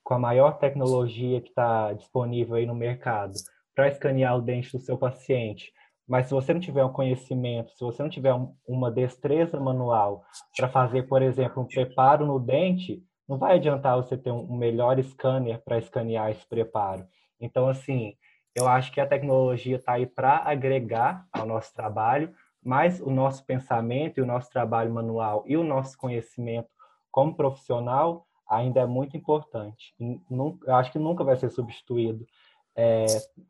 com 0.03 0.15
a 0.15 0.20
maior 0.20 0.57
tecnologia 0.57 1.41
que 1.41 1.49
está 1.49 1.93
disponível 1.93 2.55
aí 2.55 2.65
no 2.65 2.74
mercado, 2.74 3.34
para 3.80 3.88
escanear 3.88 4.38
o 4.38 4.41
dente 4.41 4.73
do 4.73 4.84
seu 4.84 4.97
paciente. 4.97 5.71
Mas 6.05 6.25
se 6.25 6.34
você 6.34 6.53
não 6.53 6.59
tiver 6.59 6.84
um 6.84 6.91
conhecimento, 6.91 7.71
se 7.71 7.80
você 7.80 8.03
não 8.03 8.09
tiver 8.09 8.36
uma 8.67 8.91
destreza 8.91 9.57
manual 9.57 10.25
para 10.57 10.67
fazer, 10.67 11.03
por 11.03 11.21
exemplo, 11.21 11.63
um 11.63 11.65
preparo 11.65 12.25
no 12.25 12.41
dente, 12.41 13.01
não 13.25 13.38
vai 13.38 13.55
adiantar 13.55 13.95
você 13.95 14.17
ter 14.17 14.32
um 14.32 14.57
melhor 14.57 15.01
scanner 15.01 15.63
para 15.63 15.77
escanear 15.77 16.30
esse 16.30 16.45
preparo. 16.45 17.07
Então, 17.39 17.69
assim, 17.69 18.15
eu 18.53 18.67
acho 18.67 18.91
que 18.91 18.99
a 18.99 19.07
tecnologia 19.07 19.77
está 19.77 19.93
aí 19.93 20.05
para 20.05 20.39
agregar 20.39 21.25
ao 21.32 21.45
nosso 21.45 21.73
trabalho, 21.73 22.34
mas 22.61 22.99
o 22.99 23.09
nosso 23.09 23.45
pensamento 23.45 24.17
e 24.17 24.21
o 24.21 24.25
nosso 24.25 24.49
trabalho 24.49 24.93
manual 24.93 25.45
e 25.47 25.55
o 25.55 25.63
nosso 25.63 25.97
conhecimento 25.97 26.67
como 27.09 27.34
profissional 27.34 28.25
ainda 28.49 28.82
é 28.82 28.86
muito 28.86 29.15
importante. 29.15 29.95
Eu 30.67 30.75
acho 30.75 30.91
que 30.91 30.99
nunca 30.99 31.23
vai 31.23 31.38
ser 31.38 31.49
substituído, 31.49 32.25
é, 32.76 33.05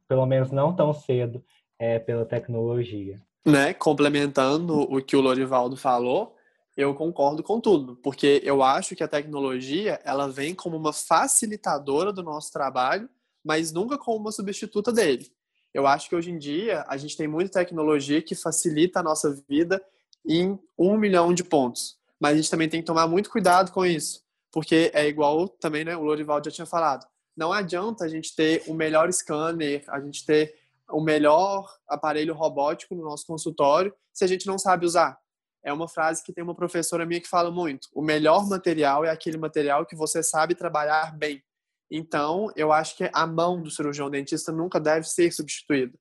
pelo 0.07 0.25
menos 0.25 0.51
não 0.51 0.75
tão 0.75 0.93
cedo, 0.93 1.43
é, 1.77 1.97
pela 1.99 2.25
tecnologia. 2.25 3.21
Né? 3.45 3.73
Complementando 3.73 4.81
o 4.81 5.01
que 5.01 5.15
o 5.15 5.21
Lorivaldo 5.21 5.77
falou, 5.77 6.35
eu 6.75 6.93
concordo 6.93 7.43
com 7.43 7.59
tudo, 7.59 7.97
porque 7.97 8.41
eu 8.43 8.63
acho 8.63 8.95
que 8.95 9.03
a 9.03 9.07
tecnologia 9.07 9.99
ela 10.03 10.29
vem 10.29 10.55
como 10.55 10.77
uma 10.77 10.93
facilitadora 10.93 12.13
do 12.13 12.23
nosso 12.23 12.51
trabalho, 12.51 13.09
mas 13.43 13.71
nunca 13.71 13.97
como 13.97 14.19
uma 14.19 14.31
substituta 14.31 14.91
dele. 14.91 15.27
Eu 15.73 15.85
acho 15.85 16.09
que 16.09 16.15
hoje 16.15 16.31
em 16.31 16.37
dia 16.37 16.85
a 16.87 16.97
gente 16.97 17.17
tem 17.17 17.27
muita 17.27 17.59
tecnologia 17.59 18.21
que 18.21 18.35
facilita 18.35 18.99
a 18.99 19.03
nossa 19.03 19.35
vida 19.47 19.81
em 20.25 20.57
um 20.77 20.97
milhão 20.97 21.33
de 21.33 21.43
pontos, 21.43 21.97
mas 22.19 22.33
a 22.33 22.35
gente 22.37 22.49
também 22.49 22.69
tem 22.69 22.81
que 22.81 22.87
tomar 22.87 23.07
muito 23.07 23.29
cuidado 23.29 23.71
com 23.71 23.85
isso, 23.85 24.21
porque 24.51 24.91
é 24.93 25.07
igual 25.07 25.47
também, 25.47 25.83
né? 25.83 25.95
O 25.95 26.03
Lorival 26.03 26.41
já 26.43 26.51
tinha 26.51 26.65
falado. 26.65 27.05
Não 27.39 27.53
adianta 27.53 28.03
a 28.03 28.07
gente 28.09 28.35
ter 28.35 28.63
o 28.67 28.73
melhor 28.73 29.09
scanner, 29.13 29.85
a 29.87 30.01
gente 30.01 30.25
ter 30.25 30.53
o 30.91 30.99
melhor 30.99 31.73
aparelho 31.87 32.33
robótico 32.33 32.93
no 32.93 33.01
nosso 33.01 33.25
consultório 33.25 33.95
se 34.11 34.25
a 34.25 34.27
gente 34.27 34.45
não 34.45 34.59
sabe 34.59 34.85
usar. 34.85 35.17
É 35.63 35.71
uma 35.71 35.87
frase 35.87 36.21
que 36.21 36.33
tem 36.33 36.43
uma 36.43 36.53
professora 36.53 37.05
minha 37.05 37.21
que 37.21 37.29
fala 37.29 37.49
muito. 37.49 37.87
O 37.93 38.01
melhor 38.01 38.45
material 38.45 39.05
é 39.05 39.09
aquele 39.09 39.37
material 39.37 39.85
que 39.85 39.95
você 39.95 40.21
sabe 40.21 40.53
trabalhar 40.53 41.17
bem. 41.17 41.41
Então, 41.89 42.51
eu 42.57 42.73
acho 42.73 42.97
que 42.97 43.09
a 43.13 43.25
mão 43.25 43.61
do 43.61 43.71
cirurgião 43.71 44.09
dentista 44.09 44.51
nunca 44.51 44.77
deve 44.77 45.07
ser 45.07 45.31
substituída. 45.31 45.97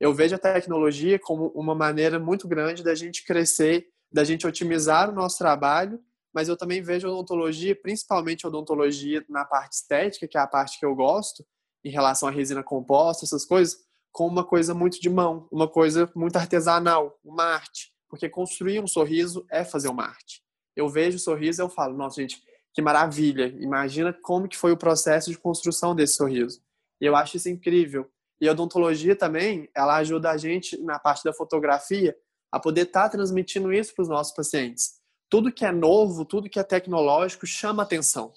Eu 0.00 0.14
vejo 0.14 0.36
a 0.36 0.38
tecnologia 0.38 1.18
como 1.18 1.48
uma 1.48 1.74
maneira 1.74 2.18
muito 2.18 2.48
grande 2.48 2.82
da 2.82 2.94
gente 2.94 3.26
crescer, 3.26 3.88
da 4.10 4.24
gente 4.24 4.46
otimizar 4.46 5.10
o 5.10 5.14
nosso 5.14 5.36
trabalho, 5.36 6.00
mas 6.32 6.48
eu 6.48 6.56
também 6.56 6.82
vejo 6.82 7.08
odontologia, 7.08 7.74
principalmente 7.74 8.46
odontologia 8.46 9.24
na 9.28 9.44
parte 9.44 9.74
estética, 9.74 10.28
que 10.28 10.36
é 10.36 10.40
a 10.40 10.46
parte 10.46 10.78
que 10.78 10.86
eu 10.86 10.94
gosto, 10.94 11.44
em 11.84 11.90
relação 11.90 12.28
à 12.28 12.32
resina 12.32 12.62
composta, 12.62 13.24
essas 13.24 13.44
coisas, 13.44 13.78
como 14.12 14.30
uma 14.30 14.44
coisa 14.44 14.74
muito 14.74 15.00
de 15.00 15.08
mão, 15.08 15.48
uma 15.50 15.68
coisa 15.68 16.10
muito 16.14 16.36
artesanal, 16.36 17.18
uma 17.24 17.44
arte. 17.44 17.92
Porque 18.08 18.28
construir 18.28 18.80
um 18.80 18.86
sorriso 18.86 19.46
é 19.50 19.64
fazer 19.64 19.88
uma 19.88 20.04
arte. 20.04 20.42
Eu 20.74 20.88
vejo 20.88 21.16
o 21.16 21.20
sorriso 21.20 21.60
e 21.60 21.62
eu 21.62 21.68
falo, 21.68 21.96
nossa, 21.96 22.20
gente, 22.20 22.42
que 22.72 22.82
maravilha. 22.82 23.46
Imagina 23.58 24.12
como 24.12 24.48
que 24.48 24.56
foi 24.56 24.72
o 24.72 24.76
processo 24.76 25.30
de 25.30 25.38
construção 25.38 25.94
desse 25.94 26.14
sorriso. 26.14 26.60
E 27.00 27.06
eu 27.06 27.14
acho 27.14 27.36
isso 27.36 27.48
incrível. 27.48 28.10
E 28.40 28.48
a 28.48 28.52
odontologia 28.52 29.16
também, 29.16 29.68
ela 29.74 29.96
ajuda 29.96 30.30
a 30.30 30.36
gente, 30.36 30.80
na 30.82 30.98
parte 30.98 31.24
da 31.24 31.32
fotografia, 31.32 32.16
a 32.50 32.58
poder 32.60 32.82
estar 32.82 33.04
tá 33.04 33.08
transmitindo 33.10 33.72
isso 33.72 33.94
para 33.94 34.02
os 34.02 34.08
nossos 34.08 34.32
pacientes. 34.32 34.97
Tudo 35.28 35.52
que 35.52 35.64
é 35.64 35.72
novo, 35.72 36.24
tudo 36.24 36.48
que 36.48 36.58
é 36.58 36.62
tecnológico 36.62 37.46
chama 37.46 37.82
atenção. 37.82 38.32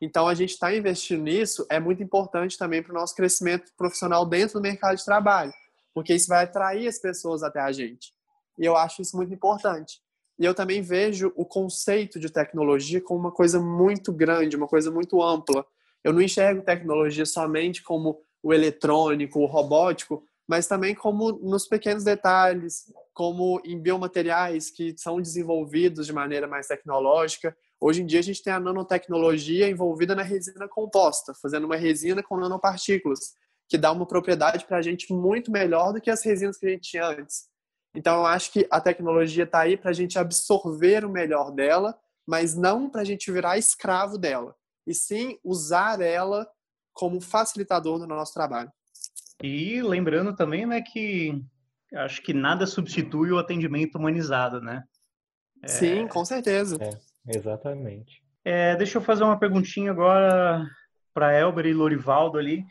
Então, 0.00 0.28
a 0.28 0.34
gente 0.34 0.50
está 0.50 0.74
investindo 0.74 1.22
nisso 1.22 1.66
é 1.70 1.80
muito 1.80 2.02
importante 2.02 2.58
também 2.58 2.82
para 2.82 2.92
o 2.92 2.94
nosso 2.94 3.14
crescimento 3.14 3.72
profissional 3.76 4.26
dentro 4.26 4.58
do 4.58 4.62
mercado 4.62 4.96
de 4.96 5.04
trabalho, 5.04 5.52
porque 5.94 6.14
isso 6.14 6.28
vai 6.28 6.44
atrair 6.44 6.86
as 6.86 6.98
pessoas 6.98 7.42
até 7.42 7.60
a 7.60 7.72
gente. 7.72 8.12
E 8.58 8.64
eu 8.64 8.76
acho 8.76 9.00
isso 9.00 9.16
muito 9.16 9.32
importante. 9.32 10.00
E 10.38 10.44
eu 10.44 10.54
também 10.54 10.82
vejo 10.82 11.32
o 11.36 11.44
conceito 11.44 12.18
de 12.18 12.28
tecnologia 12.28 13.00
como 13.00 13.20
uma 13.20 13.32
coisa 13.32 13.60
muito 13.60 14.12
grande, 14.12 14.56
uma 14.56 14.66
coisa 14.66 14.90
muito 14.90 15.22
ampla. 15.22 15.64
Eu 16.02 16.12
não 16.12 16.20
enxergo 16.20 16.62
tecnologia 16.62 17.24
somente 17.24 17.82
como 17.82 18.20
o 18.42 18.52
eletrônico, 18.52 19.40
o 19.40 19.46
robótico, 19.46 20.22
mas 20.48 20.66
também 20.66 20.94
como 20.94 21.32
nos 21.32 21.66
pequenos 21.66 22.04
detalhes, 22.04 22.92
como 23.12 23.60
em 23.64 23.80
biomateriais 23.80 24.70
que 24.70 24.94
são 24.98 25.20
desenvolvidos 25.20 26.06
de 26.06 26.12
maneira 26.12 26.46
mais 26.46 26.66
tecnológica, 26.66 27.56
Hoje 27.86 28.00
em 28.00 28.06
dia 28.06 28.20
a 28.20 28.22
gente 28.22 28.42
tem 28.42 28.50
a 28.50 28.58
nanotecnologia 28.58 29.68
envolvida 29.68 30.14
na 30.14 30.22
resina 30.22 30.66
composta, 30.66 31.34
fazendo 31.34 31.64
uma 31.64 31.76
resina 31.76 32.22
com 32.22 32.38
nanopartículas, 32.38 33.34
que 33.68 33.76
dá 33.76 33.92
uma 33.92 34.06
propriedade 34.06 34.64
para 34.64 34.78
a 34.78 34.82
gente 34.82 35.12
muito 35.12 35.50
melhor 35.50 35.92
do 35.92 36.00
que 36.00 36.10
as 36.10 36.24
resinas 36.24 36.56
que 36.56 36.64
a 36.64 36.70
gente 36.70 36.88
tinha 36.88 37.06
antes. 37.06 37.46
Então 37.94 38.20
eu 38.20 38.24
acho 38.24 38.50
que 38.52 38.66
a 38.70 38.80
tecnologia 38.80 39.44
está 39.44 39.60
aí 39.60 39.76
para 39.76 39.90
a 39.90 39.92
gente 39.92 40.18
absorver 40.18 41.04
o 41.04 41.10
melhor 41.10 41.50
dela, 41.50 41.94
mas 42.26 42.54
não 42.54 42.88
para 42.88 43.02
a 43.02 43.04
gente 43.04 43.30
virar 43.30 43.58
escravo 43.58 44.16
dela, 44.16 44.56
e 44.86 44.94
sim 44.94 45.38
usar 45.44 46.00
ela 46.00 46.48
como 46.94 47.20
facilitador 47.20 47.98
do 47.98 48.06
nosso 48.06 48.32
trabalho. 48.32 48.72
E 49.42 49.82
lembrando 49.82 50.34
também, 50.34 50.66
né, 50.66 50.80
que 50.80 51.42
acho 51.94 52.22
que 52.22 52.32
nada 52.32 52.66
substitui 52.66 53.30
o 53.32 53.38
atendimento 53.38 53.96
humanizado, 53.96 54.60
né? 54.60 54.82
É... 55.62 55.68
Sim, 55.68 56.06
com 56.08 56.24
certeza. 56.24 56.76
É. 56.80 57.36
Exatamente. 57.36 58.22
É, 58.44 58.76
deixa 58.76 58.98
eu 58.98 59.02
fazer 59.02 59.24
uma 59.24 59.38
perguntinha 59.38 59.90
agora 59.90 60.66
para 61.12 61.32
Elber 61.32 61.66
e 61.66 61.72
Lorivaldo 61.72 62.38
ali. 62.38 62.64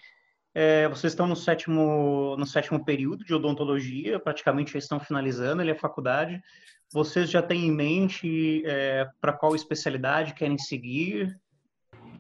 É, 0.54 0.88
vocês 0.88 1.14
estão 1.14 1.26
no 1.26 1.36
sétimo, 1.36 2.36
no 2.38 2.46
sétimo 2.46 2.86
período 2.86 3.24
de 3.26 3.34
odontologia, 3.34 4.20
praticamente 4.20 4.74
já 4.74 4.80
estão 4.80 5.00
finalizando 5.00 5.64
ali 5.64 5.72
a 5.72 5.80
faculdade. 5.80 6.40
Vocês 6.92 7.30
já 7.32 7.42
têm 7.42 7.66
em 7.66 7.72
mente 7.72 8.62
é, 8.68 9.10
para 9.20 9.34
qual 9.34 9.56
especialidade 9.56 10.36
querem 10.36 10.60
seguir? 10.60 11.40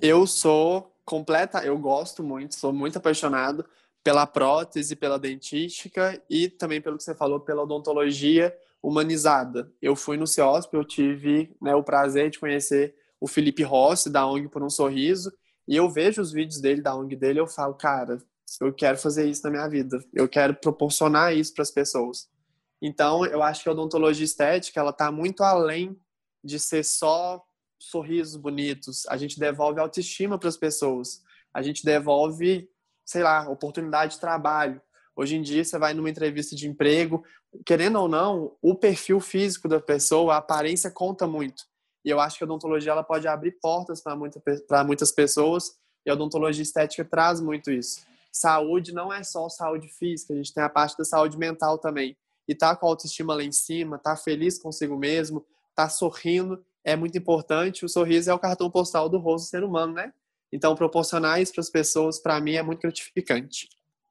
Eu 0.01 0.25
sou 0.25 0.91
completa, 1.05 1.63
eu 1.63 1.77
gosto 1.77 2.23
muito, 2.23 2.55
sou 2.55 2.73
muito 2.73 2.97
apaixonado 2.97 3.63
pela 4.03 4.27
prótese, 4.27 4.95
pela 4.95 5.17
dentística 5.17 6.21
e 6.29 6.49
também 6.49 6.81
pelo 6.81 6.97
que 6.97 7.03
você 7.03 7.15
falou, 7.15 7.39
pela 7.39 7.63
odontologia 7.63 8.55
humanizada. 8.81 9.71
Eu 9.81 9.95
fui 9.95 10.17
no 10.17 10.27
CEOSP, 10.27 10.73
eu 10.73 10.83
tive 10.83 11.55
né, 11.61 11.73
o 11.73 11.83
prazer 11.83 12.29
de 12.29 12.39
conhecer 12.39 12.95
o 13.19 13.27
Felipe 13.27 13.63
Rossi, 13.63 14.09
da 14.09 14.27
ONG 14.27 14.49
Por 14.49 14.61
um 14.61 14.69
Sorriso, 14.69 15.31
e 15.65 15.77
eu 15.77 15.89
vejo 15.89 16.21
os 16.21 16.33
vídeos 16.33 16.59
dele, 16.59 16.81
da 16.81 16.93
ONG 16.93 17.15
dele, 17.15 17.39
eu 17.39 17.47
falo, 17.47 17.73
cara, 17.75 18.17
eu 18.59 18.73
quero 18.73 18.97
fazer 18.97 19.29
isso 19.29 19.43
na 19.43 19.49
minha 19.49 19.67
vida, 19.69 20.03
eu 20.13 20.27
quero 20.27 20.53
proporcionar 20.53 21.33
isso 21.33 21.53
para 21.53 21.61
as 21.61 21.71
pessoas. 21.71 22.27
Então, 22.81 23.25
eu 23.25 23.41
acho 23.41 23.63
que 23.63 23.69
a 23.69 23.71
odontologia 23.71 24.25
estética, 24.25 24.81
ela 24.81 24.89
está 24.89 25.09
muito 25.09 25.41
além 25.41 25.97
de 26.43 26.59
ser 26.59 26.83
só 26.83 27.41
sorrisos 27.79 28.35
bonitos. 28.35 29.05
A 29.07 29.15
gente 29.15 29.39
devolve 29.39 29.79
autoestima 29.79 30.37
para 30.37 30.49
as 30.49 30.57
pessoas. 30.57 31.21
A 31.53 31.61
gente 31.61 31.85
devolve, 31.85 32.69
sei 33.05 33.23
lá, 33.23 33.49
oportunidade 33.49 34.15
de 34.15 34.19
trabalho. 34.19 34.81
Hoje 35.15 35.35
em 35.35 35.41
dia, 35.41 35.63
você 35.63 35.77
vai 35.77 35.93
numa 35.93 36.09
entrevista 36.09 36.55
de 36.55 36.67
emprego, 36.67 37.23
querendo 37.65 37.99
ou 37.99 38.07
não, 38.07 38.55
o 38.61 38.75
perfil 38.75 39.19
físico 39.19 39.67
da 39.67 39.79
pessoa, 39.79 40.33
a 40.33 40.37
aparência 40.37 40.89
conta 40.89 41.27
muito. 41.27 41.63
E 42.03 42.09
eu 42.09 42.19
acho 42.19 42.37
que 42.37 42.43
a 42.43 42.45
odontologia 42.45 42.91
ela 42.91 43.03
pode 43.03 43.27
abrir 43.27 43.51
portas 43.61 44.01
para 44.01 44.15
muita, 44.15 44.41
muitas 44.85 45.11
pessoas 45.11 45.77
e 46.05 46.09
a 46.09 46.13
odontologia 46.13 46.63
estética 46.63 47.05
traz 47.05 47.39
muito 47.39 47.71
isso. 47.71 48.01
Saúde 48.31 48.91
não 48.93 49.13
é 49.13 49.23
só 49.23 49.47
saúde 49.47 49.87
física, 49.87 50.33
a 50.33 50.35
gente 50.35 50.53
tem 50.53 50.63
a 50.63 50.69
parte 50.69 50.97
da 50.97 51.05
saúde 51.05 51.37
mental 51.37 51.77
também. 51.77 52.17
E 52.47 52.53
tá 52.53 52.75
com 52.75 52.87
a 52.87 52.89
autoestima 52.89 53.35
lá 53.35 53.43
em 53.43 53.51
cima, 53.51 53.97
tá 53.97 54.17
feliz 54.17 54.59
consigo 54.59 54.97
mesmo, 54.97 55.45
tá 55.75 55.87
sorrindo, 55.87 56.63
é 56.83 56.95
muito 56.95 57.17
importante. 57.17 57.85
O 57.85 57.89
sorriso 57.89 58.29
é 58.29 58.33
o 58.33 58.39
cartão 58.39 58.69
postal 58.69 59.07
do 59.07 59.17
rosto 59.17 59.45
do 59.45 59.49
ser 59.49 59.63
humano, 59.63 59.93
né? 59.93 60.11
Então, 60.53 60.75
proporcionar 60.75 61.41
isso 61.41 61.51
para 61.51 61.61
as 61.61 61.69
pessoas, 61.69 62.21
para 62.21 62.39
mim, 62.39 62.53
é 62.53 62.61
muito 62.61 62.81
gratificante. 62.81 63.67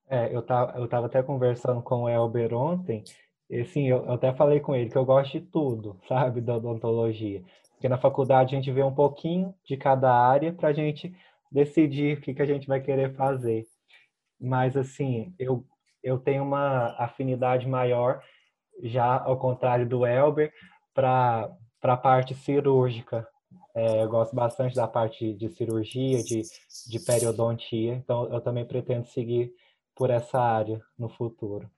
É, 0.09 0.34
eu 0.34 0.43
tava, 0.43 0.76
eu 0.76 0.88
tava 0.88 1.07
até 1.07 1.22
conversando 1.22 1.80
com 1.80 2.03
o 2.03 2.09
Elber 2.09 2.53
ontem, 2.53 3.05
e 3.49 3.61
assim, 3.61 3.88
eu, 3.88 4.05
eu 4.05 4.12
até 4.12 4.34
falei 4.34 4.59
com 4.59 4.74
ele 4.74 4.90
que 4.90 4.97
eu 4.97 5.05
gosto 5.05 5.38
de 5.38 5.40
tudo, 5.40 6.01
sabe, 6.09 6.40
da 6.40 6.57
odontologia. 6.57 7.45
Porque 7.74 7.88
na 7.88 7.97
faculdade 7.97 8.55
a 8.55 8.59
gente 8.59 8.72
vê 8.72 8.82
um 8.82 8.95
pouquinho 8.95 9.55
de 9.64 9.76
cada 9.76 10.12
área 10.12 10.53
para 10.53 10.70
a 10.70 10.72
gente 10.72 11.14
decidir 11.51 12.18
o 12.18 12.20
que, 12.20 12.34
que 12.34 12.43
a 12.43 12.47
gente 12.47 12.66
vai 12.66 12.80
querer 12.80 13.14
fazer. 13.14 13.64
Mas, 14.40 14.76
assim, 14.76 15.32
eu, 15.38 15.64
eu 16.03 16.18
tenho 16.18 16.43
uma 16.43 16.97
afinidade 16.99 17.68
maior, 17.68 18.20
já 18.82 19.22
ao 19.22 19.38
contrário 19.38 19.88
do 19.88 20.05
Elber, 20.05 20.53
para 20.93 21.49
a 21.82 21.97
parte 21.97 22.34
cirúrgica. 22.34 23.28
É, 23.75 24.03
eu 24.03 24.09
gosto 24.09 24.35
bastante 24.37 24.75
da 24.75 24.87
parte 24.87 25.33
de 25.33 25.49
cirurgia, 25.49 26.23
de, 26.23 26.43
de 26.89 27.01
periodontia, 27.01 27.95
então 27.95 28.31
eu 28.33 28.41
também 28.41 28.66
pretendo 28.66 29.07
seguir 29.07 29.53
por 29.95 30.11
essa 30.11 30.39
área 30.39 30.81
no 30.99 31.09
futuro? 31.09 31.70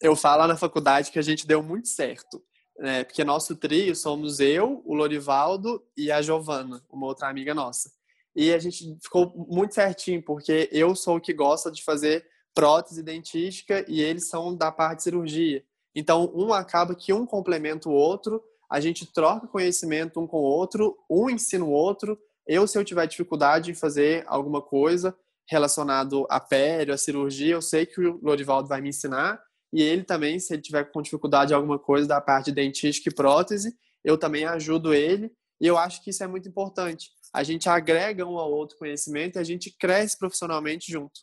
Eu 0.00 0.14
falo 0.14 0.46
na 0.46 0.56
faculdade 0.56 1.10
que 1.10 1.18
a 1.18 1.22
gente 1.22 1.46
deu 1.46 1.62
muito 1.62 1.88
certo, 1.88 2.42
né? 2.78 3.04
Porque 3.04 3.24
nosso 3.24 3.56
trio 3.56 3.94
somos 3.94 4.40
eu, 4.40 4.82
o 4.84 4.94
Lorivaldo 4.94 5.82
e 5.96 6.10
a 6.10 6.20
Giovana, 6.20 6.82
uma 6.90 7.06
outra 7.06 7.28
amiga 7.28 7.54
nossa. 7.54 7.90
E 8.34 8.52
a 8.52 8.58
gente 8.58 8.98
ficou 9.02 9.32
muito 9.48 9.74
certinho, 9.74 10.22
porque 10.22 10.68
eu 10.72 10.94
sou 10.96 11.16
o 11.16 11.20
que 11.20 11.32
gosta 11.32 11.70
de 11.70 11.82
fazer 11.82 12.26
prótese 12.52 13.02
dentística 13.02 13.84
e 13.88 14.00
eles 14.00 14.28
são 14.28 14.56
da 14.56 14.70
parte 14.70 14.98
de 14.98 15.02
cirurgia. 15.04 15.64
Então, 15.94 16.32
um 16.34 16.52
acaba 16.52 16.94
que 16.94 17.12
um 17.12 17.24
complementa 17.24 17.88
o 17.88 17.92
outro, 17.92 18.42
a 18.70 18.80
gente 18.80 19.12
troca 19.12 19.46
conhecimento 19.46 20.20
um 20.20 20.26
com 20.26 20.38
o 20.38 20.42
outro, 20.42 20.96
um 21.08 21.30
ensina 21.30 21.64
o 21.64 21.70
outro. 21.70 22.18
Eu, 22.46 22.66
se 22.66 22.78
eu 22.78 22.84
tiver 22.84 23.06
dificuldade 23.06 23.70
em 23.70 23.74
fazer 23.74 24.24
alguma 24.26 24.60
coisa, 24.60 25.16
relacionado 25.48 26.26
a 26.30 26.40
pele, 26.40 26.92
a 26.92 26.98
cirurgia, 26.98 27.54
eu 27.54 27.62
sei 27.62 27.86
que 27.86 28.00
o 28.00 28.20
Lorivaldo 28.22 28.68
vai 28.68 28.80
me 28.80 28.88
ensinar, 28.88 29.40
e 29.72 29.82
ele 29.82 30.04
também, 30.04 30.38
se 30.38 30.54
ele 30.54 30.62
tiver 30.62 30.84
com 30.84 31.02
dificuldade 31.02 31.52
em 31.52 31.56
alguma 31.56 31.78
coisa 31.78 32.06
da 32.06 32.20
parte 32.20 32.46
de 32.46 32.52
dentística 32.52 33.10
e 33.10 33.14
prótese, 33.14 33.76
eu 34.04 34.16
também 34.16 34.44
ajudo 34.44 34.94
ele, 34.94 35.32
e 35.60 35.66
eu 35.66 35.76
acho 35.78 36.02
que 36.02 36.10
isso 36.10 36.22
é 36.22 36.26
muito 36.26 36.48
importante. 36.48 37.10
A 37.32 37.42
gente 37.42 37.68
agrega 37.68 38.24
um 38.24 38.38
ao 38.38 38.52
outro 38.52 38.78
conhecimento 38.78 39.36
e 39.36 39.40
a 39.40 39.44
gente 39.44 39.74
cresce 39.76 40.18
profissionalmente 40.18 40.90
junto. 40.90 41.20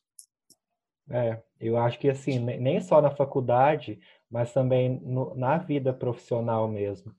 É, 1.10 1.42
eu 1.60 1.78
acho 1.78 2.00
que 2.00 2.10
assim, 2.10 2.40
nem 2.40 2.80
só 2.82 3.02
na 3.02 3.12
faculdade, 3.12 4.00
mas 4.30 4.54
também 4.54 5.00
no, 5.02 5.36
na 5.36 5.58
vida 5.58 5.94
profissional 5.94 6.68
mesmo. 6.68 7.14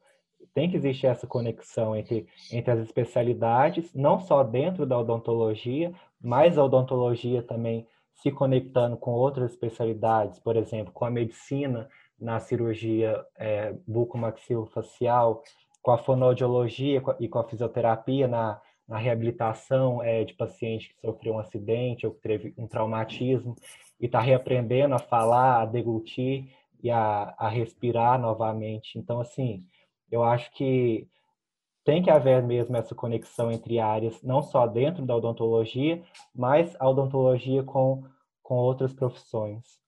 Tem 0.55 0.71
que 0.71 0.77
existir 0.77 1.07
essa 1.07 1.27
conexão 1.27 1.97
entre, 1.97 2.27
entre 2.51 2.71
as 2.71 2.81
especialidades, 2.81 3.93
não 3.95 4.21
só 4.21 4.43
dentro 4.43 4.85
da 4.85 4.99
odontologia, 4.99 5.93
mas 6.21 6.59
a 6.59 6.65
odontologia 6.65 7.43
também 7.43 7.87
se 8.15 8.31
conectando 8.31 8.97
com 8.97 9.13
outras 9.13 9.53
especialidades, 9.53 10.39
por 10.39 10.57
exemplo, 10.57 10.93
com 10.93 11.05
a 11.05 11.11
medicina 11.11 11.89
na 12.21 12.39
cirurgia 12.39 13.25
é, 13.37 13.75
bucomaxilofacial, 13.87 15.43
com 15.83 15.91
a 15.91 15.99
fonoaudiologia 15.99 17.03
e 17.19 17.29
com 17.29 17.39
a 17.41 17.45
fisioterapia 17.45 18.29
na, 18.29 18.61
na 18.87 18.97
reabilitação 18.97 20.03
é, 20.03 20.25
de 20.25 20.35
paciente 20.35 20.91
que 20.91 21.01
sofreu 21.01 21.35
um 21.35 21.39
acidente 21.39 22.07
ou 22.07 22.13
que 22.13 22.21
teve 22.21 22.55
um 22.57 22.69
traumatismo 22.69 23.57
e 24.01 24.07
está 24.07 24.21
reaprendendo 24.21 24.95
a 24.95 24.99
falar, 24.99 25.63
a 25.63 25.67
deglutir 25.67 26.49
e 26.81 26.91
a, 26.91 27.35
a 27.37 27.49
respirar 27.49 28.21
novamente. 28.21 28.99
Então, 28.99 29.21
assim, 29.21 29.65
eu 30.13 30.23
acho 30.23 30.53
que 30.53 31.09
tem 31.85 32.01
que 32.01 32.11
haver 32.11 32.41
mesmo 32.43 32.77
essa 32.77 32.95
conexão 32.95 33.51
entre 33.51 33.81
áreas, 33.81 34.23
não 34.23 34.41
só 34.41 34.69
dentro 34.69 35.05
da 35.05 35.17
odontologia, 35.17 36.01
mas 36.33 36.77
a 36.79 36.89
odontologia 36.89 37.65
com, 37.65 38.05
com 38.41 38.55
outras 38.55 38.93
profissões. 38.93 39.81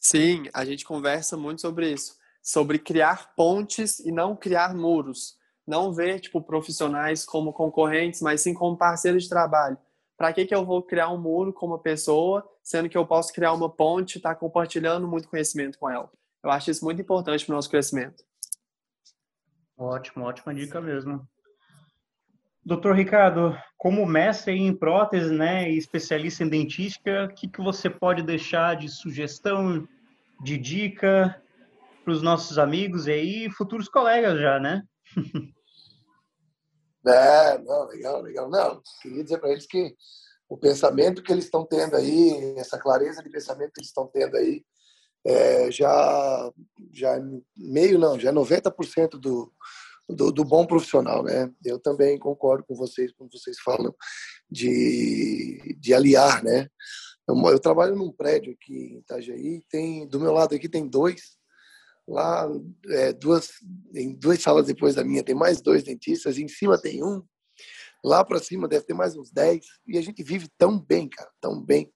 Sim, 0.00 0.48
a 0.52 0.64
gente 0.64 0.84
conversa 0.84 1.36
muito 1.36 1.60
sobre 1.60 1.92
isso, 1.92 2.16
sobre 2.42 2.80
criar 2.80 3.32
pontes 3.36 4.00
e 4.00 4.10
não 4.10 4.34
criar 4.34 4.74
muros 4.74 5.38
não 5.66 5.92
ver 5.92 6.20
tipo 6.20 6.40
profissionais 6.42 7.24
como 7.24 7.52
concorrentes, 7.52 8.20
mas 8.20 8.40
sim 8.40 8.52
como 8.52 8.76
parceiros 8.76 9.24
de 9.24 9.28
trabalho. 9.28 9.78
Para 10.16 10.32
que 10.32 10.46
que 10.46 10.54
eu 10.54 10.64
vou 10.64 10.82
criar 10.82 11.08
um 11.10 11.18
muro 11.18 11.52
com 11.52 11.66
uma 11.66 11.78
pessoa, 11.78 12.48
sendo 12.62 12.88
que 12.88 12.96
eu 12.96 13.06
posso 13.06 13.32
criar 13.32 13.52
uma 13.52 13.68
ponte, 13.68 14.16
e 14.16 14.18
estar 14.18 14.34
tá 14.34 14.34
compartilhando 14.34 15.08
muito 15.08 15.28
conhecimento 15.28 15.78
com 15.78 15.90
ela? 15.90 16.10
Eu 16.42 16.50
acho 16.50 16.70
isso 16.70 16.84
muito 16.84 17.00
importante 17.00 17.44
para 17.44 17.52
o 17.52 17.56
nosso 17.56 17.70
crescimento. 17.70 18.22
Ótimo, 19.76 20.24
ótima 20.24 20.54
dica 20.54 20.80
mesmo. 20.80 21.26
Doutor 22.64 22.94
Ricardo, 22.94 23.56
como 23.76 24.06
mestre 24.06 24.52
em 24.52 24.74
prótese, 24.74 25.32
né, 25.32 25.70
e 25.70 25.76
especialista 25.76 26.42
em 26.42 26.48
dentística, 26.48 27.24
o 27.24 27.34
que, 27.34 27.46
que 27.46 27.60
você 27.60 27.90
pode 27.90 28.22
deixar 28.22 28.76
de 28.76 28.88
sugestão, 28.88 29.86
de 30.42 30.56
dica 30.56 31.42
para 32.02 32.12
os 32.12 32.22
nossos 32.22 32.58
amigos 32.58 33.06
e 33.06 33.12
aí 33.12 33.50
futuros 33.50 33.88
colegas 33.88 34.40
já, 34.40 34.58
né? 34.58 34.82
É, 37.06 37.58
não, 37.58 37.86
legal, 37.88 38.22
legal. 38.22 38.48
Não, 38.48 38.80
queria 39.02 39.22
dizer 39.22 39.38
para 39.38 39.50
eles 39.50 39.66
que 39.66 39.94
o 40.48 40.56
pensamento 40.56 41.22
que 41.22 41.30
eles 41.30 41.44
estão 41.44 41.66
tendo 41.66 41.96
aí, 41.96 42.54
essa 42.56 42.78
clareza 42.78 43.22
de 43.22 43.28
pensamento 43.28 43.72
que 43.72 43.80
eles 43.80 43.88
estão 43.88 44.06
tendo 44.06 44.36
aí, 44.38 44.64
é, 45.26 45.70
já, 45.70 46.52
já 46.92 47.16
é 47.16 47.22
meio, 47.56 47.98
não, 47.98 48.18
já 48.18 48.30
é 48.30 48.32
90% 48.32 49.10
do, 49.18 49.52
do, 50.08 50.30
do, 50.30 50.44
bom 50.44 50.66
profissional, 50.66 51.22
né? 51.22 51.50
Eu 51.64 51.78
também 51.78 52.18
concordo 52.18 52.64
com 52.64 52.74
vocês 52.74 53.12
quando 53.12 53.32
vocês 53.32 53.58
falam 53.60 53.94
de, 54.50 55.76
de 55.80 55.94
aliar, 55.94 56.42
né? 56.42 56.68
Eu, 57.26 57.36
eu 57.50 57.58
trabalho 57.58 57.96
num 57.96 58.12
prédio 58.12 58.52
aqui 58.52 58.74
em 58.74 58.98
Itajaí, 58.98 59.62
tem, 59.70 60.06
do 60.06 60.20
meu 60.20 60.32
lado 60.32 60.54
aqui 60.54 60.68
tem 60.68 60.86
dois, 60.86 61.38
Lá, 62.06 62.46
é, 62.90 63.12
duas, 63.14 63.50
em 63.94 64.12
duas 64.12 64.40
salas 64.42 64.66
depois 64.66 64.94
da 64.94 65.02
minha, 65.02 65.22
tem 65.22 65.34
mais 65.34 65.62
dois 65.62 65.82
dentistas, 65.82 66.38
em 66.38 66.48
cima 66.48 66.78
tem 66.78 67.02
um. 67.02 67.22
Lá 68.04 68.22
para 68.22 68.38
cima 68.38 68.68
deve 68.68 68.84
ter 68.84 68.92
mais 68.92 69.16
uns 69.16 69.30
dez. 69.30 69.64
E 69.86 69.96
a 69.96 70.02
gente 70.02 70.22
vive 70.22 70.46
tão 70.58 70.78
bem, 70.78 71.08
cara, 71.08 71.30
tão 71.40 71.62
bem. 71.62 71.90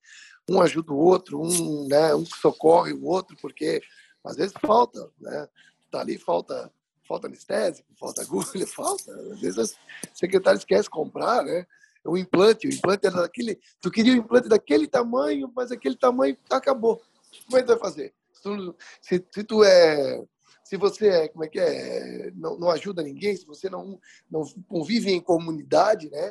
Um 0.49 0.61
ajuda 0.61 0.93
o 0.93 0.99
outro, 0.99 1.41
um, 1.41 1.87
né, 1.89 2.15
um 2.15 2.25
socorre 2.25 2.93
o 2.93 3.05
outro, 3.05 3.37
porque 3.41 3.83
às 4.25 4.37
vezes 4.37 4.55
falta, 4.61 5.11
né? 5.21 5.49
Tá 5.91 6.01
ali, 6.01 6.19
falta 6.19 6.73
falta 7.07 7.27
anestésico, 7.27 7.89
falta 7.99 8.21
agulha, 8.21 8.67
falta. 8.69 9.13
Às 9.33 9.41
vezes 9.41 9.59
a 9.59 10.15
secretária 10.15 10.59
esquece 10.59 10.91
comprar, 10.91 11.43
né? 11.43 11.67
O 12.05 12.17
implante, 12.17 12.69
o 12.69 12.73
implante 12.73 13.07
era 13.07 13.23
daquele. 13.23 13.59
Tu 13.81 13.91
queria 13.91 14.13
o 14.13 14.17
implante 14.17 14.49
daquele 14.49 14.87
tamanho, 14.87 15.51
mas 15.55 15.73
aquele 15.73 15.97
tamanho 15.97 16.37
acabou. 16.51 17.03
Como 17.47 17.57
é 17.57 17.61
que 17.61 17.67
tu 17.67 17.71
vai 17.71 17.79
fazer? 17.79 18.15
tu, 18.43 18.75
se, 19.01 19.25
se 19.31 19.45
tu 19.45 19.65
é 19.65 20.23
se 20.69 20.77
você 20.77 21.09
é, 21.09 21.29
como 21.29 21.45
é 21.45 21.49
que 21.49 21.59
é, 21.59 22.31
não, 22.37 22.59
não, 22.59 22.69
ajuda 22.69 23.03
ninguém, 23.03 23.35
se 23.35 23.47
você 23.47 23.71
não, 23.71 23.99
não 24.31 24.43
convive 24.67 25.11
em 25.11 25.19
comunidade, 25.19 26.11
né? 26.11 26.31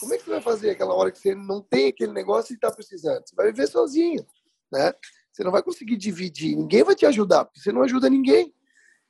Como 0.00 0.12
é 0.12 0.18
que 0.18 0.24
você 0.24 0.30
vai 0.30 0.40
fazer 0.40 0.70
aquela 0.70 0.92
hora 0.92 1.12
que 1.12 1.20
você 1.20 1.36
não 1.36 1.62
tem 1.62 1.86
aquele 1.86 2.10
negócio 2.12 2.52
e 2.52 2.56
está 2.56 2.68
precisando? 2.72 3.22
Você 3.24 3.36
vai 3.36 3.46
viver 3.46 3.68
sozinho, 3.68 4.26
né? 4.72 4.92
Você 5.30 5.44
não 5.44 5.52
vai 5.52 5.62
conseguir 5.62 5.96
dividir, 5.96 6.56
ninguém 6.56 6.82
vai 6.82 6.96
te 6.96 7.06
ajudar, 7.06 7.44
porque 7.44 7.60
você 7.60 7.70
não 7.70 7.80
ajuda 7.82 8.10
ninguém. 8.10 8.52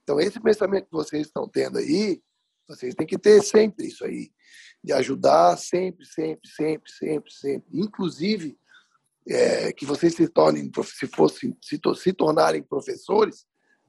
Então, 0.02 0.20
esse 0.20 0.38
pensamento 0.38 0.84
que 0.84 0.92
vocês 0.92 1.26
estão 1.26 1.48
tendo 1.48 1.78
aí, 1.78 2.20
vocês 2.68 2.94
têm 2.94 3.06
que 3.06 3.16
ter 3.16 3.42
sempre 3.42 3.86
isso 3.86 4.04
aí, 4.04 4.30
de 4.84 4.92
ajudar 4.92 5.56
sempre, 5.56 6.04
sempre, 6.04 6.50
sempre, 6.50 6.92
sempre, 6.92 7.32
sempre. 7.32 7.66
Inclusive, 7.72 8.58
é, 9.26 9.72
que 9.72 9.86
vocês 9.86 10.14
se 10.14 10.28
tornem, 10.28 10.70
se 10.84 11.06
fossem, 11.06 11.56
se, 11.62 11.80
se 11.96 12.12
tornarem 12.12 12.62
professores, 12.62 13.46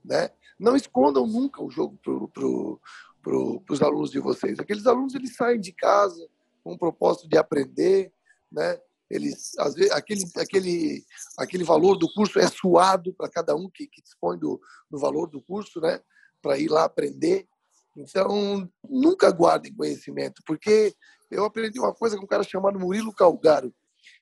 né? 0.07 0.29
Não 0.59 0.75
escondam 0.75 1.27
nunca 1.27 1.61
o 1.61 1.69
jogo 1.69 1.97
para 2.03 2.27
pro, 2.29 2.81
pro, 3.21 3.63
os 3.69 3.81
alunos 3.81 4.09
de 4.09 4.19
vocês. 4.19 4.59
Aqueles 4.59 4.87
alunos 4.87 5.13
eles 5.13 5.35
saem 5.35 5.59
de 5.59 5.71
casa 5.71 6.27
com 6.63 6.73
o 6.73 6.77
propósito 6.77 7.27
de 7.27 7.37
aprender, 7.37 8.11
né? 8.51 8.79
Eles, 9.09 9.57
às 9.57 9.73
vezes, 9.75 9.91
aquele, 9.91 10.23
aquele, 10.35 11.05
aquele 11.37 11.63
valor 11.63 11.95
do 11.95 12.11
curso 12.13 12.39
é 12.39 12.47
suado 12.47 13.13
para 13.13 13.29
cada 13.29 13.55
um 13.55 13.69
que, 13.69 13.87
que 13.87 14.01
dispõe 14.01 14.37
do, 14.37 14.59
do 14.89 14.97
valor 14.97 15.27
do 15.27 15.41
curso, 15.41 15.79
né? 15.79 16.01
Para 16.41 16.57
ir 16.57 16.69
lá 16.69 16.83
aprender. 16.83 17.47
Então, 17.95 18.69
nunca 18.87 19.31
guardem 19.31 19.73
conhecimento, 19.73 20.41
porque 20.45 20.93
eu 21.31 21.45
aprendi 21.45 21.79
uma 21.79 21.93
coisa 21.93 22.17
com 22.17 22.23
um 22.23 22.27
cara 22.27 22.43
chamado 22.43 22.79
Murilo 22.79 23.13
Calgaro. 23.13 23.73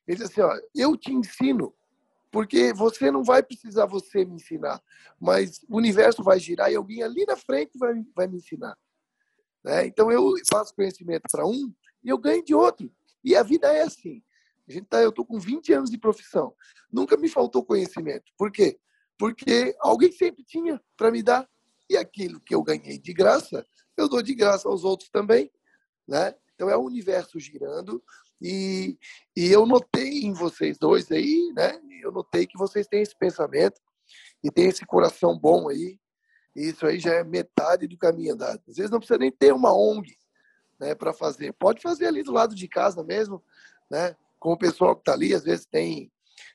Ele 0.07 0.17
disse 0.17 0.39
assim, 0.39 0.41
ó, 0.41 0.55
eu 0.73 0.95
te 0.95 1.11
ensino, 1.11 1.73
porque 2.35 2.73
você 2.73 3.09
não 3.09 3.23
vai 3.23 3.41
precisar 3.41 3.85
você 3.85 4.25
me 4.25 4.35
ensinar, 4.35 4.83
mas 5.17 5.61
o 5.69 5.77
universo 5.77 6.21
vai 6.21 6.37
girar 6.37 6.69
e 6.69 6.75
alguém 6.75 7.01
ali 7.01 7.25
na 7.25 7.37
frente 7.37 7.77
vai, 7.77 7.93
vai 8.13 8.27
me 8.27 8.39
ensinar. 8.39 8.77
Né? 9.63 9.87
Então 9.87 10.11
eu 10.11 10.33
faço 10.51 10.75
conhecimento 10.75 11.23
para 11.31 11.47
um 11.47 11.73
e 12.03 12.09
eu 12.09 12.17
ganho 12.17 12.43
de 12.43 12.53
outro. 12.53 12.91
E 13.23 13.37
a 13.37 13.41
vida 13.41 13.71
é 13.71 13.83
assim. 13.83 14.21
A 14.67 14.73
gente 14.73 14.85
tá, 14.85 15.01
eu 15.01 15.11
estou 15.11 15.25
com 15.25 15.39
20 15.39 15.71
anos 15.71 15.89
de 15.89 15.97
profissão. 15.97 16.53
Nunca 16.91 17.15
me 17.15 17.29
faltou 17.29 17.63
conhecimento. 17.63 18.25
Por 18.37 18.51
quê? 18.51 18.77
Porque 19.17 19.73
alguém 19.79 20.11
sempre 20.11 20.43
tinha 20.43 20.81
para 20.97 21.11
me 21.11 21.23
dar. 21.23 21.49
E 21.89 21.95
aquilo 21.95 22.41
que 22.41 22.53
eu 22.53 22.61
ganhei 22.61 22.99
de 22.99 23.13
graça, 23.13 23.65
eu 23.95 24.09
dou 24.09 24.21
de 24.21 24.35
graça 24.35 24.67
aos 24.67 24.83
outros 24.83 25.09
também. 25.09 25.49
Né? 26.05 26.35
Então 26.53 26.69
é 26.69 26.75
o 26.75 26.83
universo 26.83 27.39
girando, 27.39 28.03
e, 28.41 28.97
e 29.35 29.51
eu 29.51 29.65
notei 29.65 30.19
em 30.19 30.33
vocês 30.33 30.77
dois 30.77 31.11
aí, 31.11 31.51
né? 31.55 31.79
Eu 32.05 32.11
notei 32.11 32.45
que 32.45 32.57
vocês 32.57 32.87
têm 32.87 33.01
esse 33.01 33.15
pensamento 33.17 33.81
e 34.43 34.51
têm 34.51 34.67
esse 34.67 34.85
coração 34.85 35.37
bom 35.37 35.69
aí. 35.69 35.99
E 36.55 36.69
isso 36.69 36.85
aí 36.85 36.99
já 36.99 37.13
é 37.13 37.23
metade 37.23 37.87
do 37.87 37.97
caminho 37.97 38.33
andado. 38.33 38.61
Às 38.67 38.77
vezes 38.77 38.91
não 38.91 38.99
precisa 38.99 39.19
nem 39.19 39.31
ter 39.31 39.53
uma 39.53 39.73
ONG 39.75 40.15
né, 40.79 40.95
para 40.95 41.13
fazer. 41.13 41.53
Pode 41.53 41.81
fazer 41.81 42.07
ali 42.07 42.23
do 42.23 42.31
lado 42.31 42.55
de 42.55 42.67
casa 42.67 43.03
mesmo, 43.03 43.43
né? 43.89 44.15
Com 44.39 44.53
o 44.53 44.57
pessoal 44.57 44.95
que 44.95 45.01
está 45.01 45.13
ali, 45.13 45.33
às 45.33 45.43
vezes 45.43 45.65
tem, 45.65 46.11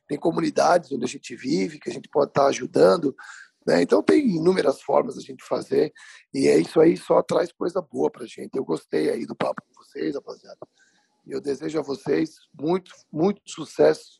tem 0.06 0.18
comunidades 0.18 0.92
onde 0.92 1.04
a 1.04 1.08
gente 1.08 1.34
vive, 1.34 1.80
que 1.80 1.90
a 1.90 1.92
gente 1.92 2.08
pode 2.08 2.30
estar 2.30 2.42
tá 2.42 2.48
ajudando. 2.48 3.14
Né? 3.66 3.82
Então 3.82 4.02
tem 4.02 4.36
inúmeras 4.36 4.80
formas 4.80 5.18
a 5.18 5.20
gente 5.20 5.44
fazer. 5.44 5.92
E 6.32 6.48
é 6.48 6.58
isso 6.58 6.80
aí 6.80 6.96
só 6.96 7.22
traz 7.22 7.52
coisa 7.52 7.82
boa 7.82 8.10
para 8.10 8.26
gente. 8.26 8.54
Eu 8.54 8.64
gostei 8.64 9.10
aí 9.10 9.26
do 9.26 9.34
papo 9.34 9.62
com 9.62 9.82
vocês, 9.82 10.14
rapaziada. 10.14 10.58
E 11.26 11.32
eu 11.32 11.40
desejo 11.40 11.78
a 11.78 11.82
vocês 11.82 12.36
muito, 12.52 12.92
muito 13.12 13.42
sucesso, 13.44 14.19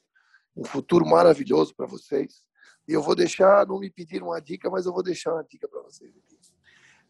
um 0.57 0.65
futuro 0.65 1.07
maravilhoso 1.07 1.75
para 1.75 1.87
vocês. 1.87 2.45
E 2.87 2.93
eu 2.93 3.03
vou 3.03 3.15
deixar, 3.15 3.67
não 3.67 3.79
me 3.79 3.91
pediram 3.91 4.29
uma 4.29 4.41
dica, 4.41 4.69
mas 4.69 4.87
eu 4.87 4.93
vou 4.93 5.03
deixar 5.03 5.33
uma 5.33 5.45
dica 5.45 5.69
para 5.69 5.83
vocês 5.83 6.11
aqui. 6.11 6.39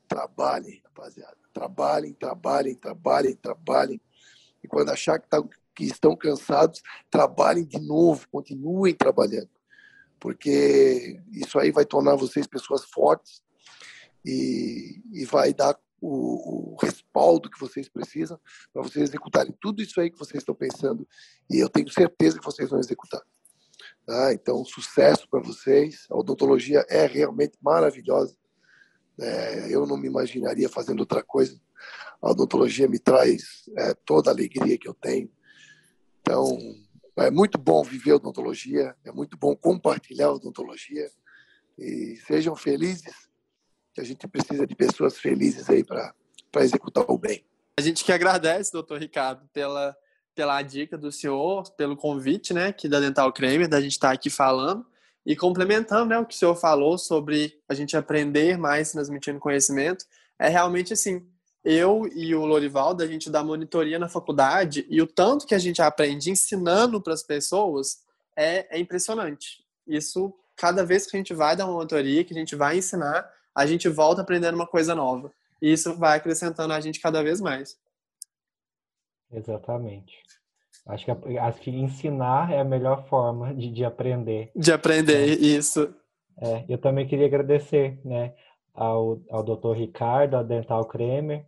Trabalhem, 0.07 0.81
rapaziada. 0.85 1.37
Trabalhem, 1.53 2.13
trabalhem, 2.13 2.75
trabalhem, 2.75 3.35
trabalhem. 3.37 4.01
E 4.63 4.69
quando 4.69 4.91
achar 4.91 5.19
que, 5.19 5.29
tá, 5.29 5.43
que 5.75 5.85
estão 5.85 6.17
cansados, 6.17 6.83
trabalhem 7.11 7.65
de 7.65 7.81
novo, 7.81 8.29
continuem 8.31 8.95
trabalhando. 8.95 9.49
Porque 10.19 11.21
isso 11.33 11.59
aí 11.59 11.71
vai 11.71 11.87
tornar 11.87 12.17
vocês 12.17 12.47
pessoas 12.47 12.85
fortes 12.85 13.43
e, 14.25 15.03
e 15.13 15.25
vai 15.25 15.55
dar 15.55 15.79
o, 16.01 16.73
o 16.73 16.77
respaldo 16.81 17.51
que 17.51 17.61
vocês 17.61 17.89
precisam 17.89 18.39
para 18.73 18.83
vocês 18.83 19.09
executarem 19.09 19.55
tudo 19.61 19.83
isso 19.83 20.01
aí 20.01 20.11
que 20.11 20.19
vocês 20.19 20.41
estão 20.43 20.55
pensando 20.55 21.07
e 21.51 21.59
eu 21.59 21.69
tenho 21.69 21.91
certeza 21.91 22.39
que 22.39 22.45
vocês 22.45 22.71
vão 22.71 22.81
executar. 22.81 23.23
Tá? 24.07 24.33
Então, 24.33 24.65
sucesso 24.65 25.29
para 25.29 25.41
vocês. 25.41 26.07
A 26.11 26.17
odontologia 26.17 26.85
é 26.89 27.07
realmente 27.07 27.57
maravilhosa. 27.63 28.37
É, 29.21 29.75
eu 29.75 29.87
não 29.87 29.97
me 29.97 30.09
imaginaria 30.09 30.69
fazendo 30.69 31.01
outra 31.01 31.23
coisa. 31.23 31.61
A 32.23 32.31
odontologia 32.31 32.89
me 32.89 32.99
traz 32.99 33.69
é, 33.77 33.95
toda 33.95 34.31
a 34.31 34.33
alegria 34.33 34.79
que 34.79 34.89
eu 34.89 34.95
tenho. 34.95 35.31
Então, 36.21 36.59
é 37.17 37.31
muito 37.31 37.59
bom 37.59 37.83
viver 37.83 38.15
odontologia, 38.15 38.95
é 39.05 39.13
muito 39.13 39.37
bom 39.37 39.55
compartilhar 39.55 40.33
odontologia. 40.33 41.11
E 41.79 42.17
sejam 42.27 42.55
felizes, 42.57 43.30
que 43.95 44.01
a 44.01 44.05
gente 44.05 44.27
precisa 44.29 44.67
de 44.67 44.75
pessoas 44.75 45.19
felizes 45.19 45.69
aí 45.69 45.85
para 45.85 46.15
executar 46.59 47.05
o 47.09 47.19
bem. 47.19 47.45
A 47.79 47.83
gente 47.83 48.05
que 48.05 48.13
agradece, 48.13 48.73
doutor 48.73 49.01
Ricardo, 49.01 49.49
pela, 49.53 49.97
pela 50.35 50.61
dica 50.63 50.99
do 50.99 51.11
senhor, 51.11 51.71
pelo 51.73 51.97
convite, 51.97 52.53
né, 52.53 52.73
que 52.73 52.89
da 52.89 53.01
Dental 53.01 53.33
Kramer, 53.33 53.69
da 53.69 53.81
gente 53.81 53.93
estar 53.93 54.09
tá 54.09 54.15
aqui 54.15 54.31
falando 54.31 54.85
e 55.25 55.37
complementando, 55.37 56.07
né, 56.07 56.19
o 56.19 56.27
que 56.27 56.35
o 56.35 56.39
senhor 56.39 56.57
falou 56.57 56.99
sobre 56.99 57.59
a 57.69 57.75
gente 57.75 57.97
aprender 57.97 58.59
mais 58.59 58.93
transmitindo 58.93 59.39
conhecimento, 59.39 60.05
é 60.39 60.49
realmente 60.49 60.93
assim, 60.93 61.27
eu 61.65 62.09
e 62.15 62.35
o 62.35 62.47
Lorivaldo, 62.47 63.03
a 63.03 63.07
gente 63.07 63.29
dá 63.29 63.45
monitoria 63.45 63.99
na 63.99 64.09
faculdade 64.09 64.87
e 64.89 65.01
o 65.03 65.07
tanto 65.07 65.47
que 65.47 65.55
a 65.55 65.59
gente 65.59 65.83
aprende 65.83 66.31
ensinando 66.31 67.01
para 67.01 67.13
as 67.13 67.23
pessoas 67.23 67.99
é, 68.35 68.77
é 68.77 68.79
impressionante. 68.79 69.63
Isso, 69.87 70.33
cada 70.57 70.85
vez 70.85 71.07
que 71.07 71.17
a 71.17 71.19
gente 71.19 71.35
vai 71.35 71.55
dar 71.55 71.67
uma 71.67 71.75
monitoria, 71.75 72.25
que 72.25 72.33
a 72.33 72.39
gente 72.39 72.57
vai 72.57 72.79
ensinar, 72.79 73.31
a 73.55 73.67
gente 73.67 73.89
volta 73.89 74.23
aprendendo 74.23 74.55
uma 74.55 74.67
coisa 74.67 74.95
nova. 74.95 75.33
E 75.61 75.73
isso 75.73 75.97
vai 75.97 76.17
acrescentando 76.17 76.73
a 76.73 76.81
gente 76.81 77.01
cada 77.01 77.23
vez 77.23 77.41
mais. 77.41 77.77
Exatamente. 79.31 80.17
Acho 80.87 81.05
que, 81.05 81.39
acho 81.39 81.61
que 81.61 81.71
ensinar 81.71 82.53
é 82.53 82.61
a 82.61 82.65
melhor 82.65 83.07
forma 83.07 83.55
de, 83.55 83.71
de 83.71 83.85
aprender. 83.85 84.51
De 84.57 84.73
aprender, 84.73 85.31
é. 85.31 85.35
isso. 85.35 85.95
É, 86.39 86.65
eu 86.69 86.79
também 86.79 87.07
queria 87.07 87.27
agradecer 87.27 88.01
né, 88.05 88.35
ao, 88.75 89.21
ao 89.31 89.43
Dr. 89.43 89.73
Ricardo, 89.73 90.37
ao 90.37 90.45
Dental 90.45 90.85
Kremer 90.87 91.45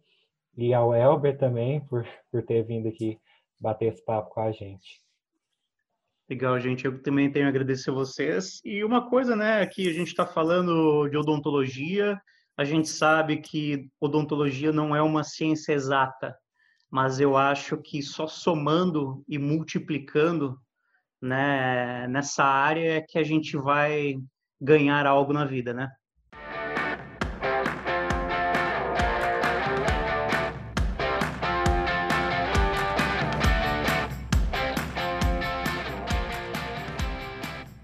e 0.56 0.74
ao 0.74 0.94
Elber 0.94 1.38
também 1.38 1.80
por, 1.80 2.06
por 2.30 2.42
ter 2.42 2.62
vindo 2.62 2.88
aqui 2.88 3.18
bater 3.58 3.92
esse 3.92 4.04
papo 4.04 4.30
com 4.30 4.40
a 4.40 4.52
gente. 4.52 5.01
Legal, 6.32 6.58
gente. 6.58 6.86
Eu 6.86 7.02
também 7.02 7.30
tenho 7.30 7.44
a 7.44 7.50
agradecer 7.50 7.90
a 7.90 7.92
vocês. 7.92 8.62
E 8.64 8.82
uma 8.82 9.06
coisa, 9.10 9.36
né, 9.36 9.66
que 9.66 9.86
a 9.86 9.92
gente 9.92 10.08
está 10.08 10.26
falando 10.26 11.06
de 11.10 11.16
odontologia, 11.18 12.18
a 12.56 12.64
gente 12.64 12.88
sabe 12.88 13.36
que 13.36 13.90
odontologia 14.00 14.72
não 14.72 14.96
é 14.96 15.02
uma 15.02 15.24
ciência 15.24 15.74
exata, 15.74 16.34
mas 16.90 17.20
eu 17.20 17.36
acho 17.36 17.76
que 17.76 18.02
só 18.02 18.26
somando 18.26 19.22
e 19.28 19.36
multiplicando 19.36 20.58
né, 21.20 22.06
nessa 22.08 22.44
área 22.44 22.96
é 22.96 23.02
que 23.02 23.18
a 23.18 23.22
gente 23.22 23.54
vai 23.54 24.16
ganhar 24.58 25.06
algo 25.06 25.34
na 25.34 25.44
vida, 25.44 25.74
né? 25.74 25.90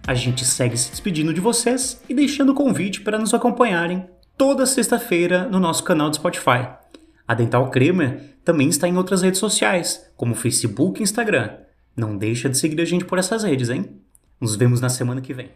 A 0.09 0.15
gente 0.15 0.43
segue 0.43 0.75
se 0.75 0.91
despedindo 0.91 1.35
de 1.35 1.41
vocês 1.41 2.03
e 2.09 2.15
deixando 2.15 2.53
o 2.53 2.55
convite 2.55 3.03
para 3.03 3.19
nos 3.19 3.35
acompanharem 3.35 4.09
toda 4.39 4.65
sexta-feira 4.65 5.47
no 5.47 5.61
nosso 5.61 5.85
canal 5.85 6.09
do 6.09 6.17
Spotify. 6.17 6.67
A 7.27 7.35
Dental 7.35 7.71
Crema 7.71 8.17
também 8.43 8.71
está 8.71 8.89
em 8.89 8.97
outras 8.97 9.21
redes 9.21 9.39
sociais, 9.39 10.11
como 10.17 10.35
Facebook 10.35 10.99
e 10.99 11.03
Instagram. 11.03 11.59
Não 11.95 12.17
deixa 12.17 12.49
de 12.49 12.57
seguir 12.57 12.81
a 12.81 12.87
gente 12.87 13.05
por 13.05 13.19
essas 13.19 13.45
redes, 13.45 13.69
hein? 13.69 14.01
Nos 14.41 14.57
vemos 14.57 14.81
na 14.81 14.89
semana 14.89 15.21
que 15.21 15.35
vem. 15.35 15.51